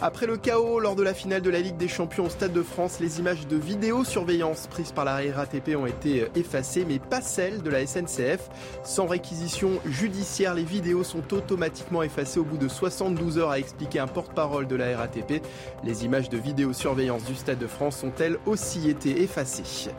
Après 0.02 0.26
le 0.26 0.36
chaos 0.36 0.78
lors 0.78 0.94
de 0.94 1.02
la 1.02 1.14
finale 1.14 1.40
de 1.40 1.48
la 1.48 1.60
Ligue 1.60 1.78
des 1.78 1.88
Champions 1.88 2.26
au 2.26 2.28
Stade 2.28 2.52
de 2.52 2.62
France, 2.62 3.00
les 3.00 3.18
images 3.18 3.46
de 3.46 3.56
vidéosurveillance 3.56 4.66
prises 4.66 4.92
par 4.92 5.06
la 5.06 5.20
RATP 5.34 5.74
ont 5.74 5.86
été 5.86 6.28
effacées, 6.34 6.84
mais 6.86 6.98
pas 6.98 7.22
celles 7.22 7.62
de 7.62 7.70
la 7.70 7.86
SNCF. 7.86 8.50
Sans 8.84 9.06
réquisition 9.06 9.80
judiciaire, 9.86 10.52
les 10.52 10.64
vidéos 10.64 11.02
sont 11.02 11.32
automatiquement 11.32 12.02
effacées 12.02 12.38
au 12.38 12.44
bout 12.44 12.58
de 12.58 12.68
72 12.68 13.38
heures, 13.38 13.50
a 13.50 13.58
expliqué 13.58 13.98
un 13.98 14.06
porte-parole 14.06 14.66
de 14.66 14.76
la 14.76 14.98
RATP. 14.98 15.42
Les 15.82 16.04
images 16.04 16.28
de 16.28 16.36
vidéosurveillance 16.36 17.24
du 17.24 17.34
Stade 17.34 17.58
de 17.58 17.66
France 17.66 18.04
ont 18.04 18.12
elles 18.18 18.38
aussi 18.44 18.90
été 18.90 19.22
effacées? 19.22 19.90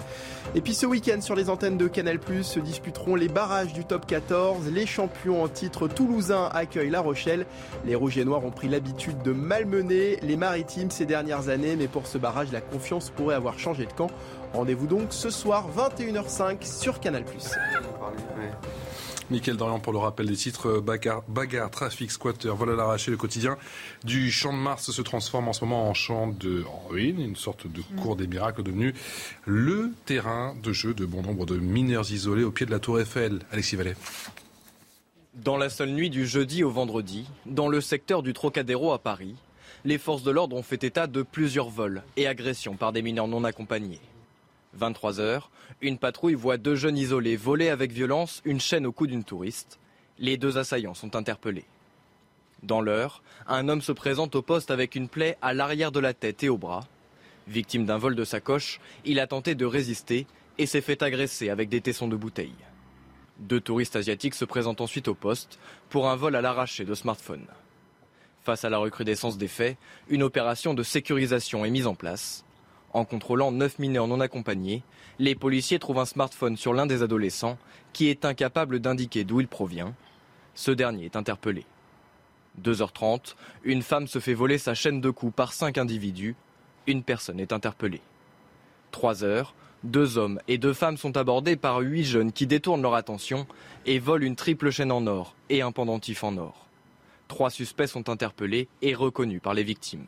Et 0.56 0.62
puis 0.62 0.74
ce 0.74 0.86
week-end 0.86 1.22
sur 1.22 1.36
les 1.36 1.50
antennes 1.50 1.78
de 1.78 1.88
Canal+, 1.88 2.20
se 2.42 2.60
disputeront 2.60 3.16
les 3.16 3.28
barrages 3.28 3.74
du 3.74 3.86
top 3.86 4.06
14. 4.06 4.70
Les 4.72 4.86
champions 4.86 5.44
en 5.44 5.48
titre 5.48 5.88
toulousains 5.88 6.50
accueillent 6.54 6.90
La 6.90 7.02
Rochelle. 7.02 7.46
Les 7.86 7.96
Rouges 7.96 8.18
et 8.18 8.26
Noirs 8.26 8.46
ont 8.46 8.52
pris 8.52 8.68
l'habitude 8.68 9.22
de 9.22 9.34
malmener 9.34 10.18
les 10.22 10.38
Maritimes 10.38 10.90
ces 10.90 11.06
dernières 11.06 11.50
années, 11.50 11.76
mais 11.76 11.88
pour 11.88 12.08
ce 12.08 12.18
barrage, 12.18 12.52
la 12.52 12.62
confiance 12.62 13.10
pourrait 13.10 13.36
avoir 13.36 13.60
changé 13.60 13.86
de 13.86 13.94
camp. 13.94 14.10
Rendez-vous 14.54 14.88
donc 14.88 15.08
ce 15.10 15.30
soir 15.30 15.68
21h05 15.76 16.64
sur 16.64 17.00
Canal+. 17.00 17.24
Mickaël 19.30 19.58
Dorian 19.58 19.80
pour 19.80 19.92
le 19.92 20.00
rappel 20.00 20.28
des 20.28 20.36
titres. 20.36 20.80
Bagarre, 20.80 21.24
bagarre 21.28 21.70
trafic, 21.70 22.12
squatter, 22.12 22.50
vol 22.50 22.72
à 22.72 22.76
l'arraché. 22.76 23.12
Le 23.12 23.18
quotidien 23.18 23.58
du 24.06 24.32
Champ 24.32 24.54
de 24.54 24.58
Mars 24.58 24.90
se 24.90 25.02
transforme 25.02 25.50
en 25.50 25.54
ce 25.54 25.66
moment 25.66 25.90
en 25.90 25.94
champ 25.94 26.28
de 26.28 26.64
ruine, 26.90 27.20
une 27.20 27.36
sorte 27.36 27.68
de 27.68 27.82
cours 28.02 28.16
des 28.16 28.28
miracles 28.28 28.64
devenu 28.64 28.94
le 29.46 29.92
terrain 30.06 30.56
de 30.64 30.72
jeu 30.72 30.94
de 30.94 31.06
bon 31.06 31.22
nombre 31.22 31.46
de 31.46 31.58
mineurs 31.58 32.12
isolés 32.12 32.44
au 32.44 32.52
pied 32.52 32.66
de 32.66 32.72
la 32.72 32.80
Tour 32.80 33.02
Eiffel. 33.02 33.40
Alexis 33.52 33.76
Vallet. 33.76 33.96
Dans 35.34 35.58
la 35.58 35.70
seule 35.70 35.92
nuit 35.92 36.10
du 36.10 36.26
jeudi 36.26 36.64
au 36.64 36.72
vendredi, 36.72 37.28
dans 37.46 37.68
le 37.68 37.82
secteur 37.82 38.24
du 38.24 38.34
Trocadéro 38.34 38.94
à 38.94 39.00
Paris, 39.00 39.36
les 39.86 39.98
forces 39.98 40.24
de 40.24 40.32
l'ordre 40.32 40.56
ont 40.56 40.64
fait 40.64 40.84
état 40.84 41.06
de 41.06 41.22
plusieurs 41.22 41.70
vols 41.70 42.02
et 42.16 42.28
agressions 42.28 42.76
par 42.76 42.94
des 42.94 43.02
mineurs 43.02 43.28
non 43.28 43.44
accompagnés. 43.44 44.00
23 44.78 45.20
heures, 45.20 45.50
une 45.82 45.98
patrouille 45.98 46.36
voit 46.36 46.58
deux 46.58 46.76
jeunes 46.76 46.98
isolés 46.98 47.36
voler 47.36 47.70
avec 47.70 47.92
violence 47.92 48.42
une 48.46 48.60
chaîne 48.60 48.86
au 48.86 48.92
cou 48.92 49.08
d'une 49.08 49.24
touriste. 49.24 49.80
Les 50.20 50.38
deux 50.38 50.58
assaillants 50.58 50.94
sont 50.94 51.16
interpellés. 51.16 51.66
Dans 52.64 52.82
l'heure, 52.82 53.22
un 53.48 53.70
homme 53.70 53.82
se 53.82 53.92
présente 53.92 54.36
au 54.36 54.42
poste 54.42 54.72
avec 54.72 54.96
une 54.96 55.10
plaie 55.10 55.38
à 55.42 55.54
l'arrière 55.54 55.92
de 55.92 56.00
la 56.00 56.14
tête 56.14 56.44
et 56.44 56.50
au 56.50 56.58
bras. 56.58 56.88
Victime 57.48 57.86
d'un 57.86 57.98
vol 57.98 58.16
de 58.16 58.24
sacoche, 58.24 58.80
il 59.06 59.20
a 59.20 59.28
tenté 59.28 59.56
de 59.56 59.66
résister 59.66 60.26
et 60.58 60.66
s'est 60.66 60.82
fait 60.82 61.04
agresser 61.04 61.50
avec 61.50 61.70
des 61.70 61.82
tessons 61.82 62.08
de 62.08 62.16
bouteille. 62.16 62.56
Deux 63.40 63.62
touristes 63.62 63.96
asiatiques 63.96 64.34
se 64.34 64.46
présentent 64.46 64.82
ensuite 64.82 65.08
au 65.08 65.14
poste 65.14 65.60
pour 65.90 66.10
un 66.10 66.16
vol 66.16 66.36
à 66.36 66.42
l'arraché 66.42 66.84
de 66.84 66.96
smartphones. 66.96 67.46
Face 68.44 68.66
à 68.66 68.70
la 68.70 68.80
recrudescence 68.80 69.38
des 69.38 69.48
faits, 69.48 69.78
une 70.10 70.24
opération 70.24 70.74
de 70.74 70.82
sécurisation 70.82 71.64
est 71.64 71.70
mise 71.70 71.86
en 71.86 71.96
place. 71.96 72.44
En 72.98 73.06
contrôlant 73.06 73.52
neuf 73.52 73.78
mineurs 73.78 74.08
non 74.08 74.22
accompagnés, 74.22 74.82
les 75.20 75.36
policiers 75.36 75.78
trouvent 75.78 76.00
un 76.00 76.06
smartphone 76.06 76.58
sur 76.58 76.74
l'un 76.74 76.88
des 76.88 77.04
adolescents 77.04 77.60
qui 77.94 78.08
est 78.08 78.26
incapable 78.26 78.80
d'indiquer 78.80 79.24
d'où 79.24 79.40
il 79.40 79.48
provient. 79.48 79.94
Ce 80.56 80.72
dernier 80.72 81.06
est 81.06 81.16
interpellé. 81.16 81.64
2h30, 82.60 83.36
une 83.64 83.84
femme 83.84 84.08
se 84.08 84.18
fait 84.18 84.34
voler 84.34 84.58
sa 84.58 84.74
chaîne 84.74 85.00
de 85.00 85.12
coups 85.12 85.36
par 85.36 85.54
cinq 85.54 85.78
individus. 85.78 86.36
Une 86.88 87.04
personne 87.04 87.40
est 87.40 87.54
interpellée. 87.54 88.02
3 88.90 89.24
heures, 89.24 89.54
deux 89.84 90.18
hommes 90.18 90.40
et 90.48 90.58
deux 90.58 90.74
femmes 90.74 90.98
sont 90.98 91.18
abordés 91.18 91.56
par 91.56 91.78
huit 91.78 92.04
jeunes 92.04 92.32
qui 92.32 92.48
détournent 92.48 92.82
leur 92.82 92.96
attention 92.96 93.46
et 93.86 94.00
volent 94.00 94.26
une 94.26 94.36
triple 94.36 94.72
chaîne 94.72 94.92
en 94.92 95.06
or 95.06 95.36
et 95.52 95.62
un 95.62 95.72
pendentif 95.72 96.24
en 96.24 96.36
or. 96.38 96.66
Trois 97.28 97.52
suspects 97.52 97.86
sont 97.86 98.10
interpellés 98.10 98.68
et 98.82 98.96
reconnus 98.96 99.40
par 99.44 99.54
les 99.54 99.62
victimes. 99.64 100.08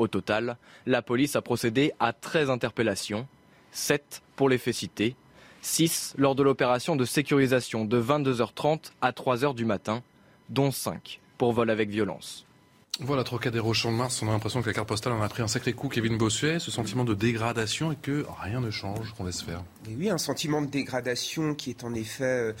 Au 0.00 0.08
total, 0.08 0.56
la 0.86 1.02
police 1.02 1.36
a 1.36 1.42
procédé 1.42 1.92
à 2.00 2.14
13 2.14 2.48
interpellations, 2.48 3.28
7 3.70 4.22
pour 4.34 4.48
les 4.48 4.56
faits 4.56 4.72
cités, 4.72 5.14
6 5.60 6.14
lors 6.16 6.34
de 6.34 6.42
l'opération 6.42 6.96
de 6.96 7.04
sécurisation 7.04 7.84
de 7.84 8.00
22h30 8.00 8.92
à 9.02 9.12
3h 9.12 9.54
du 9.54 9.66
matin, 9.66 10.02
dont 10.48 10.70
5 10.70 11.20
pour 11.36 11.52
vol 11.52 11.68
avec 11.68 11.90
violence. 11.90 12.46
Voilà, 13.02 13.24
Trocadéro 13.24 13.72
Champ 13.72 13.92
de 13.92 13.96
Mars, 13.96 14.20
on 14.22 14.28
a 14.28 14.32
l'impression 14.32 14.60
que 14.60 14.66
la 14.66 14.72
carte 14.74 14.88
postale 14.88 15.12
en 15.12 15.22
a 15.22 15.28
pris 15.28 15.42
un 15.42 15.48
sacré 15.48 15.72
coup, 15.72 15.88
Kevin 15.88 16.18
Bossuet, 16.18 16.58
ce 16.58 16.70
sentiment 16.70 17.04
de 17.04 17.14
dégradation 17.14 17.92
et 17.92 17.96
que 17.96 18.26
rien 18.42 18.60
ne 18.60 18.70
change, 18.70 19.12
qu'on 19.12 19.24
laisse 19.24 19.42
faire. 19.42 19.62
oui, 19.86 20.10
un 20.10 20.18
sentiment 20.18 20.60
de 20.60 20.66
dégradation 20.66 21.54
qui 21.54 21.70
est 21.70 21.84
en 21.84 21.94
effet 21.94 22.24
euh, 22.24 22.52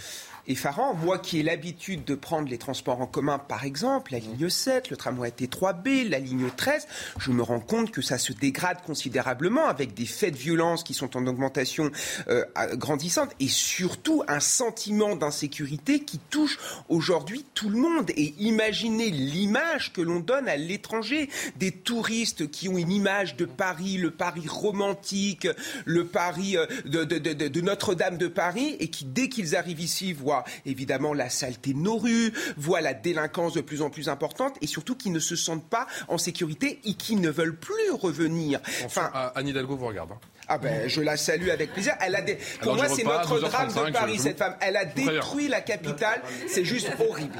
effarant. 0.46 0.94
Moi 0.94 1.18
qui 1.18 1.40
ai 1.40 1.42
l'habitude 1.42 2.04
de 2.04 2.14
prendre 2.14 2.48
les 2.48 2.58
transports 2.58 3.00
en 3.00 3.06
commun, 3.06 3.38
par 3.38 3.64
exemple, 3.64 4.12
la 4.12 4.18
ligne 4.18 4.48
7, 4.48 4.90
le 4.90 4.96
tramway 4.96 5.30
T3B, 5.30 6.08
la 6.08 6.18
ligne 6.18 6.48
13, 6.56 6.86
je 7.18 7.30
me 7.30 7.42
rends 7.42 7.60
compte 7.60 7.90
que 7.90 8.02
ça 8.02 8.18
se 8.18 8.32
dégrade 8.32 8.82
considérablement 8.82 9.66
avec 9.66 9.94
des 9.94 10.06
faits 10.06 10.34
de 10.34 10.38
violence 10.38 10.82
qui 10.82 10.94
sont 10.94 11.16
en 11.16 11.26
augmentation 11.26 11.90
euh, 12.28 12.44
grandissante 12.74 13.30
et 13.40 13.48
surtout 13.48 14.22
un 14.28 14.40
sentiment 14.40 15.16
d'insécurité 15.16 16.00
qui 16.00 16.18
touche 16.18 16.58
aujourd'hui 16.88 17.44
tout 17.54 17.68
le 17.68 17.76
monde. 17.76 18.10
Et 18.16 18.34
imaginez 18.38 19.10
l'image 19.10 19.92
que 19.92 20.00
l'on 20.00 20.20
donne 20.20 20.48
à 20.48 20.56
l'étranger 20.56 21.28
des 21.56 21.72
touristes 21.72 22.50
qui 22.50 22.68
ont 22.68 22.78
une 22.78 22.92
image 22.92 23.36
de 23.36 23.44
Paris, 23.44 23.96
le 23.96 24.10
Paris 24.10 24.48
romantique, 24.48 25.48
le 25.84 26.06
Paris 26.06 26.56
euh, 26.56 26.66
de, 26.84 27.04
de 27.04 27.60
Notre-Dame 27.60 28.18
de 28.18 28.28
Paris 28.28 28.76
et 28.80 28.88
qui, 28.88 29.04
dès 29.04 29.28
qu'ils 29.28 29.56
arrivent 29.56 29.80
ici, 29.80 30.12
voient 30.12 30.29
évidemment 30.66 31.14
la 31.14 31.30
saleté 31.30 31.72
de 31.72 31.78
nos 31.78 31.96
rues, 31.96 32.32
voient 32.56 32.80
la 32.80 32.94
délinquance 32.94 33.54
de 33.54 33.60
plus 33.60 33.82
en 33.82 33.90
plus 33.90 34.08
importante 34.08 34.56
et 34.60 34.66
surtout 34.66 34.96
qui 34.96 35.10
ne 35.10 35.18
se 35.18 35.36
sentent 35.36 35.68
pas 35.68 35.86
en 36.08 36.18
sécurité 36.18 36.80
et 36.84 36.94
qui 36.94 37.16
ne 37.16 37.30
veulent 37.30 37.56
plus 37.56 37.90
revenir. 37.92 38.60
Enfin, 38.84 39.10
Anne 39.34 39.48
Hidalgo 39.48 39.76
vous 39.76 39.86
regarde. 39.86 40.12
Hein. 40.12 40.18
Ah 40.52 40.58
ben, 40.58 40.88
je 40.88 41.00
la 41.00 41.16
salue 41.16 41.48
avec 41.48 41.72
plaisir. 41.72 41.94
Elle 42.00 42.16
a 42.16 42.22
Pour 42.60 42.74
moi, 42.74 42.88
c'est 42.88 43.04
notre 43.04 43.38
drame 43.38 43.68
de 43.68 43.92
Paris, 43.92 44.18
cette 44.18 44.36
femme. 44.36 44.56
Elle 44.60 44.76
a 44.76 44.84
détruit 44.84 45.46
la 45.46 45.60
capitale. 45.60 46.22
C'est 46.48 46.64
juste 46.64 46.90
horrible. 47.08 47.38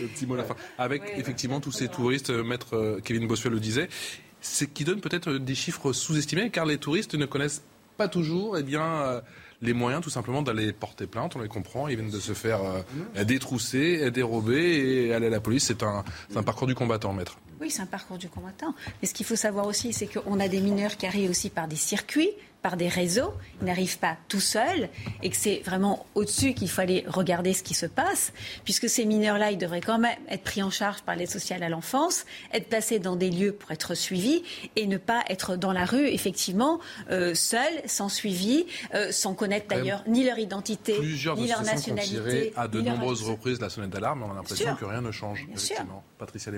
Le 0.00 0.06
petit 0.06 0.26
mot 0.26 0.32
à 0.32 0.38
la 0.38 0.44
fin. 0.44 0.56
Avec 0.78 1.02
effectivement 1.18 1.60
tous 1.60 1.72
ces 1.72 1.88
touristes, 1.88 2.30
euh, 2.30 2.42
maître 2.42 2.74
euh, 2.74 3.00
Kevin 3.04 3.26
Bossuet 3.26 3.50
le 3.50 3.60
disait, 3.60 3.90
c'est 4.40 4.66
qui 4.66 4.84
donne 4.84 5.02
peut-être 5.02 5.32
des 5.32 5.54
chiffres 5.54 5.92
sous-estimés, 5.92 6.48
car 6.48 6.64
les 6.64 6.78
touristes 6.78 7.14
ne 7.14 7.26
connaissent 7.26 7.62
pas 7.98 8.08
toujours 8.08 8.56
eh 8.56 8.62
bien, 8.62 9.02
euh, 9.02 9.20
les 9.62 9.72
moyens 9.72 10.02
tout 10.02 10.10
simplement 10.10 10.42
d'aller 10.42 10.72
porter 10.72 11.06
plainte, 11.06 11.36
on 11.36 11.40
les 11.40 11.48
comprend, 11.48 11.88
ils 11.88 11.96
viennent 11.96 12.10
de 12.10 12.20
se 12.20 12.32
faire 12.32 12.60
euh, 12.62 13.24
détrousser, 13.24 14.10
dérober 14.10 15.06
et 15.06 15.14
aller 15.14 15.26
à 15.26 15.30
la 15.30 15.40
police. 15.40 15.64
C'est 15.64 15.82
un, 15.82 16.04
un 16.34 16.42
parcours 16.42 16.66
du 16.66 16.74
combattant, 16.74 17.12
maître. 17.12 17.38
Oui, 17.60 17.70
c'est 17.70 17.82
un 17.82 17.86
parcours 17.86 18.18
du 18.18 18.28
combattant. 18.28 18.74
Mais 19.00 19.08
ce 19.08 19.14
qu'il 19.14 19.24
faut 19.24 19.36
savoir 19.36 19.66
aussi, 19.66 19.92
c'est 19.92 20.06
qu'on 20.06 20.40
a 20.40 20.48
des 20.48 20.60
mineurs 20.60 20.96
qui 20.96 21.06
arrivent 21.06 21.30
aussi 21.30 21.48
par 21.48 21.68
des 21.68 21.76
circuits, 21.76 22.30
par 22.66 22.76
des 22.76 22.88
réseaux, 22.88 23.32
ils 23.60 23.66
n'arrivent 23.66 24.00
pas 24.00 24.16
tout 24.26 24.40
seuls 24.40 24.88
et 25.22 25.30
que 25.30 25.36
c'est 25.36 25.62
vraiment 25.64 26.04
au-dessus 26.16 26.52
qu'il 26.52 26.68
faut 26.68 26.80
aller 26.80 27.04
regarder 27.06 27.52
ce 27.52 27.62
qui 27.62 27.74
se 27.74 27.86
passe, 27.86 28.32
puisque 28.64 28.88
ces 28.88 29.04
mineurs-là, 29.04 29.52
ils 29.52 29.56
devraient 29.56 29.80
quand 29.80 30.00
même 30.00 30.18
être 30.28 30.42
pris 30.42 30.64
en 30.64 30.70
charge 30.70 31.02
par 31.02 31.14
l'aide 31.14 31.30
sociale 31.30 31.62
à 31.62 31.68
l'enfance, 31.68 32.26
être 32.52 32.68
placés 32.68 32.98
dans 32.98 33.14
des 33.14 33.30
lieux 33.30 33.52
pour 33.52 33.70
être 33.70 33.94
suivis 33.94 34.42
et 34.74 34.88
ne 34.88 34.96
pas 34.96 35.22
être 35.28 35.54
dans 35.54 35.72
la 35.72 35.84
rue, 35.84 36.08
effectivement, 36.08 36.80
euh, 37.12 37.36
seuls, 37.36 37.82
sans 37.84 38.08
suivi, 38.08 38.66
euh, 38.94 39.12
sans 39.12 39.34
connaître 39.34 39.68
d'ailleurs 39.68 40.02
ni 40.08 40.24
leur 40.24 40.40
identité, 40.40 40.98
ni 40.98 41.46
leur 41.46 41.62
nationalité. 41.62 42.52
à 42.56 42.66
de 42.66 42.80
nombreuses 42.80 43.22
reprises 43.22 43.60
la 43.60 43.70
sonnette 43.70 43.90
d'alarme, 43.90 44.24
on 44.24 44.32
a 44.32 44.34
l'impression 44.34 44.74
que 44.74 44.86
rien 44.86 45.02
ne 45.02 45.12
change. 45.12 45.46
Patricia 46.18 46.50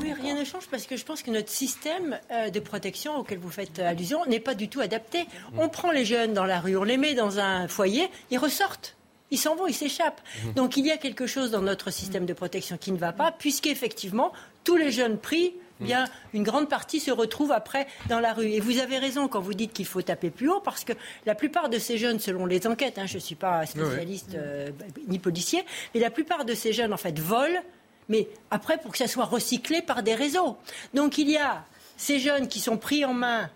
Oui, 0.00 0.12
rien 0.12 0.34
ne 0.38 0.44
change 0.44 0.66
parce 0.68 0.86
que 0.86 0.96
je 0.96 1.04
pense 1.04 1.22
que 1.22 1.30
notre 1.30 1.50
système 1.50 2.18
euh, 2.30 2.50
de 2.50 2.60
protection 2.60 3.16
auquel 3.16 3.38
vous 3.38 3.50
faites 3.50 3.78
allusion 3.78 4.24
n'est 4.26 4.40
pas 4.40 4.54
du 4.54 4.68
tout 4.68 4.80
adapté. 4.80 5.26
On 5.56 5.68
prend 5.68 5.90
les 5.90 6.04
jeunes 6.04 6.34
dans 6.34 6.44
la 6.44 6.60
rue, 6.60 6.76
on 6.76 6.84
les 6.84 6.96
met 6.96 7.14
dans 7.14 7.38
un 7.38 7.68
foyer, 7.68 8.10
ils 8.30 8.38
ressortent. 8.38 8.96
Ils 9.30 9.38
s'en 9.38 9.56
vont, 9.56 9.66
ils 9.66 9.74
s'échappent. 9.74 10.22
Mmh. 10.22 10.52
Donc 10.52 10.76
il 10.76 10.86
y 10.86 10.90
a 10.90 10.96
quelque 10.96 11.26
chose 11.26 11.50
dans 11.50 11.60
notre 11.60 11.90
système 11.90 12.24
de 12.26 12.32
protection 12.32 12.78
qui 12.78 12.92
ne 12.92 12.98
va 12.98 13.12
pas, 13.12 13.30
puisqu'effectivement, 13.30 14.32
tous 14.64 14.76
les 14.76 14.90
jeunes 14.90 15.18
pris 15.18 15.54
mmh. 15.80 15.84
bien, 15.84 16.04
une 16.32 16.42
grande 16.42 16.68
partie 16.68 16.98
se 16.98 17.10
retrouve 17.10 17.52
après 17.52 17.86
dans 18.08 18.20
la 18.20 18.32
rue. 18.32 18.48
Et 18.48 18.60
vous 18.60 18.78
avez 18.78 18.98
raison 18.98 19.28
quand 19.28 19.40
vous 19.40 19.54
dites 19.54 19.72
qu'il 19.72 19.86
faut 19.86 20.02
taper 20.02 20.30
plus 20.30 20.48
haut, 20.48 20.60
parce 20.60 20.84
que 20.84 20.94
la 21.26 21.34
plupart 21.34 21.68
de 21.68 21.78
ces 21.78 21.98
jeunes, 21.98 22.20
selon 22.20 22.46
les 22.46 22.66
enquêtes, 22.66 22.98
hein, 22.98 23.06
je 23.06 23.16
ne 23.16 23.20
suis 23.20 23.34
pas 23.34 23.66
spécialiste 23.66 24.34
euh, 24.34 24.70
ni 25.08 25.18
policier, 25.18 25.62
mais 25.94 26.00
la 26.00 26.10
plupart 26.10 26.46
de 26.46 26.54
ces 26.54 26.72
jeunes, 26.72 26.94
en 26.94 26.98
fait, 26.98 27.18
volent, 27.18 27.60
mais 28.08 28.28
après, 28.50 28.78
pour 28.78 28.92
que 28.92 28.98
ça 28.98 29.08
soit 29.08 29.24
recyclé 29.24 29.82
par 29.82 30.02
des 30.02 30.14
réseaux. 30.14 30.56
Donc 30.94 31.18
il 31.18 31.30
y 31.30 31.36
a 31.36 31.64
ces 31.96 32.18
jeunes 32.18 32.48
qui 32.48 32.60
sont 32.60 32.76
pris 32.76 33.04
en 33.04 33.12
main 33.12 33.50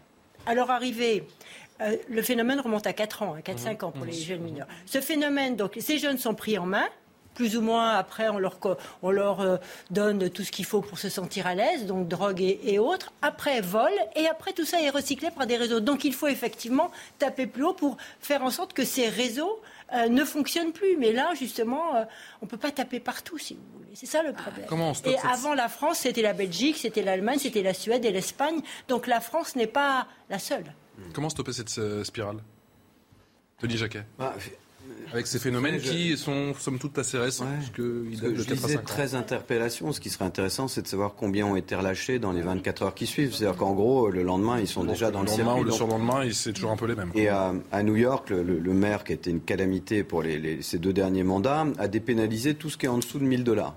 à 0.46 0.54
leur 0.54 0.70
arrivée 0.70 1.24
euh, 1.80 1.96
le 2.08 2.22
phénomène 2.22 2.60
remonte 2.60 2.86
à 2.86 2.92
4 2.92 3.22
ans, 3.22 3.34
à 3.34 3.40
4-5 3.40 3.84
ans 3.84 3.90
pour 3.90 4.04
les 4.04 4.12
jeunes 4.12 4.42
mineurs. 4.42 4.68
Ce 4.86 5.00
phénomène, 5.00 5.56
donc, 5.56 5.76
ces 5.80 5.98
jeunes 5.98 6.18
sont 6.18 6.34
pris 6.34 6.56
en 6.58 6.66
main, 6.66 6.86
plus 7.34 7.56
ou 7.56 7.62
moins 7.62 7.90
après 7.90 8.28
on 8.28 8.38
leur, 9.10 9.40
euh, 9.40 9.56
donne 9.90 10.30
tout 10.30 10.44
ce 10.44 10.52
qu'il 10.52 10.64
faut 10.64 10.80
pour 10.80 10.98
se 10.98 11.08
sentir 11.08 11.46
à 11.46 11.54
l'aise, 11.54 11.86
donc 11.86 12.08
drogue 12.08 12.40
et, 12.42 12.78
autres, 12.78 13.12
après 13.22 13.60
vol, 13.60 13.90
et 14.14 14.26
après 14.26 14.52
tout 14.52 14.64
ça 14.64 14.80
est 14.82 14.90
recyclé 14.90 15.30
par 15.30 15.46
des 15.46 15.56
réseaux. 15.56 15.80
Donc 15.80 16.04
il 16.04 16.14
faut 16.14 16.28
effectivement 16.28 16.90
taper 17.18 17.46
plus 17.46 17.64
haut 17.64 17.72
pour 17.72 17.96
faire 18.20 18.42
en 18.42 18.50
sorte 18.50 18.74
que 18.74 18.84
ces 18.84 19.08
réseaux 19.08 19.60
euh, 19.94 20.08
ne 20.08 20.24
fonctionnent 20.24 20.72
plus. 20.72 20.96
Mais 20.98 21.12
là, 21.12 21.32
justement, 21.34 21.92
on 22.40 22.46
ne 22.46 22.50
peut 22.50 22.56
pas 22.56 22.70
taper 22.70 23.00
partout, 23.00 23.38
si 23.38 23.54
vous 23.54 23.78
voulez. 23.78 23.82
C'est 23.94 24.06
ça 24.06 24.22
le 24.22 24.32
problème. 24.32 24.66
et 25.04 25.18
avant 25.18 25.54
la 25.54 25.68
France, 25.68 25.98
c'était 25.98 26.22
la 26.22 26.32
Belgique, 26.32 26.78
c'était 26.78 27.02
l'Allemagne, 27.02 27.38
c'était 27.38 27.62
la 27.62 27.74
Suède 27.74 28.04
et 28.04 28.10
l'Espagne. 28.10 28.60
Donc 28.88 29.06
la 29.06 29.20
France 29.20 29.54
n'est 29.56 29.66
pas 29.66 30.06
la 30.30 30.38
seule. 30.38 30.74
Comment 31.12 31.28
stopper 31.28 31.52
cette 31.52 31.76
euh, 31.78 32.04
spirale? 32.04 32.38
Denis 33.60 33.76
Jacquet 33.76 34.04
bah, 34.18 34.34
avec 35.12 35.26
ces 35.26 35.38
phénomènes 35.38 35.78
qui 35.78 36.16
sont, 36.16 36.54
somme 36.58 36.78
toute, 36.78 36.98
assez 36.98 37.18
récents. 37.18 37.44
Ouais. 37.44 37.84
je 38.36 38.54
disais 38.54 38.78
13 38.78 39.14
interpellations. 39.14 39.92
Ce 39.92 40.00
qui 40.00 40.10
serait 40.10 40.24
intéressant, 40.24 40.68
c'est 40.68 40.82
de 40.82 40.88
savoir 40.88 41.14
combien 41.14 41.46
ont 41.46 41.56
été 41.56 41.74
relâchés 41.74 42.18
dans 42.18 42.32
les 42.32 42.42
24 42.42 42.82
heures 42.82 42.94
qui 42.94 43.06
suivent. 43.06 43.34
C'est-à-dire 43.34 43.58
qu'en 43.58 43.72
gros, 43.72 44.10
le 44.10 44.22
lendemain, 44.22 44.58
ils 44.58 44.68
sont 44.68 44.84
déjà 44.84 45.10
dans 45.10 45.22
le, 45.22 45.26
le 45.30 45.36
lendemain 45.36 45.60
ou 45.60 45.64
le 45.64 45.70
surlendemain, 45.70 46.28
c'est 46.32 46.52
toujours 46.52 46.70
un 46.70 46.76
peu 46.76 46.86
les 46.86 46.94
mêmes. 46.94 47.12
Et 47.14 47.28
à, 47.28 47.52
New 47.82 47.96
York, 47.96 48.30
le, 48.30 48.72
maire, 48.72 49.04
qui 49.04 49.12
était 49.12 49.30
une 49.30 49.40
calamité 49.40 50.04
pour 50.04 50.22
les, 50.22 50.62
ces 50.62 50.78
deux 50.78 50.92
derniers 50.92 51.24
mandats, 51.24 51.66
a 51.78 51.88
dépénalisé 51.88 52.54
tout 52.54 52.70
ce 52.70 52.78
qui 52.78 52.86
est 52.86 52.90
en 52.90 52.98
dessous 52.98 53.18
de 53.18 53.24
1000 53.24 53.44
dollars. 53.44 53.76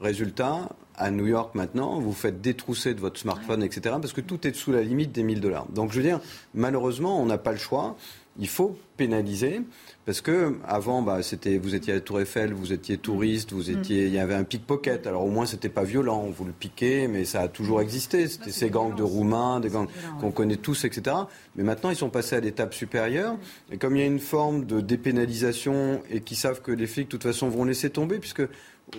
Résultat, 0.00 0.68
à 0.96 1.10
New 1.10 1.26
York 1.26 1.54
maintenant, 1.54 2.00
vous 2.00 2.12
faites 2.12 2.40
détrousser 2.40 2.94
de 2.94 3.00
votre 3.00 3.18
smartphone, 3.18 3.62
etc., 3.62 3.96
parce 4.00 4.12
que 4.12 4.20
tout 4.20 4.46
est 4.46 4.54
sous 4.54 4.72
la 4.72 4.82
limite 4.82 5.12
des 5.12 5.22
1000 5.22 5.40
dollars. 5.40 5.66
Donc 5.68 5.92
je 5.92 5.96
veux 5.96 6.02
dire, 6.02 6.20
malheureusement, 6.54 7.20
on 7.20 7.26
n'a 7.26 7.38
pas 7.38 7.52
le 7.52 7.58
choix. 7.58 7.96
Il 8.38 8.48
faut 8.48 8.76
pénaliser 8.96 9.60
parce 10.04 10.20
que 10.20 10.54
avant, 10.66 11.02
bah, 11.02 11.22
c'était, 11.22 11.58
vous 11.58 11.74
étiez 11.74 11.92
à 11.92 11.96
la 11.96 12.00
Tour 12.00 12.20
Eiffel, 12.20 12.52
vous 12.52 12.72
étiez 12.72 12.96
touriste, 12.96 13.52
vous 13.52 13.70
étiez, 13.70 14.06
il 14.06 14.12
y 14.12 14.18
avait 14.18 14.34
un 14.34 14.44
pickpocket. 14.44 15.06
Alors 15.06 15.24
au 15.24 15.30
moins, 15.30 15.46
c'était 15.46 15.68
pas 15.68 15.82
violent, 15.82 16.26
vous 16.26 16.44
le 16.44 16.52
piquez, 16.52 17.08
mais 17.08 17.24
ça 17.24 17.40
a 17.40 17.48
toujours 17.48 17.80
existé. 17.80 18.28
C'était 18.28 18.52
ces 18.52 18.70
gangs 18.70 18.94
de 18.94 19.02
Roumains, 19.02 19.58
des 19.60 19.68
gangs 19.68 19.88
qu'on 20.20 20.30
connaît 20.30 20.56
tous, 20.56 20.84
etc. 20.84 21.16
Mais 21.56 21.64
maintenant, 21.64 21.90
ils 21.90 21.96
sont 21.96 22.10
passés 22.10 22.36
à 22.36 22.40
l'étape 22.40 22.72
supérieure. 22.72 23.36
Et 23.72 23.78
comme 23.78 23.96
il 23.96 24.00
y 24.00 24.02
a 24.02 24.06
une 24.06 24.20
forme 24.20 24.64
de 24.64 24.80
dépénalisation 24.80 26.02
et 26.10 26.20
qu'ils 26.20 26.36
savent 26.36 26.62
que 26.62 26.72
les 26.72 26.86
flics, 26.86 27.08
de 27.08 27.10
toute 27.10 27.24
façon, 27.24 27.48
vont 27.48 27.64
laisser 27.64 27.90
tomber, 27.90 28.18
puisque 28.18 28.42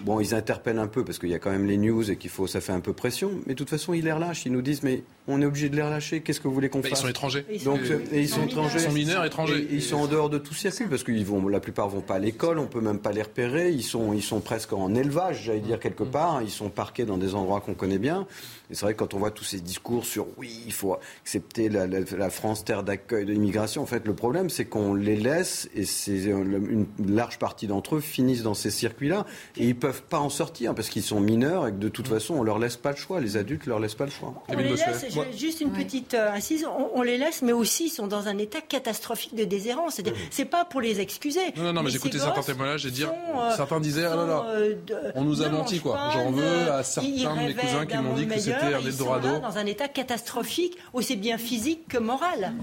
Bon, 0.02 0.20
ils 0.20 0.36
interpellent 0.36 0.80
un 0.80 0.88
peu 0.88 1.06
parce 1.06 1.18
qu'il 1.18 1.30
y 1.30 1.34
a 1.34 1.40
quand 1.40 1.50
même 1.50 1.66
les 1.66 1.78
news 1.78 2.12
et 2.12 2.18
qu'il 2.18 2.30
faut, 2.30 2.46
ça 2.46 2.60
fait 2.60 2.74
un 2.74 2.82
peu 2.82 2.92
pression. 2.92 3.32
Mais 3.46 3.54
de 3.54 3.58
toute 3.58 3.70
façon, 3.70 3.94
ils 3.94 4.04
les 4.04 4.12
relâchent. 4.12 4.46
Ils 4.46 4.52
nous 4.52 4.62
disent, 4.62 4.84
mais 4.84 5.04
on 5.30 5.42
est 5.42 5.46
obligé 5.46 5.70
de 5.70 5.78
les 5.78 5.82
relâcher. 5.82 6.20
Qu'est-ce 6.20 6.42
que 6.42 6.50
vous 6.50 6.54
voulez 6.54 6.68
qu'on 6.68 6.82
bah, 6.82 6.90
fasse 6.90 7.00
Ils 7.00 7.04
sont 7.04 7.08
étrangers. 7.08 7.46
Donc, 7.64 7.80
et 8.12 8.20
ils, 8.20 8.28
sont, 8.28 8.46
étrangers. 8.46 8.80
Ils 8.80 8.82
sont 8.82 8.92
mineurs 8.92 9.24
étrangers. 9.24 9.66
ils 9.72 9.82
sont 9.82 9.96
en 9.96 10.08
dehors 10.08 10.30
de 10.30 10.40
tout 10.40 10.54
circuit 10.54 10.88
parce 10.90 11.04
que 11.04 11.12
vont, 11.24 11.48
la 11.48 11.62
plupart 11.62 11.88
vont 11.88 12.02
pas 12.02 12.16
à 12.16 12.20
l'école. 12.20 12.60
On 12.60 12.68
peut 12.68 12.82
même 12.82 13.00
pas 13.00 13.14
les 13.14 13.22
repérer. 13.22 13.72
Ils 13.72 13.84
sont, 13.84 14.12
ils 14.12 14.22
sont 14.22 14.42
presque 14.42 14.74
en 14.74 14.94
élevage, 14.94 15.44
j'allais 15.46 15.62
dire 15.62 15.80
quelque 15.80 16.04
mm. 16.04 16.12
part. 16.12 16.42
Ils 16.42 16.52
sont 16.52 16.70
parqués 16.70 17.06
dans 17.06 17.18
des 17.18 17.34
endroits 17.34 17.62
qu'on 17.62 17.74
connaît 17.74 17.98
bien. 17.98 18.28
Et 18.70 18.76
c'est 18.76 18.82
vrai 18.82 18.94
que 18.94 19.00
quand 19.00 19.14
on 19.14 19.20
voit 19.20 19.32
tous 19.32 19.46
ces 19.46 19.62
discours 19.62 20.06
sur 20.06 20.28
oui, 20.38 20.62
il 20.66 20.74
faut 20.74 20.98
accepter 21.22 21.70
la, 21.70 22.30
France 22.30 22.66
terre 22.66 22.84
d'accueil 22.84 23.26
de 23.26 23.32
l'immigration. 23.32 23.82
En 23.82 23.86
fait, 23.86 24.06
le 24.06 24.14
problème, 24.14 24.50
c'est 24.50 24.66
qu'on 24.66 24.94
les 24.94 25.16
laisse 25.16 25.70
et 25.74 25.86
c'est 25.86 26.18
une 26.26 26.86
large 27.08 27.40
partie 27.40 27.68
d'entre 27.68 27.96
eux 27.96 28.00
finissent 28.02 28.44
dans 28.44 28.54
ces 28.54 28.70
circuits-là 28.70 29.26
et 29.56 29.66
ils 29.66 29.76
peuvent 29.76 30.04
pas 30.04 30.20
en 30.20 30.30
sortir 30.30 30.76
parce 30.76 30.90
qu'ils 30.90 31.04
sont 31.04 31.22
mineurs 31.22 31.68
et 31.68 31.72
que 31.72 31.78
de 31.78 31.88
toute 31.88 32.08
façon, 32.08 32.36
on 32.36 32.44
leur 32.44 32.60
laisse 32.60 32.76
pas 32.76 32.92
le 32.92 32.98
choix. 32.98 33.22
Les 33.22 33.38
adultes 33.38 33.66
leur 33.66 33.80
laissent 33.80 33.96
pas 33.96 34.06
le 34.06 34.12
choix. 34.12 34.34
On 34.50 34.56
les 34.58 34.64
laisse, 34.64 35.06
juste 35.38 35.62
une 35.62 35.72
petite 35.72 36.14
euh, 36.14 36.34
incise, 36.34 36.66
on, 36.94 37.02
les 37.02 37.18
laisse, 37.18 37.42
mais 37.42 37.54
aussi 37.54 37.86
ils 37.86 37.90
sont 37.90 38.08
dans 38.08 38.28
un 38.28 38.38
état 38.38 38.60
catastrophique 38.62 39.36
de 39.36 39.46
déshérence. 39.46 39.96
C'est-à-dire, 39.96 40.20
c'est 40.30 40.46
pas 40.46 40.66
pour 40.66 40.82
les 40.82 41.00
excuser. 41.00 41.40
Non, 41.56 41.64
non, 41.64 41.74
non 41.74 41.84
mais, 41.84 41.90
j'ai 41.90 41.98
écouté 41.98 42.20
certains 42.20 42.42
témoignages 42.42 42.86
et 42.86 42.92
dire, 42.92 43.12
euh, 43.12 43.56
certains 43.56 43.80
disaient, 43.80 44.06
ah 44.06 44.16
là 44.16 44.26
là, 44.26 44.46
euh, 44.50 44.76
on 45.16 45.24
nous 45.24 45.42
a 45.42 45.50
menti 45.50 45.80
quoi. 45.80 46.10
J'en 46.14 46.32
veux 46.32 46.72
à 46.72 46.84
certains 46.84 47.08
de 47.10 47.48
mes 47.48 47.54
cousins 47.54 47.86
qui 47.86 47.98
m'ont 47.98 48.14
dit 48.14 48.28
que 48.28 48.40
c'était 48.40 48.57
un 48.62 48.80
Eldorado. 48.80 49.40
Dans 49.40 49.58
un 49.58 49.66
état 49.66 49.88
catastrophique, 49.88 50.78
aussi 50.94 51.16
bien 51.16 51.38
physique 51.38 51.88
que 51.88 51.98
moral. 51.98 52.54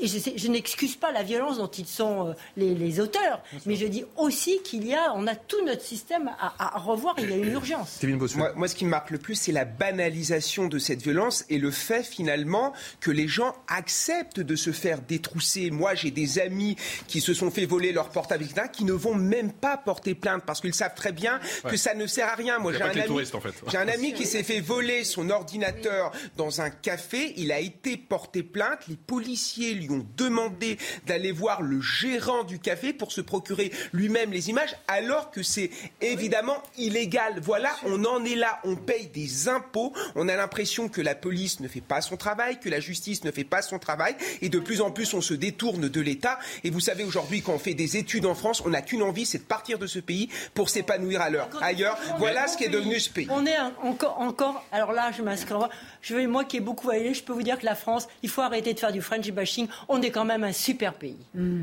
et 0.00 0.06
je, 0.06 0.48
n'excuse 0.48 0.96
pas 0.96 1.12
la 1.12 1.22
violence 1.22 1.58
dont 1.58 1.68
ils 1.68 1.86
sont 1.86 2.34
les, 2.56 3.00
auteurs, 3.00 3.42
mais 3.66 3.76
je 3.76 3.86
dis 3.86 4.04
aussi 4.16 4.60
qu'il 4.64 4.86
y 4.86 4.94
a, 4.94 5.12
on 5.14 5.26
a 5.26 5.34
tout 5.34 5.64
notre 5.64 5.82
système 5.82 6.30
à, 6.38 6.78
revoir. 6.78 7.14
Il 7.18 7.30
y 7.30 7.32
a 7.32 7.36
une 7.36 7.52
urgence. 7.52 8.00
Moi, 8.36 8.52
moi, 8.56 8.68
ce 8.68 8.74
qui 8.74 8.84
me 8.84 8.90
marque 8.90 9.10
le 9.10 9.18
plus, 9.18 9.34
c'est 9.34 9.52
la 9.52 9.64
banalisation 9.64 10.68
de 10.68 10.78
cette 10.78 11.02
violence 11.02 11.44
et 11.48 11.58
le 11.58 11.70
fait 11.70 12.02
finalement 12.02 12.72
que 13.00 13.10
les 13.10 13.28
gens 13.28 13.54
acceptent 13.68 14.40
de 14.40 14.56
se 14.56 14.72
faire 14.72 15.00
détrousser. 15.00 15.70
Moi, 15.70 15.94
j'ai 15.94 16.10
des 16.10 16.38
amis 16.38 16.76
qui 17.06 17.20
se 17.20 17.34
sont 17.34 17.50
fait 17.50 17.66
voler 17.66 17.92
leur 17.92 18.08
portable, 18.08 18.44
qui 18.72 18.84
ne 18.84 18.92
vont 18.92 19.14
même 19.14 19.52
pas 19.52 19.76
porter 19.76 20.14
plainte 20.14 20.42
parce 20.46 20.60
qu'ils 20.60 20.74
savent 20.74 20.94
très 20.94 21.12
bien 21.12 21.40
que 21.68 21.76
ça 21.76 21.94
ne 21.94 22.06
sert 22.06 22.28
à 22.28 22.34
rien. 22.34 22.58
Moi, 22.58 22.72
j'ai 22.72 22.82
un, 22.82 22.90
ami, 22.90 23.02
j'ai 23.68 23.76
un 23.76 23.88
ami 23.88 24.12
qui 24.12 24.26
s'est 24.26 24.42
fait 24.42 24.60
voler 24.60 25.04
son 25.08 25.30
ordinateur 25.30 26.12
dans 26.36 26.60
un 26.60 26.70
café. 26.70 27.34
Il 27.36 27.50
a 27.50 27.58
été 27.58 27.96
porté 27.96 28.42
plainte. 28.42 28.86
Les 28.88 28.96
policiers 28.96 29.74
lui 29.74 29.90
ont 29.90 30.06
demandé 30.16 30.78
d'aller 31.06 31.32
voir 31.32 31.62
le 31.62 31.80
gérant 31.80 32.44
du 32.44 32.58
café 32.58 32.92
pour 32.92 33.12
se 33.12 33.20
procurer 33.20 33.72
lui-même 33.92 34.30
les 34.30 34.50
images, 34.50 34.76
alors 34.86 35.30
que 35.30 35.42
c'est 35.42 35.70
évidemment 36.00 36.62
illégal. 36.76 37.40
Voilà, 37.40 37.74
on 37.84 38.04
en 38.04 38.24
est 38.24 38.36
là. 38.36 38.60
On 38.64 38.76
paye 38.76 39.08
des 39.08 39.48
impôts. 39.48 39.92
On 40.14 40.28
a 40.28 40.36
l'impression 40.36 40.88
que 40.88 41.00
la 41.00 41.14
police 41.14 41.60
ne 41.60 41.68
fait 41.68 41.80
pas 41.80 42.00
son 42.00 42.16
travail, 42.16 42.60
que 42.60 42.68
la 42.68 42.80
justice 42.80 43.24
ne 43.24 43.30
fait 43.30 43.44
pas 43.44 43.62
son 43.62 43.78
travail. 43.78 44.16
Et 44.42 44.48
de 44.48 44.58
plus 44.58 44.80
en 44.80 44.90
plus, 44.90 45.14
on 45.14 45.20
se 45.20 45.34
détourne 45.34 45.88
de 45.88 46.00
l'État. 46.00 46.38
Et 46.64 46.70
vous 46.70 46.80
savez, 46.80 47.04
aujourd'hui, 47.04 47.42
quand 47.42 47.54
on 47.54 47.58
fait 47.58 47.74
des 47.74 47.96
études 47.96 48.26
en 48.26 48.34
France, 48.34 48.62
on 48.64 48.70
n'a 48.70 48.82
qu'une 48.82 49.02
envie, 49.02 49.26
c'est 49.26 49.38
de 49.38 49.44
partir 49.44 49.78
de 49.78 49.86
ce 49.86 49.98
pays 49.98 50.28
pour 50.54 50.68
s'épanouir 50.68 51.20
à 51.20 51.30
l'heure. 51.30 51.48
Ailleurs, 51.62 51.98
voilà 52.18 52.46
ce 52.46 52.56
qui 52.56 52.64
est 52.64 52.68
devenu 52.68 53.00
ce 53.00 53.10
pays. 53.10 53.28
On 53.30 53.46
est 53.46 53.58
encore, 53.82 54.20
encore, 54.20 54.64
alors 54.72 54.92
là, 54.92 54.97
je 55.16 55.22
m'inscris. 55.22 55.54
Je 56.02 56.14
vais, 56.14 56.26
moi 56.26 56.44
qui 56.44 56.58
ai 56.58 56.60
beaucoup 56.60 56.84
voyagé, 56.84 57.14
je 57.14 57.22
peux 57.22 57.32
vous 57.32 57.42
dire 57.42 57.58
que 57.58 57.64
la 57.64 57.74
France, 57.74 58.08
il 58.22 58.28
faut 58.28 58.42
arrêter 58.42 58.74
de 58.74 58.78
faire 58.78 58.92
du 58.92 59.00
French 59.00 59.30
bashing. 59.30 59.68
On 59.88 60.00
est 60.02 60.10
quand 60.10 60.24
même 60.24 60.44
un 60.44 60.52
super 60.52 60.94
pays. 60.94 61.16
Mm. 61.34 61.62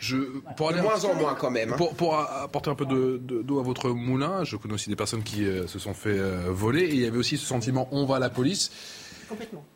Je, 0.00 0.16
pour 0.56 0.70
aller 0.70 0.80
moins 0.80 1.04
en 1.04 1.14
moins 1.14 1.34
quand 1.34 1.50
même. 1.50 1.72
Hein. 1.72 1.76
Pour, 1.96 2.18
apporter 2.18 2.70
un 2.70 2.74
peu 2.74 2.86
d'eau 2.86 3.60
à 3.60 3.62
votre 3.62 3.90
moulin, 3.90 4.44
je 4.44 4.56
connais 4.56 4.74
aussi 4.74 4.88
des 4.88 4.96
personnes 4.96 5.22
qui 5.22 5.44
euh, 5.44 5.66
se 5.66 5.78
sont 5.78 5.94
fait 5.94 6.18
euh, 6.18 6.46
voler. 6.48 6.82
Et 6.82 6.94
il 6.94 7.00
y 7.00 7.06
avait 7.06 7.18
aussi 7.18 7.36
ce 7.36 7.46
sentiment 7.46 7.88
on 7.92 8.04
va 8.06 8.16
à 8.16 8.18
la 8.18 8.30
police. 8.30 8.70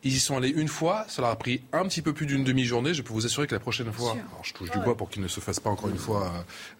Ils 0.03 0.15
y 0.15 0.19
sont 0.19 0.37
allés 0.37 0.49
une 0.49 0.67
fois, 0.67 1.05
ça 1.07 1.21
leur 1.21 1.31
a 1.31 1.35
pris 1.35 1.61
un 1.73 1.85
petit 1.87 2.01
peu 2.01 2.13
plus 2.13 2.25
d'une 2.25 2.43
demi-journée. 2.43 2.93
Je 2.93 3.01
peux 3.01 3.13
vous 3.13 3.25
assurer 3.25 3.47
que 3.47 3.55
la 3.55 3.59
prochaine 3.59 3.91
fois, 3.91 4.15
je 4.43 4.53
touche 4.53 4.71
du 4.71 4.79
bois 4.79 4.95
pour 4.95 5.09
qu'ils 5.09 5.21
ne 5.21 5.27
se 5.27 5.39
fassent 5.39 5.59
pas 5.59 5.69
encore 5.69 5.89
une 5.89 5.97
fois 5.97 6.31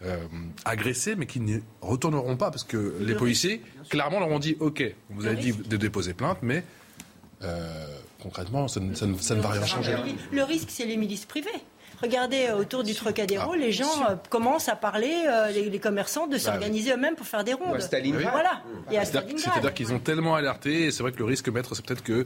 euh, 0.04 0.18
agresser, 0.66 1.16
mais 1.16 1.26
qu'ils 1.26 1.44
n'y 1.44 1.62
retourneront 1.82 2.38
pas 2.38 2.52
parce 2.52 2.64
que 2.64 2.96
les 3.00 3.16
policiers, 3.16 3.62
clairement, 3.90 4.20
leur 4.20 4.30
ont 4.30 4.40
dit 4.40 4.58
OK, 4.60 4.84
vous 5.10 5.26
avez 5.26 5.38
dit 5.38 5.54
de 5.54 5.78
déposer 5.78 6.14
plainte, 6.14 6.40
mais 6.42 6.64
euh, 7.44 7.86
concrètement, 8.22 8.68
ça, 8.68 8.80
ne 8.80 9.42
va 9.42 9.50
rien 9.50 9.66
changer. 9.66 9.96
Le 10.32 10.44
risque, 10.44 10.70
c'est 10.70 10.86
les 10.86 10.98
milices 10.98 11.26
privées. 11.26 11.50
Regardez 12.02 12.48
euh, 12.50 12.58
autour 12.58 12.84
du 12.84 12.94
Trocadéro, 12.94 13.52
ah, 13.54 13.58
les 13.58 13.72
gens 13.72 14.20
commencent 14.30 14.68
à 14.68 14.76
parler, 14.76 15.14
les, 15.54 15.80
commerçants, 15.80 16.28
de 16.28 16.34
bah 16.34 16.40
s'organiser 16.40 16.92
eux-mêmes 16.92 17.16
pour 17.16 17.26
faire 17.26 17.44
des 17.44 17.54
rondes. 17.54 17.80
Voilà. 18.32 18.62
C'est-à-dire 18.90 19.74
qu'ils 19.74 19.94
ont 19.94 20.00
tellement 20.00 20.36
alerté, 20.36 20.86
et 20.86 20.92
c'est 20.92 21.04
vrai 21.04 21.12
que 21.12 21.20
le 21.20 21.26
risque, 21.26 21.48
maître, 21.50 21.74
c'est 21.74 21.86
peut-être 21.86 22.04
que 22.04 22.26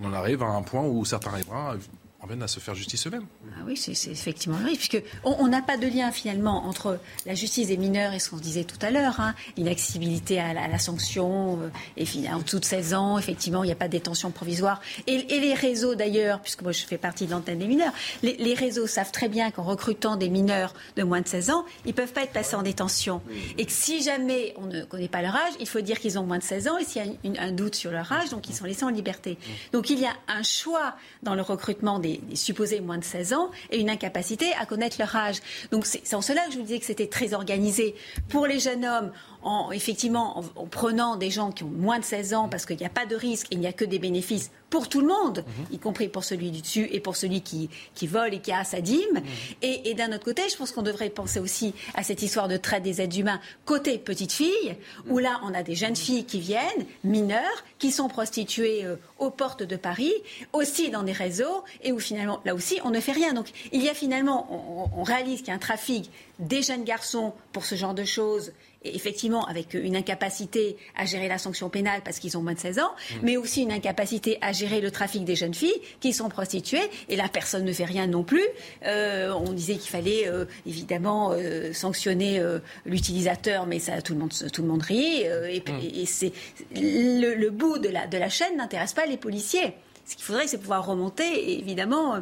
on 0.00 0.12
arrive 0.12 0.42
à 0.42 0.46
un 0.46 0.62
point 0.62 0.82
où 0.82 1.04
certains 1.04 1.30
riverains 1.30 1.76
en 2.20 2.26
viennent 2.26 2.42
à 2.42 2.48
se 2.48 2.58
faire 2.58 2.74
justice 2.74 3.06
eux-mêmes. 3.06 3.26
Ah 3.56 3.62
oui, 3.64 3.76
c'est 3.76 3.92
effectivement 4.10 4.58
vrai, 4.58 4.72
puisque 4.72 5.00
on 5.22 5.46
n'a 5.46 5.62
pas 5.62 5.76
de 5.76 5.86
lien 5.86 6.10
finalement 6.10 6.66
entre 6.66 6.98
la 7.26 7.34
justice 7.34 7.68
des 7.68 7.76
mineurs 7.76 8.12
et 8.12 8.18
ce 8.18 8.30
qu'on 8.30 8.38
disait 8.38 8.64
tout 8.64 8.78
à 8.82 8.90
l'heure, 8.90 9.20
hein, 9.20 9.34
l'inaccessibilité 9.56 10.40
à, 10.40 10.52
la 10.52 10.78
sanction, 10.78 11.60
euh, 11.62 11.68
et 11.96 12.06
en 12.32 12.40
dessous 12.40 12.58
de 12.58 12.64
16 12.64 12.94
ans, 12.94 13.18
effectivement, 13.18 13.62
il 13.62 13.68
n'y 13.68 13.72
a 13.72 13.76
pas 13.76 13.86
de 13.86 13.92
détention 13.92 14.32
provisoire. 14.32 14.80
Et, 15.06 15.26
les 15.28 15.54
réseaux 15.54 15.94
d'ailleurs, 15.94 16.40
puisque 16.40 16.62
moi 16.62 16.72
je 16.72 16.84
fais 16.84 16.98
partie 16.98 17.26
de 17.26 17.30
l'antenne 17.30 17.60
des 17.60 17.68
mineurs, 17.68 17.92
les, 18.22 18.54
réseaux 18.54 18.88
savent 18.88 19.12
très 19.12 19.28
bien 19.28 19.52
qu'en 19.52 19.62
recrutant 19.62 20.16
des 20.16 20.28
mineurs 20.28 20.74
de 20.96 21.04
moins 21.04 21.20
de 21.20 21.28
16 21.28 21.50
ans, 21.50 21.64
ils 21.84 21.88
ne 21.88 21.92
peuvent 21.92 22.12
pas 22.12 22.24
être 22.24 22.32
passés 22.32 22.56
en 22.56 22.62
détention. 22.62 23.22
Et 23.56 23.64
que 23.64 23.72
si 23.72 24.02
jamais 24.02 24.54
on 24.56 24.66
ne 24.66 24.82
connaît 24.82 25.08
pas 25.08 25.22
leur 25.22 25.36
âge, 25.36 25.52
il 25.60 25.68
faut 25.68 25.80
dire 25.80 26.00
qu'ils 26.00 26.18
ont 26.18 26.24
moins 26.24 26.38
de 26.38 26.42
16 26.42 26.68
ans, 26.68 26.78
et 26.78 26.84
s'il 26.84 27.16
y 27.24 27.38
a 27.38 27.42
un 27.42 27.52
doute 27.52 27.76
sur 27.76 27.92
leur 27.92 28.10
âge, 28.10 28.30
donc 28.30 28.48
ils 28.48 28.54
sont 28.54 28.64
laissés 28.64 28.84
en 28.84 28.90
liberté. 28.90 29.38
Donc 29.72 29.90
il 29.90 30.00
y 30.00 30.06
a 30.06 30.12
un 30.26 30.42
choix 30.42 30.96
dans 31.22 31.36
le 31.36 31.42
recrutement 31.42 32.00
des 32.00 32.07
supposés 32.34 32.80
moins 32.80 32.98
de 32.98 33.04
16 33.04 33.32
ans 33.32 33.50
et 33.70 33.78
une 33.78 33.90
incapacité 33.90 34.52
à 34.60 34.66
connaître 34.66 34.96
leur 34.98 35.14
âge. 35.14 35.36
Donc 35.70 35.86
c'est 35.86 36.14
en 36.14 36.22
cela 36.22 36.44
que 36.46 36.52
je 36.52 36.58
vous 36.58 36.64
disais 36.64 36.78
que 36.78 36.86
c'était 36.86 37.06
très 37.06 37.34
organisé. 37.34 37.94
Pour 38.28 38.46
les 38.46 38.58
jeunes 38.58 38.84
hommes, 38.84 39.12
en, 39.42 39.70
effectivement, 39.72 40.42
en, 40.56 40.66
prenant 40.66 41.16
des 41.16 41.30
gens 41.30 41.52
qui 41.52 41.64
ont 41.64 41.70
moins 41.70 41.98
de 41.98 42.04
16 42.04 42.34
ans, 42.34 42.48
parce 42.48 42.66
qu'il 42.66 42.76
n'y 42.76 42.86
a 42.86 42.90
pas 42.90 43.06
de 43.06 43.16
risque, 43.16 43.48
il 43.50 43.60
n'y 43.60 43.66
a 43.66 43.72
que 43.72 43.84
des 43.84 43.98
bénéfices 43.98 44.50
pour 44.70 44.88
tout 44.88 45.00
le 45.00 45.06
monde, 45.06 45.44
mhm. 45.46 45.66
y 45.72 45.78
compris 45.78 46.08
pour 46.08 46.24
celui 46.24 46.50
du 46.50 46.60
dessus 46.60 46.88
et 46.92 47.00
pour 47.00 47.16
celui 47.16 47.40
qui, 47.40 47.70
qui 47.94 48.06
vole 48.06 48.34
et 48.34 48.40
qui 48.40 48.52
a 48.52 48.64
sa 48.64 48.80
dîme. 48.80 49.00
Mhm. 49.14 49.22
Et, 49.62 49.94
d'un 49.94 50.12
autre 50.12 50.24
côté, 50.24 50.42
je 50.50 50.56
pense 50.56 50.72
qu'on 50.72 50.82
devrait 50.82 51.10
penser 51.10 51.40
aussi 51.40 51.74
à 51.94 52.02
cette 52.02 52.22
histoire 52.22 52.48
de 52.48 52.56
traite 52.56 52.82
des 52.82 53.00
êtres 53.00 53.18
humains 53.18 53.40
côté 53.64 53.98
petite 53.98 54.32
fille, 54.32 54.76
où 55.08 55.16
mhm. 55.16 55.22
là, 55.22 55.40
on 55.44 55.54
a 55.54 55.62
des 55.62 55.74
jeunes 55.74 55.96
filles 55.96 56.24
qui 56.24 56.40
viennent, 56.40 56.86
mineures, 57.04 57.64
qui 57.78 57.90
sont 57.90 58.08
prostituées 58.08 58.84
euh, 58.84 58.96
aux 59.18 59.30
portes 59.30 59.62
de 59.62 59.76
Paris, 59.76 60.12
aussi 60.52 60.90
dans 60.90 61.02
des 61.02 61.12
réseaux, 61.12 61.64
et 61.82 61.92
où 61.92 61.98
finalement, 61.98 62.40
là 62.44 62.54
aussi, 62.54 62.78
on 62.84 62.90
ne 62.90 63.00
fait 63.00 63.12
rien. 63.12 63.32
Donc, 63.32 63.50
il 63.72 63.82
y 63.82 63.88
a 63.88 63.94
finalement, 63.94 64.90
on 64.96 65.02
réalise 65.02 65.38
qu'il 65.38 65.48
y 65.48 65.50
a 65.50 65.54
un 65.54 65.58
trafic 65.58 66.10
des 66.38 66.62
jeunes 66.62 66.84
garçons 66.84 67.32
pour 67.52 67.64
ce 67.64 67.74
genre 67.74 67.94
de 67.94 68.04
choses 68.04 68.52
effectivement 68.84 69.44
avec 69.46 69.74
une 69.74 69.96
incapacité 69.96 70.76
à 70.96 71.04
gérer 71.04 71.28
la 71.28 71.38
sanction 71.38 71.68
pénale 71.68 72.02
parce 72.04 72.18
qu'ils 72.18 72.36
ont 72.36 72.42
moins 72.42 72.54
de 72.54 72.58
16 72.58 72.78
ans, 72.78 72.90
mmh. 72.90 73.14
mais 73.22 73.36
aussi 73.36 73.62
une 73.62 73.72
incapacité 73.72 74.38
à 74.40 74.52
gérer 74.52 74.80
le 74.80 74.90
trafic 74.90 75.24
des 75.24 75.36
jeunes 75.36 75.54
filles 75.54 75.80
qui 76.00 76.12
sont 76.12 76.28
prostituées. 76.28 76.90
Et 77.08 77.16
là, 77.16 77.28
personne 77.28 77.64
ne 77.64 77.72
fait 77.72 77.84
rien 77.84 78.06
non 78.06 78.22
plus. 78.22 78.44
Euh, 78.84 79.32
on 79.32 79.52
disait 79.52 79.76
qu'il 79.76 79.90
fallait 79.90 80.28
euh, 80.28 80.44
évidemment 80.66 81.32
euh, 81.32 81.72
sanctionner 81.72 82.40
l'utilisateur, 82.86 83.66
mais 83.66 83.78
ça, 83.78 84.00
tout 84.02 84.14
le 84.14 84.20
monde, 84.20 84.32
tout 84.52 84.62
le 84.62 84.68
monde 84.68 84.82
rit. 84.82 85.22
et, 85.22 85.62
mmh. 85.66 86.06
c'est 86.06 86.32
le, 86.74 87.48
bout 87.50 87.78
de 87.78 87.88
la, 87.88 88.06
de 88.06 88.16
la 88.16 88.28
chaîne 88.28 88.56
n'intéresse 88.56 88.92
pas 88.92 89.06
les 89.06 89.16
policiers. 89.16 89.74
Ce 90.06 90.14
qu'il 90.14 90.24
faudrait, 90.24 90.46
c'est 90.46 90.58
pouvoir 90.58 90.86
remonter, 90.86 91.58
évidemment. 91.58 92.18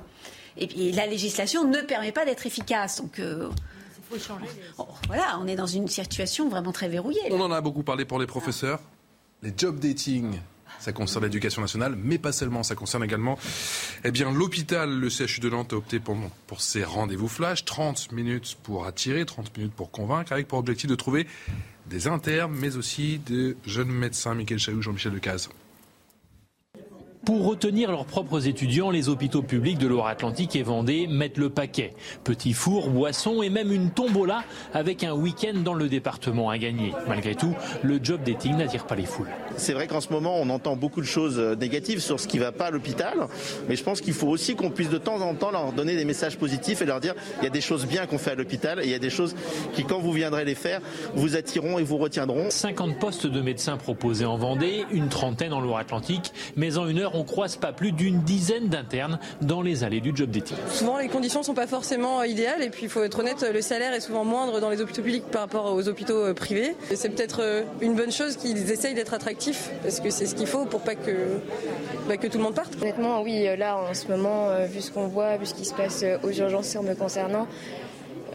Et, 0.56 0.92
la 0.92 1.06
législation 1.06 1.64
ne 1.64 1.80
permet 1.80 2.12
pas 2.12 2.24
d'être 2.24 2.46
efficace. 2.46 3.00
Donc 3.00 3.20
Oh, 4.78 4.88
voilà, 5.06 5.38
on 5.40 5.46
est 5.46 5.56
dans 5.56 5.66
une 5.66 5.88
situation 5.88 6.48
vraiment 6.48 6.72
très 6.72 6.88
verrouillée. 6.88 7.20
On 7.30 7.40
en 7.40 7.50
a 7.50 7.60
beaucoup 7.60 7.82
parlé 7.82 8.04
pour 8.04 8.18
les 8.18 8.26
professeurs. 8.26 8.80
Les 9.42 9.52
job 9.56 9.78
dating, 9.78 10.40
ça 10.78 10.92
concerne 10.92 11.24
l'éducation 11.24 11.62
nationale, 11.62 11.96
mais 11.96 12.18
pas 12.18 12.32
seulement. 12.32 12.62
Ça 12.62 12.74
concerne 12.74 13.04
également 13.04 13.38
eh 14.04 14.10
bien, 14.10 14.32
l'hôpital. 14.32 14.90
Le 14.90 15.08
CHU 15.10 15.40
de 15.40 15.50
Nantes 15.50 15.72
a 15.72 15.76
opté 15.76 16.00
pour, 16.00 16.16
pour 16.46 16.60
ces 16.60 16.84
rendez-vous 16.84 17.28
flash. 17.28 17.64
30 17.64 18.12
minutes 18.12 18.56
pour 18.62 18.86
attirer, 18.86 19.24
30 19.24 19.56
minutes 19.56 19.74
pour 19.74 19.90
convaincre, 19.90 20.32
avec 20.32 20.48
pour 20.48 20.58
objectif 20.58 20.88
de 20.88 20.94
trouver 20.94 21.26
des 21.86 22.08
internes, 22.08 22.54
mais 22.58 22.76
aussi 22.76 23.18
de 23.26 23.56
jeunes 23.64 23.90
médecins. 23.90 24.34
Michael 24.34 24.58
Chahoux, 24.58 24.82
Jean-Michel 24.82 25.12
Decaze. 25.12 25.48
Pour 27.26 27.44
retenir 27.44 27.90
leurs 27.90 28.04
propres 28.04 28.46
étudiants, 28.46 28.92
les 28.92 29.08
hôpitaux 29.08 29.42
publics 29.42 29.78
de 29.78 29.88
Loire-Atlantique 29.88 30.54
et 30.54 30.62
Vendée 30.62 31.08
mettent 31.08 31.38
le 31.38 31.50
paquet. 31.50 31.92
Petits 32.22 32.52
fours, 32.52 32.88
boissons 32.88 33.42
et 33.42 33.50
même 33.50 33.72
une 33.72 33.90
tombola 33.90 34.44
avec 34.72 35.02
un 35.02 35.12
week-end 35.12 35.58
dans 35.58 35.74
le 35.74 35.88
département 35.88 36.50
à 36.50 36.56
gagner. 36.56 36.92
Malgré 37.08 37.34
tout, 37.34 37.52
le 37.82 37.98
job 38.00 38.20
dating 38.24 38.58
n'attire 38.58 38.86
pas 38.86 38.94
les 38.94 39.06
foules. 39.06 39.26
C'est 39.56 39.72
vrai 39.72 39.88
qu'en 39.88 40.00
ce 40.00 40.12
moment, 40.12 40.36
on 40.40 40.48
entend 40.50 40.76
beaucoup 40.76 41.00
de 41.00 41.06
choses 41.06 41.40
euh, 41.40 41.56
négatives 41.56 41.98
sur 41.98 42.20
ce 42.20 42.28
qui 42.28 42.36
ne 42.36 42.44
va 42.44 42.52
pas 42.52 42.66
à 42.66 42.70
l'hôpital, 42.70 43.26
mais 43.68 43.74
je 43.74 43.82
pense 43.82 44.00
qu'il 44.00 44.14
faut 44.14 44.28
aussi 44.28 44.54
qu'on 44.54 44.70
puisse 44.70 44.90
de 44.90 44.98
temps 44.98 45.20
en 45.20 45.34
temps 45.34 45.50
leur 45.50 45.72
donner 45.72 45.96
des 45.96 46.04
messages 46.04 46.38
positifs 46.38 46.80
et 46.80 46.86
leur 46.86 47.00
dire 47.00 47.14
il 47.40 47.44
y 47.44 47.48
a 47.48 47.50
des 47.50 47.60
choses 47.60 47.86
bien 47.86 48.06
qu'on 48.06 48.18
fait 48.18 48.30
à 48.30 48.34
l'hôpital 48.36 48.78
et 48.78 48.84
il 48.84 48.90
y 48.90 48.94
a 48.94 49.00
des 49.00 49.10
choses 49.10 49.34
qui, 49.74 49.82
quand 49.82 49.98
vous 49.98 50.12
viendrez 50.12 50.44
les 50.44 50.54
faire, 50.54 50.80
vous 51.16 51.34
attireront 51.34 51.80
et 51.80 51.82
vous 51.82 51.96
retiendront. 51.96 52.50
50 52.50 53.00
postes 53.00 53.26
de 53.26 53.40
médecins 53.40 53.78
proposés 53.78 54.26
en 54.26 54.36
Vendée, 54.36 54.84
une 54.92 55.08
trentaine 55.08 55.52
en 55.52 55.60
Loire-Atlantique, 55.60 56.32
mais 56.54 56.78
en 56.78 56.86
une 56.86 57.00
heure, 57.00 57.15
on 57.16 57.24
croise 57.24 57.56
pas 57.56 57.72
plus 57.72 57.92
d'une 57.92 58.20
dizaine 58.22 58.68
d'internes 58.68 59.18
dans 59.40 59.62
les 59.62 59.84
allées 59.84 60.00
du 60.00 60.12
job 60.14 60.30
d'éthique. 60.30 60.58
Souvent, 60.70 60.98
les 60.98 61.08
conditions 61.08 61.42
sont 61.42 61.54
pas 61.54 61.66
forcément 61.66 62.22
idéales 62.22 62.62
et 62.62 62.70
puis 62.70 62.84
il 62.84 62.88
faut 62.88 63.02
être 63.02 63.18
honnête, 63.18 63.44
le 63.52 63.60
salaire 63.60 63.92
est 63.92 64.00
souvent 64.00 64.24
moindre 64.24 64.60
dans 64.60 64.70
les 64.70 64.80
hôpitaux 64.80 65.02
publics 65.02 65.24
par 65.24 65.42
rapport 65.42 65.72
aux 65.72 65.88
hôpitaux 65.88 66.26
euh, 66.26 66.34
privés. 66.34 66.74
C'est 66.94 67.08
peut-être 67.08 67.40
euh, 67.40 67.62
une 67.80 67.94
bonne 67.94 68.12
chose 68.12 68.36
qu'ils 68.36 68.70
essayent 68.70 68.94
d'être 68.94 69.14
attractifs 69.14 69.70
parce 69.82 70.00
que 70.00 70.10
c'est 70.10 70.26
ce 70.26 70.34
qu'il 70.34 70.46
faut 70.46 70.64
pour 70.66 70.80
pas 70.80 70.94
que, 70.94 71.38
bah, 72.08 72.16
que 72.16 72.26
tout 72.26 72.38
le 72.38 72.44
monde 72.44 72.54
parte. 72.54 72.76
Honnêtement, 72.80 73.22
oui, 73.22 73.46
euh, 73.46 73.56
là 73.56 73.76
en 73.76 73.94
ce 73.94 74.08
moment, 74.08 74.48
vu 74.66 74.80
ce 74.80 74.90
qu'on 74.90 75.08
voit, 75.08 75.36
vu 75.36 75.46
ce 75.46 75.54
qui 75.54 75.64
se 75.64 75.74
passe 75.74 76.04
aux 76.22 76.30
urgences 76.30 76.76
me 76.76 76.94
concernant, 76.94 77.46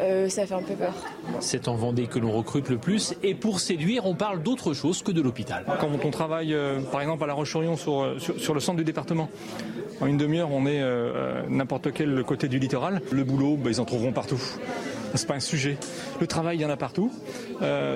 euh, 0.02 0.30
ça 0.30 0.45
fait 0.45 0.54
un 0.54 0.64
peu 0.64 0.74
peur. 0.74 0.93
C'est 1.39 1.68
en 1.68 1.76
Vendée 1.76 2.08
que 2.08 2.18
l'on 2.18 2.32
recrute 2.32 2.70
le 2.70 2.78
plus 2.78 3.14
et 3.24 3.36
pour 3.36 3.60
séduire, 3.60 4.06
on 4.06 4.16
parle 4.16 4.41
d'autre 4.41 4.74
chose 4.74 5.04
que 5.04 5.12
de 5.12 5.22
l'hôpital. 5.22 5.66
Quand 5.80 5.89
on 6.04 6.12
travaille 6.12 6.54
euh, 6.54 6.82
par 6.82 7.02
exemple 7.02 7.24
à 7.24 7.28
La 7.28 7.34
Roche-sur-Yon 7.34 7.76
euh, 7.88 8.20
sur, 8.20 8.54
le 8.54 8.60
centre 8.60 8.78
du 8.78 8.84
département, 8.84 9.30
en 9.99 10.08
une 10.08 10.18
demi-heure 10.18 10.52
on 10.52 10.66
est 10.66 10.82
n'importe 11.49 11.91
quel 11.93 12.24
côté 12.24 12.47
du 12.47 12.58
littoral, 12.58 13.02
le 13.12 13.24
boulot, 13.24 13.58
bah, 13.58 13.70
ils 13.70 13.80
en 13.80 13.86
trouveront 13.86 14.12
partout. 14.12 14.41
C'est 15.14 15.28
pas 15.28 15.36
un 15.36 15.41
sujet. 15.41 15.78
Le 16.22 16.28
travail, 16.28 16.58
il 16.58 16.62
y 16.62 16.66
en 16.66 16.70
a 16.70 16.78
partout. 16.78 17.12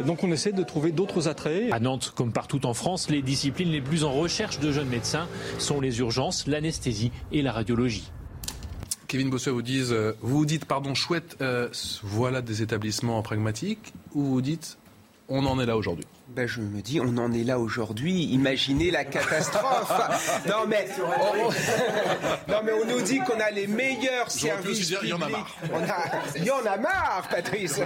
donc 0.06 0.24
on 0.24 0.32
essaie 0.32 0.52
de 0.52 0.64
trouver 0.64 0.92
d'autres 0.92 1.28
attraits. 1.28 1.72
À 1.72 1.80
Nantes, 1.80 2.14
comme 2.16 2.32
partout 2.32 2.66
en 2.66 2.74
France, 2.74 3.10
les 3.10 3.22
disciplines 3.22 3.70
les 3.70 3.82
plus 3.82 4.04
en 4.04 4.12
recherche 4.12 4.60
de 4.60 4.72
jeunes 4.72 4.90
médecins 4.90 5.28
sont 5.58 5.82
les 5.82 6.00
urgences, 6.00 6.46
l'anesthésie 6.46 7.12
et 7.32 7.42
la 7.42 7.52
radiologie. 7.52 8.12
Kevin 9.08 9.30
Bossuet 9.30 9.52
vous 9.52 9.62
dise, 9.62 9.92
euh, 9.92 10.14
vous 10.22 10.46
dites, 10.46 10.66
pardon, 10.66 10.96
chouette, 10.96 11.38
euh, 11.42 11.70
voilà 12.04 12.42
des 12.42 12.62
établissements 12.62 13.22
pragmatiques, 13.22 13.94
ou 14.14 14.24
vous 14.24 14.42
dites, 14.42 14.78
on 15.30 15.46
en 15.46 15.60
est 15.60 15.66
là 15.66 15.78
aujourd'hui? 15.78 16.06
Ben, 16.28 16.48
je 16.48 16.60
me 16.60 16.82
dis, 16.82 17.00
on 17.00 17.18
en 17.18 17.32
est 17.34 17.44
là 17.44 17.60
aujourd'hui. 17.60 18.24
Imaginez 18.26 18.90
la 18.90 19.06
catastrophe. 19.06 19.92
non, 20.48 20.66
mais 20.68 20.88
on, 20.98 22.52
non, 22.52 22.62
mais 22.64 22.72
on 22.72 22.86
nous 22.86 23.02
dit 23.02 23.20
qu'on 23.20 23.40
a 23.40 23.52
les 23.52 23.68
meilleurs 23.68 24.32
services 24.32 24.90
publics. 24.90 25.00
Il 25.04 25.10
y 25.10 25.14
en 25.14 25.22
a 25.22 25.30
marre. 25.30 25.56
il 26.36 26.44
y 26.44 26.50
en 26.50 26.66
a 26.66 26.78
marre, 26.78 27.28
Patrice. 27.30 27.80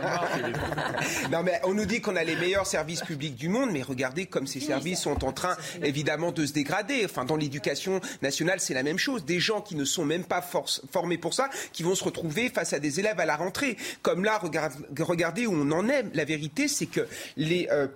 non, 1.31 1.43
mais 1.43 1.59
on 1.65 1.73
nous 1.73 1.85
dit 1.85 1.99
qu'on 1.99 2.15
a 2.15 2.23
les 2.23 2.37
meilleurs 2.37 2.65
services 2.65 3.01
publics 3.01 3.35
du 3.35 3.49
monde, 3.49 3.71
mais 3.73 3.81
regardez 3.81 4.25
comme 4.25 4.47
ces 4.47 4.61
services 4.61 5.01
sont 5.01 5.25
en 5.25 5.33
train, 5.33 5.57
évidemment, 5.83 6.31
de 6.31 6.45
se 6.45 6.53
dégrader. 6.53 7.01
Enfin, 7.03 7.25
dans 7.25 7.35
l'éducation 7.35 7.99
nationale, 8.21 8.61
c'est 8.61 8.73
la 8.73 8.83
même 8.83 8.99
chose. 8.99 9.25
Des 9.25 9.41
gens 9.41 9.59
qui 9.59 9.75
ne 9.75 9.83
sont 9.83 10.05
même 10.05 10.23
pas 10.23 10.41
formés 10.41 11.17
pour 11.17 11.33
ça, 11.33 11.49
qui 11.73 11.83
vont 11.83 11.95
se 11.95 12.05
retrouver 12.05 12.49
face 12.49 12.71
à 12.71 12.79
des 12.79 13.01
élèves 13.01 13.19
à 13.19 13.25
la 13.25 13.35
rentrée. 13.35 13.75
Comme 14.01 14.23
là, 14.23 14.39
regardez 14.97 15.45
où 15.45 15.53
on 15.53 15.71
en 15.71 15.89
est. 15.89 16.05
La 16.13 16.23
vérité, 16.23 16.69
c'est 16.69 16.85
que 16.85 17.05
les 17.35 17.67
euh, 17.69 17.87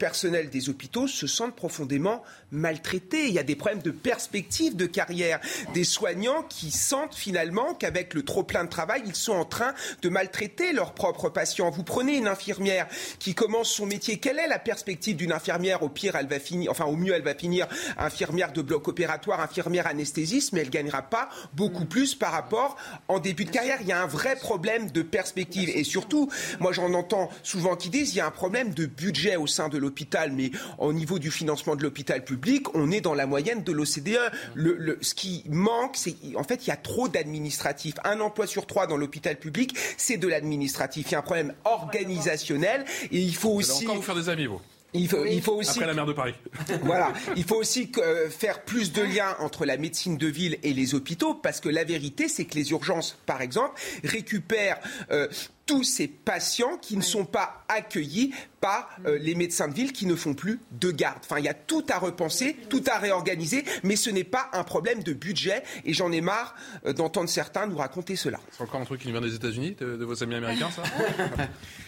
des 0.42 0.70
hôpitaux 0.70 1.08
se 1.08 1.28
sentent 1.28 1.56
profondément 1.56 2.24
maltraités. 2.52 3.28
Il 3.28 3.34
y 3.34 3.40
a 3.40 3.44
des 3.44 3.56
problèmes 3.56 3.82
de 3.82 3.92
perspective 3.92 4.76
de 4.76 4.86
carrière. 4.86 5.40
Des 5.74 5.84
soignants 5.84 6.44
qui 6.44 6.72
sentent 6.72 7.16
finalement 7.16 7.74
qu'avec 7.74 8.14
le 8.14 8.24
trop 8.24 8.44
plein 8.44 8.64
de 8.64 8.70
travail, 8.70 9.04
ils 9.06 9.16
sont 9.16 9.34
en 9.34 9.46
train 9.46 9.74
de 10.02 10.10
maltraiter 10.10 10.74
leurs 10.74 10.94
propres 10.94 11.30
patients. 11.30 11.70
Vous 11.70 11.84
prenez 11.84 12.18
une 12.18 12.28
infirmière 12.28 12.88
qui 13.20 13.34
commence 13.34 13.70
son 13.70 13.86
métier. 13.86 14.18
Quelle 14.18 14.40
est 14.40 14.48
la 14.48 14.60
perspective 14.60 15.16
d'une 15.16 15.32
infirmière? 15.32 15.84
Au 15.84 15.90
pire, 15.90 16.16
elle 16.16 16.28
va 16.28 16.40
finir, 16.40 16.72
enfin 16.72 16.86
au 16.86 16.96
mieux, 16.96 17.14
elle 17.14 17.24
va 17.24 17.36
finir 17.36 17.68
infirmière 17.98 18.54
de 18.54 18.62
bloc 18.62 18.88
opératoire, 18.88 19.40
infirmière 19.40 19.88
anesthésiste, 19.88 20.54
mais 20.54 20.62
elle 20.62 20.70
gagnera 20.70 21.02
pas 21.02 21.30
beaucoup 21.54 21.86
plus 21.86 22.16
par 22.16 22.32
rapport 22.32 22.78
en 23.08 23.20
début 23.20 23.46
de 23.46 23.52
carrière. 23.52 23.80
Il 23.82 23.88
y 23.88 23.92
a 23.92 24.02
un 24.02 24.08
vrai 24.08 24.36
problème 24.36 24.92
de 24.92 25.02
perspective. 25.02 25.70
Et 25.74 25.84
surtout, 25.84 26.30
moi 26.60 26.72
j'en 26.72 26.94
entends 26.94 27.30
souvent 27.44 27.76
qui 27.76 27.90
disent 27.90 28.14
il 28.14 28.18
y 28.18 28.22
a 28.22 28.28
un 28.28 28.32
problème 28.32 28.74
de 28.74 28.86
budget 28.86 29.36
au 29.36 29.48
sein 29.48 29.70
de 29.70 29.78
l'hôpital 29.78 30.23
mais 30.32 30.52
au 30.78 30.94
niveau 30.94 31.20
du 31.20 31.32
financement 31.32 31.76
de 31.76 31.84
l'hôpital 31.84 32.24
public, 32.24 32.74
on 32.76 32.92
est 32.92 33.02
dans 33.02 33.14
la 33.14 33.26
moyenne 33.26 33.64
de 33.64 33.72
l'OCDE. 33.72 34.20
Le, 34.54 34.98
ce 35.02 35.14
qui 35.14 35.44
manque, 35.50 35.96
c'est 35.96 36.16
en 36.36 36.44
fait, 36.44 36.66
il 36.66 36.70
y 36.70 36.72
a 36.72 36.78
trop 36.78 37.08
d'administratifs. 37.08 37.96
Un 38.04 38.20
emploi 38.20 38.48
sur 38.48 38.66
trois 38.66 38.88
dans 38.88 38.98
l'hôpital 38.98 39.38
public, 39.38 39.76
c'est 39.98 40.18
de 40.18 40.28
l'administratif. 40.28 41.08
Il 41.10 41.12
y 41.14 41.16
a 41.16 41.20
un 41.20 41.24
problème 41.24 41.54
organisationnel 41.66 42.86
et 43.12 43.20
il 43.20 43.36
faut 43.36 43.52
aussi. 43.52 43.84
encore 43.84 43.96
vous 43.98 44.02
faire 44.02 44.16
des 44.16 44.30
amis, 44.30 44.46
vous. 44.46 44.62
Il 44.94 45.10
faut, 45.10 45.26
il 45.26 45.42
faut, 45.42 45.54
aussi. 45.54 45.72
Après 45.72 45.88
la 45.88 45.94
maire 45.94 46.06
de 46.06 46.14
Paris. 46.14 46.36
voilà. 46.84 47.14
Il 47.36 47.44
faut 47.44 47.56
aussi 47.56 47.92
euh, 47.98 48.30
faire 48.30 48.64
plus 48.64 48.92
de 48.92 49.02
liens 49.02 49.36
entre 49.40 49.66
la 49.66 49.78
médecine 49.78 50.18
de 50.18 50.28
ville 50.28 50.58
et 50.64 50.74
les 50.74 50.94
hôpitaux, 50.94 51.34
parce 51.34 51.60
que 51.60 51.70
la 51.70 51.84
vérité, 51.84 52.28
c'est 52.28 52.46
que 52.46 52.56
les 52.56 52.72
urgences, 52.72 53.18
par 53.26 53.42
exemple, 53.42 53.82
récupèrent 54.04 54.80
euh, 55.12 55.28
tous 55.66 55.84
ces 55.84 56.08
patients 56.08 56.78
qui 56.78 56.98
ne 56.98 57.02
sont 57.02 57.26
pas 57.26 57.64
accueillis 57.70 58.34
par 58.60 58.90
euh, 59.06 59.18
les 59.18 59.34
médecins 59.34 59.68
de 59.68 59.74
ville 59.74 59.94
qui 59.94 60.06
ne 60.06 60.16
font 60.16 60.34
plus 60.34 60.60
de 60.72 60.92
garde. 60.92 61.20
Enfin, 61.24 61.40
il 61.40 61.46
y 61.46 61.50
a 61.50 61.54
tout 61.54 61.86
à 61.90 61.98
repenser, 61.98 62.56
tout 62.70 62.84
à 62.88 63.00
réorganiser, 63.00 63.64
mais 63.84 63.96
ce 63.96 64.10
n'est 64.10 64.24
pas 64.24 64.50
un 64.54 64.64
problème 64.64 65.02
de 65.02 65.14
budget. 65.14 65.64
Et 65.86 65.94
j'en 65.94 66.12
ai 66.12 66.22
marre 66.22 66.56
d'entendre 66.96 67.30
certains 67.30 67.66
nous 67.66 67.78
raconter 67.78 68.16
cela. 68.16 68.40
C'est 68.52 68.64
encore 68.64 68.82
un 68.82 68.86
truc 68.86 69.02
qui 69.02 69.12
vient 69.12 69.22
des 69.22 69.36
États-Unis, 69.36 69.76
de, 69.80 69.96
de 69.96 70.06
vos 70.06 70.22
amis 70.22 70.36
américains, 70.36 70.70
ça? 70.72 70.84
Euh, 71.00 71.46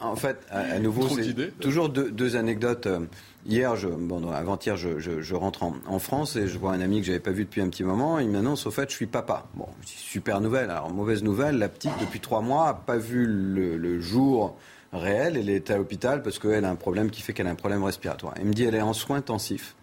en 0.00 0.16
fait, 0.16 0.38
à, 0.50 0.78
nouveau, 0.78 1.08
c'est 1.08 1.58
toujours 1.58 1.88
deux, 1.88 2.36
anecdotes. 2.36 2.86
Euh, 2.86 3.00
hier, 3.46 3.76
je, 3.76 3.88
bon, 3.88 4.30
avant-hier, 4.30 4.76
je, 4.76 5.34
rentre 5.34 5.62
en, 5.62 5.98
France 5.98 6.36
et 6.36 6.46
je 6.46 6.58
vois 6.58 6.72
un 6.72 6.80
ami 6.80 7.00
que 7.00 7.06
j'avais 7.06 7.20
pas 7.20 7.30
vu 7.30 7.44
depuis 7.44 7.60
un 7.60 7.68
petit 7.68 7.84
moment. 7.84 8.18
Il 8.18 8.30
m'annonce 8.30 8.66
au 8.66 8.70
fait, 8.70 8.90
je 8.90 8.94
suis 8.94 9.06
papa. 9.06 9.46
Bon, 9.54 9.68
super 9.84 10.40
nouvelle. 10.40 10.70
Alors 10.70 10.90
mauvaise 10.90 11.22
nouvelle, 11.22 11.58
la 11.58 11.68
petite 11.68 11.92
depuis 12.00 12.20
trois 12.20 12.40
mois 12.40 12.68
a 12.68 12.74
pas 12.74 12.96
vu 12.96 13.26
le, 13.26 14.00
jour 14.00 14.56
réel. 14.92 15.36
Elle 15.36 15.50
est 15.50 15.70
à 15.70 15.76
l'hôpital 15.76 16.22
parce 16.22 16.38
qu'elle 16.38 16.64
a 16.64 16.70
un 16.70 16.76
problème 16.76 17.10
qui 17.10 17.22
fait 17.22 17.32
qu'elle 17.32 17.46
a 17.46 17.50
un 17.50 17.56
problème 17.56 17.82
respiratoire. 17.82 18.34
Elle 18.36 18.46
me 18.46 18.52
dit, 18.52 18.64
elle 18.64 18.74
est 18.74 18.82
en 18.82 18.92
soins 18.92 19.18
intensifs 19.18 19.74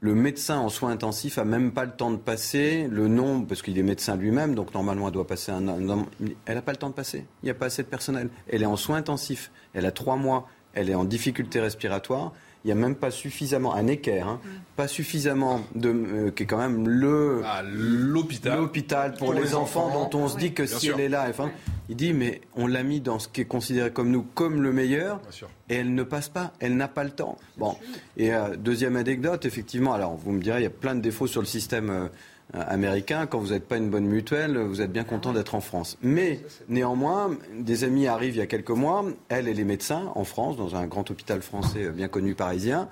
le 0.00 0.14
médecin 0.14 0.58
en 0.58 0.70
soins 0.70 0.90
intensifs 0.90 1.36
a 1.36 1.44
même 1.44 1.72
pas 1.72 1.84
le 1.84 1.90
temps 1.90 2.10
de 2.10 2.16
passer 2.16 2.88
le 2.90 3.06
nom, 3.06 3.42
parce 3.42 3.60
qu'il 3.60 3.78
est 3.78 3.82
médecin 3.82 4.16
lui-même, 4.16 4.54
donc 4.54 4.72
normalement 4.72 5.08
elle 5.08 5.12
doit 5.12 5.26
passer 5.26 5.52
un, 5.52 5.60
nom. 5.60 6.06
Elle 6.46 6.54
n'a 6.54 6.62
pas 6.62 6.72
le 6.72 6.78
temps 6.78 6.88
de 6.88 6.94
passer. 6.94 7.26
Il 7.42 7.46
n'y 7.46 7.50
a 7.50 7.54
pas 7.54 7.66
assez 7.66 7.82
de 7.82 7.88
personnel. 7.88 8.30
Elle 8.48 8.62
est 8.62 8.66
en 8.66 8.76
soins 8.76 8.96
intensifs. 8.96 9.50
Elle 9.74 9.84
a 9.84 9.92
trois 9.92 10.16
mois. 10.16 10.48
Elle 10.72 10.88
est 10.88 10.94
en 10.94 11.04
difficulté 11.04 11.60
respiratoire 11.60 12.32
il 12.64 12.68
n'y 12.68 12.72
a 12.72 12.74
même 12.74 12.94
pas 12.94 13.10
suffisamment, 13.10 13.74
un 13.74 13.86
équerre, 13.86 14.28
hein, 14.28 14.40
mm. 14.44 14.48
pas 14.76 14.88
suffisamment 14.88 15.62
de, 15.74 15.88
euh, 15.88 16.30
qui 16.30 16.42
est 16.42 16.46
quand 16.46 16.58
même 16.58 16.88
le 16.88 17.42
ah, 17.44 17.62
l'hôpital 17.62 18.58
l'hôpital 18.58 19.14
pour, 19.14 19.32
les, 19.32 19.54
enfants, 19.54 19.90
dont 19.90 20.18
on 20.18 20.28
se 20.28 20.36
dit 20.36 20.52
que 20.52 20.66
si 20.66 20.88
elle 20.88 21.00
est 21.00 21.08
là, 21.08 21.26
enfin, 21.28 21.50
il 21.88 21.96
dit 21.96 22.12
mais 22.12 22.42
on 22.54 22.66
l'a 22.66 22.82
mis 22.82 23.00
dans 23.00 23.18
ce 23.18 23.28
qui 23.28 23.40
est 23.40 23.46
considéré 23.46 23.90
comme 23.90 24.10
nous 24.10 24.22
comme 24.22 24.62
le 24.62 24.72
meilleur, 24.72 25.20
et 25.68 25.76
elle 25.76 25.94
ne 25.94 26.02
passe 26.02 26.28
pas, 26.28 26.52
elle 26.60 26.76
n'a 26.76 26.88
pas 26.88 27.04
le 27.04 27.10
temps. 27.10 27.38
Bon, 27.56 27.76
et 28.16 28.34
euh, 28.34 28.56
deuxième 28.56 28.96
anecdote, 28.96 29.46
effectivement, 29.46 29.94
alors 29.94 30.16
vous 30.16 30.32
me 30.32 30.42
direz, 30.42 30.60
il 30.60 30.64
y 30.64 30.66
a 30.66 30.70
plein 30.70 30.94
de 30.94 31.00
défauts 31.00 31.26
sur 31.26 31.40
le 31.40 31.46
système. 31.46 32.10
Euh, 32.54 32.58
euh, 32.58 32.64
américain, 32.66 33.26
quand 33.26 33.38
vous 33.38 33.50
n'êtes 33.50 33.66
pas 33.66 33.76
une 33.76 33.90
bonne 33.90 34.06
mutuelle, 34.06 34.58
vous 34.58 34.80
êtes 34.80 34.92
bien 34.92 35.04
content 35.04 35.32
d'être 35.32 35.54
en 35.54 35.60
France. 35.60 35.96
Mais 36.02 36.40
néanmoins, 36.68 37.36
des 37.56 37.84
amis 37.84 38.06
arrivent 38.06 38.36
il 38.36 38.38
y 38.38 38.42
a 38.42 38.46
quelques 38.46 38.70
mois, 38.70 39.04
elle 39.28 39.48
et 39.48 39.54
les 39.54 39.64
médecins 39.64 40.12
en 40.14 40.24
France, 40.24 40.56
dans 40.56 40.76
un 40.76 40.86
grand 40.86 41.10
hôpital 41.10 41.42
français 41.42 41.90
bien 41.90 42.08
connu 42.08 42.34
parisien, 42.34 42.88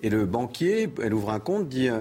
et 0.00 0.10
le 0.10 0.26
banquier, 0.26 0.88
elle 1.02 1.14
ouvre 1.14 1.30
un 1.30 1.40
compte, 1.40 1.68
dit 1.68 1.88
euh, 1.88 2.00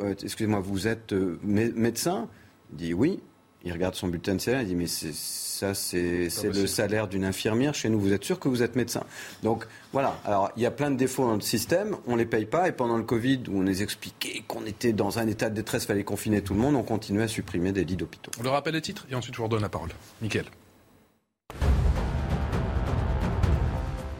euh, 0.00 0.14
Excusez-moi, 0.22 0.60
vous 0.60 0.86
êtes 0.86 1.12
médecin? 1.42 2.28
Il 2.72 2.76
dit 2.76 2.94
Oui. 2.94 3.20
Il 3.64 3.72
regarde 3.72 3.94
son 3.94 4.08
bulletin 4.08 4.34
de 4.34 4.40
salaire, 4.40 4.62
il 4.62 4.68
dit 4.68 4.74
Mais 4.74 4.86
ça, 4.86 5.74
c'est 5.74 6.28
le 6.42 6.66
salaire 6.66 7.08
d'une 7.08 7.24
infirmière. 7.24 7.74
Chez 7.74 7.88
nous, 7.88 8.00
vous 8.00 8.12
êtes 8.12 8.24
sûr 8.24 8.38
que 8.40 8.48
vous 8.48 8.62
êtes 8.62 8.76
médecin? 8.76 9.04
Donc 9.42 9.66
voilà. 9.92 10.18
Alors, 10.24 10.50
il 10.56 10.62
y 10.62 10.66
a 10.66 10.70
plein 10.70 10.90
de 10.90 10.96
défauts 10.96 11.24
dans 11.24 11.34
le 11.34 11.40
système. 11.40 11.96
On 12.06 12.12
ne 12.12 12.18
les 12.18 12.26
paye 12.26 12.46
pas. 12.46 12.68
Et 12.68 12.72
pendant 12.72 12.96
le 12.96 13.04
Covid, 13.04 13.42
où 13.48 13.58
on 13.58 13.62
les 13.62 13.82
expliquait 13.82 14.42
qu'on 14.48 14.66
était 14.66 14.92
dans 14.92 15.18
un 15.18 15.26
état 15.26 15.50
de 15.50 15.54
détresse, 15.54 15.84
il 15.84 15.86
fallait 15.86 16.04
confiner 16.04 16.42
tout 16.42 16.54
le 16.54 16.60
monde, 16.60 16.74
on 16.74 16.82
continuait 16.82 17.24
à 17.24 17.28
supprimer 17.28 17.72
des 17.72 17.84
lits 17.84 17.96
d'hôpitaux. 17.96 18.32
On 18.40 18.42
le 18.42 18.50
rappelle 18.50 18.74
les 18.74 18.82
titres 18.82 19.06
et 19.10 19.14
ensuite 19.14 19.34
je 19.34 19.38
vous 19.38 19.44
redonne 19.44 19.62
la 19.62 19.68
parole. 19.68 19.90
Nickel. 20.20 20.44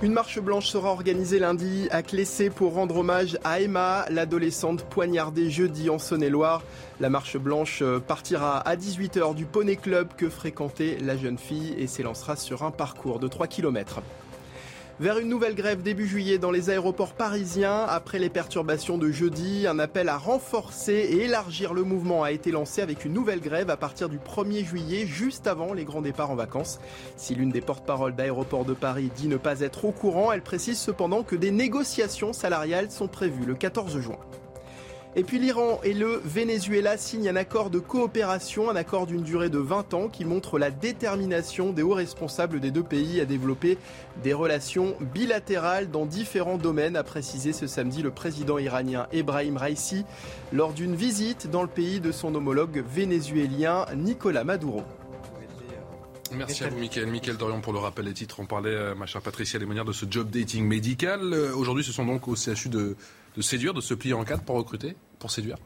Une 0.02 0.14
marche 0.14 0.40
blanche 0.40 0.66
sera 0.66 0.90
organisée 0.90 1.38
lundi 1.38 1.86
à 1.92 2.02
Clessé 2.02 2.50
pour 2.50 2.74
rendre 2.74 2.96
hommage 2.96 3.38
à 3.44 3.60
Emma, 3.60 4.04
l'adolescente 4.10 4.82
poignardée 4.82 5.48
jeudi 5.48 5.90
en 5.90 6.00
Saône-et-Loire. 6.00 6.64
La 6.98 7.08
marche 7.08 7.36
blanche 7.36 7.82
euh, 7.82 8.00
partira 8.00 8.58
à 8.58 8.74
18h 8.74 9.36
du 9.36 9.44
Poney 9.44 9.76
Club 9.76 10.08
que 10.16 10.28
fréquentait 10.28 10.98
la 11.00 11.16
jeune 11.16 11.38
fille 11.38 11.76
et 11.78 11.86
s'élancera 11.86 12.34
sur 12.34 12.64
un 12.64 12.72
parcours 12.72 13.20
de 13.20 13.28
3 13.28 13.46
km. 13.46 14.02
Vers 15.00 15.18
une 15.18 15.28
nouvelle 15.28 15.54
grève 15.54 15.82
début 15.82 16.06
juillet 16.06 16.36
dans 16.36 16.50
les 16.50 16.68
aéroports 16.68 17.14
parisiens. 17.14 17.84
Après 17.88 18.18
les 18.18 18.28
perturbations 18.28 18.98
de 18.98 19.10
jeudi, 19.10 19.66
un 19.66 19.78
appel 19.78 20.08
à 20.08 20.18
renforcer 20.18 20.92
et 20.92 21.24
élargir 21.24 21.72
le 21.72 21.82
mouvement 21.82 22.22
a 22.22 22.30
été 22.30 22.50
lancé 22.50 22.82
avec 22.82 23.04
une 23.04 23.14
nouvelle 23.14 23.40
grève 23.40 23.70
à 23.70 23.78
partir 23.78 24.10
du 24.10 24.18
1er 24.18 24.64
juillet, 24.64 25.06
juste 25.06 25.46
avant 25.46 25.72
les 25.72 25.84
grands 25.84 26.02
départs 26.02 26.30
en 26.30 26.36
vacances. 26.36 26.78
Si 27.16 27.34
l'une 27.34 27.50
des 27.50 27.62
porte-paroles 27.62 28.14
d'aéroports 28.14 28.66
de 28.66 28.74
Paris 28.74 29.10
dit 29.16 29.28
ne 29.28 29.38
pas 29.38 29.60
être 29.60 29.86
au 29.86 29.92
courant, 29.92 30.30
elle 30.30 30.42
précise 30.42 30.78
cependant 30.78 31.22
que 31.22 31.36
des 31.36 31.50
négociations 31.50 32.34
salariales 32.34 32.90
sont 32.90 33.08
prévues 33.08 33.46
le 33.46 33.54
14 33.54 33.98
juin. 33.98 34.18
Et 35.14 35.24
puis 35.24 35.38
l'Iran 35.38 35.78
et 35.84 35.92
le 35.92 36.22
Venezuela 36.24 36.96
signent 36.96 37.28
un 37.28 37.36
accord 37.36 37.68
de 37.68 37.78
coopération, 37.78 38.70
un 38.70 38.76
accord 38.76 39.06
d'une 39.06 39.22
durée 39.22 39.50
de 39.50 39.58
20 39.58 39.92
ans 39.92 40.08
qui 40.08 40.24
montre 40.24 40.58
la 40.58 40.70
détermination 40.70 41.74
des 41.74 41.82
hauts 41.82 41.92
responsables 41.92 42.60
des 42.60 42.70
deux 42.70 42.82
pays 42.82 43.20
à 43.20 43.26
développer 43.26 43.76
des 44.22 44.32
relations 44.32 44.96
bilatérales 45.12 45.90
dans 45.90 46.06
différents 46.06 46.56
domaines, 46.56 46.96
a 46.96 47.02
précisé 47.02 47.52
ce 47.52 47.66
samedi 47.66 48.00
le 48.00 48.10
président 48.10 48.56
iranien 48.56 49.06
Ebrahim 49.12 49.58
Raisi 49.58 50.06
lors 50.50 50.72
d'une 50.72 50.96
visite 50.96 51.50
dans 51.50 51.62
le 51.62 51.68
pays 51.68 52.00
de 52.00 52.10
son 52.10 52.34
homologue 52.34 52.82
vénézuélien 52.88 53.84
Nicolas 53.94 54.44
Maduro. 54.44 54.82
Merci 56.34 56.64
à 56.64 56.70
vous, 56.70 56.78
Mickaël. 56.78 57.06
Mickaël 57.06 57.36
Dorian, 57.36 57.60
pour 57.60 57.74
le 57.74 57.78
rappel 57.78 58.06
des 58.06 58.14
titres. 58.14 58.40
On 58.40 58.46
parlait, 58.46 58.70
euh, 58.70 58.94
ma 58.94 59.04
chère 59.04 59.20
Patricia 59.20 59.58
Lémonière, 59.58 59.84
de 59.84 59.92
ce 59.92 60.06
job 60.08 60.30
dating 60.30 60.66
médical. 60.66 61.20
Euh, 61.34 61.54
aujourd'hui, 61.54 61.84
ce 61.84 61.92
sont 61.92 62.06
donc 62.06 62.26
au 62.26 62.34
CHU 62.34 62.70
de, 62.70 62.96
de 63.36 63.42
séduire, 63.42 63.74
de 63.74 63.80
se 63.80 63.94
plier 63.94 64.14
en 64.14 64.24
quatre 64.24 64.42
pour 64.42 64.56
recruter, 64.56 64.96
pour 65.18 65.30
séduire 65.30 65.56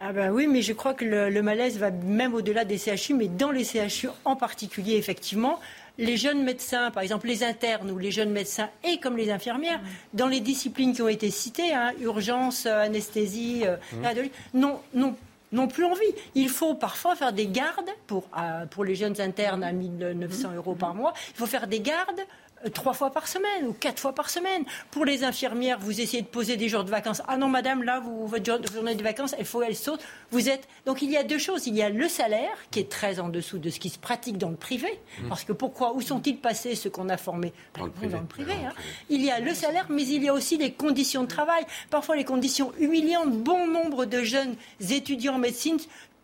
ah 0.00 0.12
ben 0.12 0.30
oui, 0.30 0.46
mais 0.46 0.62
je 0.62 0.72
crois 0.72 0.94
que 0.94 1.04
le, 1.04 1.42
malaise 1.42 1.76
va 1.76 1.90
même 1.90 2.32
au-delà 2.32 2.64
des 2.64 2.78
CHU, 2.78 3.14
mais 3.14 3.26
dans 3.26 3.50
les 3.50 3.64
CHU 3.64 4.08
en 4.24 4.36
particulier, 4.36 4.94
effectivement, 4.94 5.58
les 5.98 6.16
jeunes 6.16 6.44
médecins, 6.44 6.92
par 6.92 7.02
exemple 7.02 7.26
les 7.26 7.42
internes 7.42 7.90
ou 7.90 7.98
les 7.98 8.12
jeunes 8.12 8.30
médecins 8.30 8.70
et 8.84 9.00
comme 9.00 9.16
les 9.16 9.32
infirmières, 9.32 9.80
dans 10.14 10.28
les 10.28 10.38
disciplines 10.38 10.94
qui 10.94 11.02
ont 11.02 11.08
été 11.08 11.30
citées, 11.30 11.74
hein, 11.74 11.90
urgence, 12.00 12.66
euh, 12.66 12.82
anesthésie, 12.82 13.64
euh, 13.66 13.76
mmh. 13.92 14.28
non, 14.54 14.80
non 14.94 15.16
n'ont 15.52 15.68
plus 15.68 15.84
envie. 15.84 16.14
Il 16.34 16.48
faut 16.48 16.74
parfois 16.74 17.16
faire 17.16 17.32
des 17.32 17.46
gardes 17.46 17.90
pour, 18.06 18.28
euh, 18.38 18.66
pour 18.66 18.84
les 18.84 18.94
jeunes 18.94 19.20
internes 19.20 19.64
à 19.64 19.72
1900 19.72 20.54
euros 20.56 20.74
par 20.74 20.94
mois. 20.94 21.14
Il 21.30 21.36
faut 21.36 21.46
faire 21.46 21.66
des 21.66 21.80
gardes 21.80 22.20
trois 22.72 22.92
fois 22.92 23.10
par 23.10 23.28
semaine 23.28 23.66
ou 23.66 23.72
quatre 23.72 24.00
fois 24.00 24.14
par 24.14 24.30
semaine. 24.30 24.64
Pour 24.90 25.04
les 25.04 25.24
infirmières, 25.24 25.78
vous 25.78 26.00
essayez 26.00 26.22
de 26.22 26.26
poser 26.26 26.56
des 26.56 26.68
jours 26.68 26.84
de 26.84 26.90
vacances. 26.90 27.22
Ah 27.28 27.36
non, 27.36 27.48
madame, 27.48 27.82
là, 27.82 28.00
vous, 28.00 28.26
votre 28.26 28.72
journée 28.72 28.94
de 28.94 29.02
vacances, 29.02 29.34
il 29.38 29.44
faut, 29.44 29.62
elle 29.62 29.76
saute. 29.76 30.00
Vous 30.30 30.48
êtes. 30.48 30.68
Donc 30.86 31.02
il 31.02 31.10
y 31.10 31.16
a 31.16 31.22
deux 31.22 31.38
choses. 31.38 31.66
Il 31.66 31.74
y 31.74 31.82
a 31.82 31.90
le 31.90 32.08
salaire, 32.08 32.56
qui 32.70 32.80
est 32.80 32.90
très 32.90 33.20
en 33.20 33.28
dessous 33.28 33.58
de 33.58 33.70
ce 33.70 33.78
qui 33.78 33.90
se 33.90 33.98
pratique 33.98 34.38
dans 34.38 34.50
le 34.50 34.56
privé. 34.56 34.88
Mmh. 35.20 35.28
Parce 35.28 35.44
que 35.44 35.52
pourquoi 35.52 35.94
Où 35.94 36.00
sont-ils 36.00 36.38
passés, 36.38 36.74
ceux 36.74 36.90
qu'on 36.90 37.08
a 37.08 37.16
formés? 37.16 37.52
Dans 37.78 37.86
le 37.86 37.90
privé. 37.90 38.12
Dans 38.12 38.20
le 38.20 38.26
privé 38.26 38.52
hein. 38.52 38.72
Il 39.08 39.24
y 39.24 39.30
a 39.30 39.40
le 39.40 39.54
salaire, 39.54 39.86
mais 39.88 40.06
il 40.06 40.22
y 40.22 40.28
a 40.28 40.34
aussi 40.34 40.56
les 40.56 40.72
conditions 40.72 41.22
de 41.22 41.28
travail. 41.28 41.64
Parfois, 41.90 42.16
les 42.16 42.24
conditions 42.24 42.72
humiliantes. 42.78 43.32
Bon 43.32 43.66
nombre 43.66 44.04
de 44.04 44.22
jeunes 44.22 44.56
étudiants 44.90 45.34
en 45.34 45.38
médecine 45.38 45.78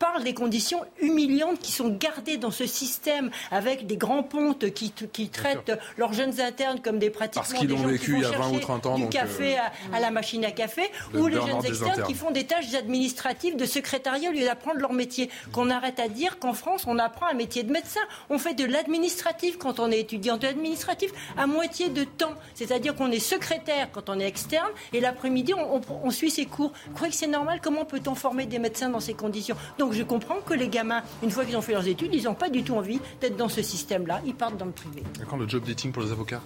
parle 0.05 0.23
des 0.23 0.35
conditions 0.35 0.81
humiliantes 1.01 1.59
qui 1.61 1.73
sont 1.73 1.89
gardées 1.89 2.37
dans 2.37 2.51
ce 2.51 2.67
système 2.67 3.31
avec 3.51 3.87
des 3.87 3.97
grands 3.97 4.23
pontes 4.23 4.71
qui, 4.75 4.91
qui 4.91 5.31
traitent 5.31 5.73
leurs 5.97 6.13
jeunes 6.13 6.43
internes 6.43 6.81
comme 6.81 6.99
des 6.99 7.09
pratiquants 7.09 7.41
Parce 7.41 7.55
qu'ils 7.55 7.71
l'ont 7.71 7.87
vécu 7.87 8.17
il 8.17 8.21
y 8.21 8.25
a 8.27 8.33
20 8.33 8.51
ou 8.51 8.59
30 8.59 8.87
ans. 8.87 8.99
Du 8.99 9.09
café 9.09 9.57
euh, 9.57 9.95
à, 9.95 10.01
la 10.01 10.11
machine 10.11 10.45
à 10.45 10.51
café 10.51 10.83
ou 11.15 11.27
les 11.27 11.37
jeunes 11.37 11.65
externes 11.65 12.03
qui 12.07 12.13
font 12.13 12.31
des 12.33 12.45
tâches 12.45 12.75
administratives 12.75 13.57
de 13.57 13.65
secrétariat 13.65 14.29
au 14.29 14.33
lieu 14.35 14.45
d'apprendre 14.45 14.79
leur 14.79 14.93
métier. 14.93 15.31
Qu'on 15.53 15.71
arrête 15.71 15.99
à 15.99 16.09
dire 16.09 16.39
qu'en 16.39 16.53
France, 16.53 16.85
on 16.87 16.99
apprend 16.99 17.27
un 17.27 17.35
métier 17.35 17.63
de 17.63 17.73
médecin. 17.73 18.01
On 18.29 18.39
fait 18.39 18.55
de 18.55 18.67
l'administratif 18.67 19.57
quand 19.57 19.81
on 19.81 19.91
est 19.91 20.01
étudiant 20.01 20.37
de 20.37 20.47
l'administratif 20.47 21.13
à 21.39 21.47
moitié 21.47 21.89
de 21.89 22.05
temps. 22.05 22.35
C'est-à-dire 22.55 22.95
qu'on 22.95 23.11
est 23.11 23.19
secrétaire 23.19 23.89
quand 23.91 24.11
on 24.11 24.21
est 24.21 24.27
externe 24.27 24.69
et 24.93 25.01
l'après-midi, 25.01 25.55
on, 25.55 25.81
on, 26.05 26.11
suit 26.11 26.31
ses 26.31 26.45
cours. 26.45 26.73
Vous 26.89 26.93
croyez 26.93 27.11
que 27.11 27.19
c'est 27.19 27.27
normal? 27.27 27.61
Comment 27.63 27.87
peut-on 27.87 28.15
former 28.15 28.45
des 28.45 28.59
médecins 28.59 28.91
dans 28.91 29.01
ces 29.01 29.15
conditions? 29.15 29.57
Donc 29.79 29.94
je 29.95 30.03
comprends 30.03 30.41
que 30.45 30.55
les 30.55 30.69
gamins, 30.69 31.03
une 31.23 31.31
fois 31.31 31.45
qu'ils 31.45 31.57
ont 31.57 31.63
fait 31.63 31.73
leurs 31.73 31.87
études, 31.89 32.15
ils 32.15 32.25
n'ont 32.25 32.35
pas 32.35 32.49
du 32.49 32.63
tout 32.63 32.75
envie 32.75 33.01
d'être 33.21 33.37
dans 33.37 33.49
ce 33.49 33.63
système-là. 33.63 34.21
Ils 34.27 34.35
partent 34.35 34.57
dans 34.57 34.67
le 34.67 34.73
privé. 34.73 35.03
Et 35.21 35.25
quand 35.25 35.37
le 35.37 35.49
job 35.49 35.65
dating 35.65 35.93
pour 35.93 36.03
les 36.03 36.13
avocats? 36.13 36.43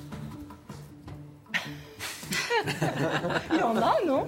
Il 3.53 3.59
y 3.59 3.62
en 3.62 3.76
a, 3.76 3.96
non? 4.07 4.26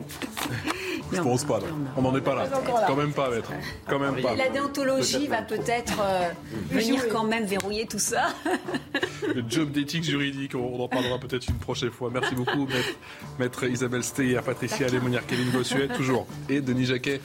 Je 1.12 1.20
pense 1.20 1.44
pas. 1.44 1.58
On 1.96 2.02
n'en 2.02 2.16
est 2.16 2.20
pas 2.20 2.34
là. 2.34 2.48
Quand 2.86 2.96
même 2.96 3.12
pas, 3.12 3.30
maître. 3.30 3.50
Quand 3.88 3.98
même 3.98 4.20
pas. 4.20 4.34
La 4.34 4.48
déontologie 4.48 5.26
va 5.26 5.42
peut-être 5.42 5.98
euh, 6.00 6.30
venir 6.70 7.08
quand 7.08 7.24
même 7.24 7.44
verrouiller 7.44 7.86
tout 7.86 7.98
ça. 7.98 8.28
Le 9.34 9.44
job 9.48 9.70
d'éthique 9.70 10.04
juridique, 10.04 10.54
on 10.54 10.80
en 10.80 10.88
parlera 10.88 11.18
peut-être 11.18 11.48
une 11.48 11.56
prochaine 11.58 11.90
fois. 11.90 12.10
Merci 12.12 12.34
beaucoup, 12.34 12.66
maître, 12.66 12.98
maître 13.38 13.64
Isabelle 13.64 14.04
Steyer, 14.04 14.40
Patricia 14.44 14.88
Lémonière, 14.88 15.26
Kevin 15.26 15.50
Bossuet, 15.50 15.88
toujours, 15.88 16.26
et 16.48 16.60
Denis 16.60 16.86
Jacquet. 16.86 17.20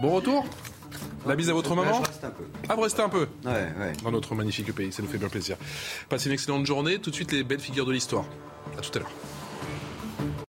Bon 0.00 0.10
retour 0.10 0.44
la 1.26 1.36
bise 1.36 1.50
à 1.50 1.52
votre 1.52 1.74
maman 1.74 2.02
Je 2.02 2.08
reste 2.08 2.24
un 2.24 2.30
peu. 2.30 2.44
Ah, 2.68 2.74
vous 2.74 2.82
restez 2.82 3.02
un 3.02 3.08
peu 3.08 3.26
Ouais, 3.44 3.52
ouais. 3.52 3.92
Dans 4.02 4.10
notre 4.10 4.34
magnifique 4.34 4.72
pays, 4.74 4.92
ça 4.92 5.02
nous 5.02 5.08
fait 5.08 5.18
bien 5.18 5.28
plaisir. 5.28 5.56
Passez 6.08 6.28
une 6.28 6.34
excellente 6.34 6.66
journée. 6.66 6.98
Tout 6.98 7.10
de 7.10 7.14
suite, 7.14 7.32
les 7.32 7.44
belles 7.44 7.60
figures 7.60 7.86
de 7.86 7.92
l'histoire. 7.92 8.24
À 8.78 8.80
tout 8.80 8.98
à 8.98 9.00
l'heure. 9.00 10.43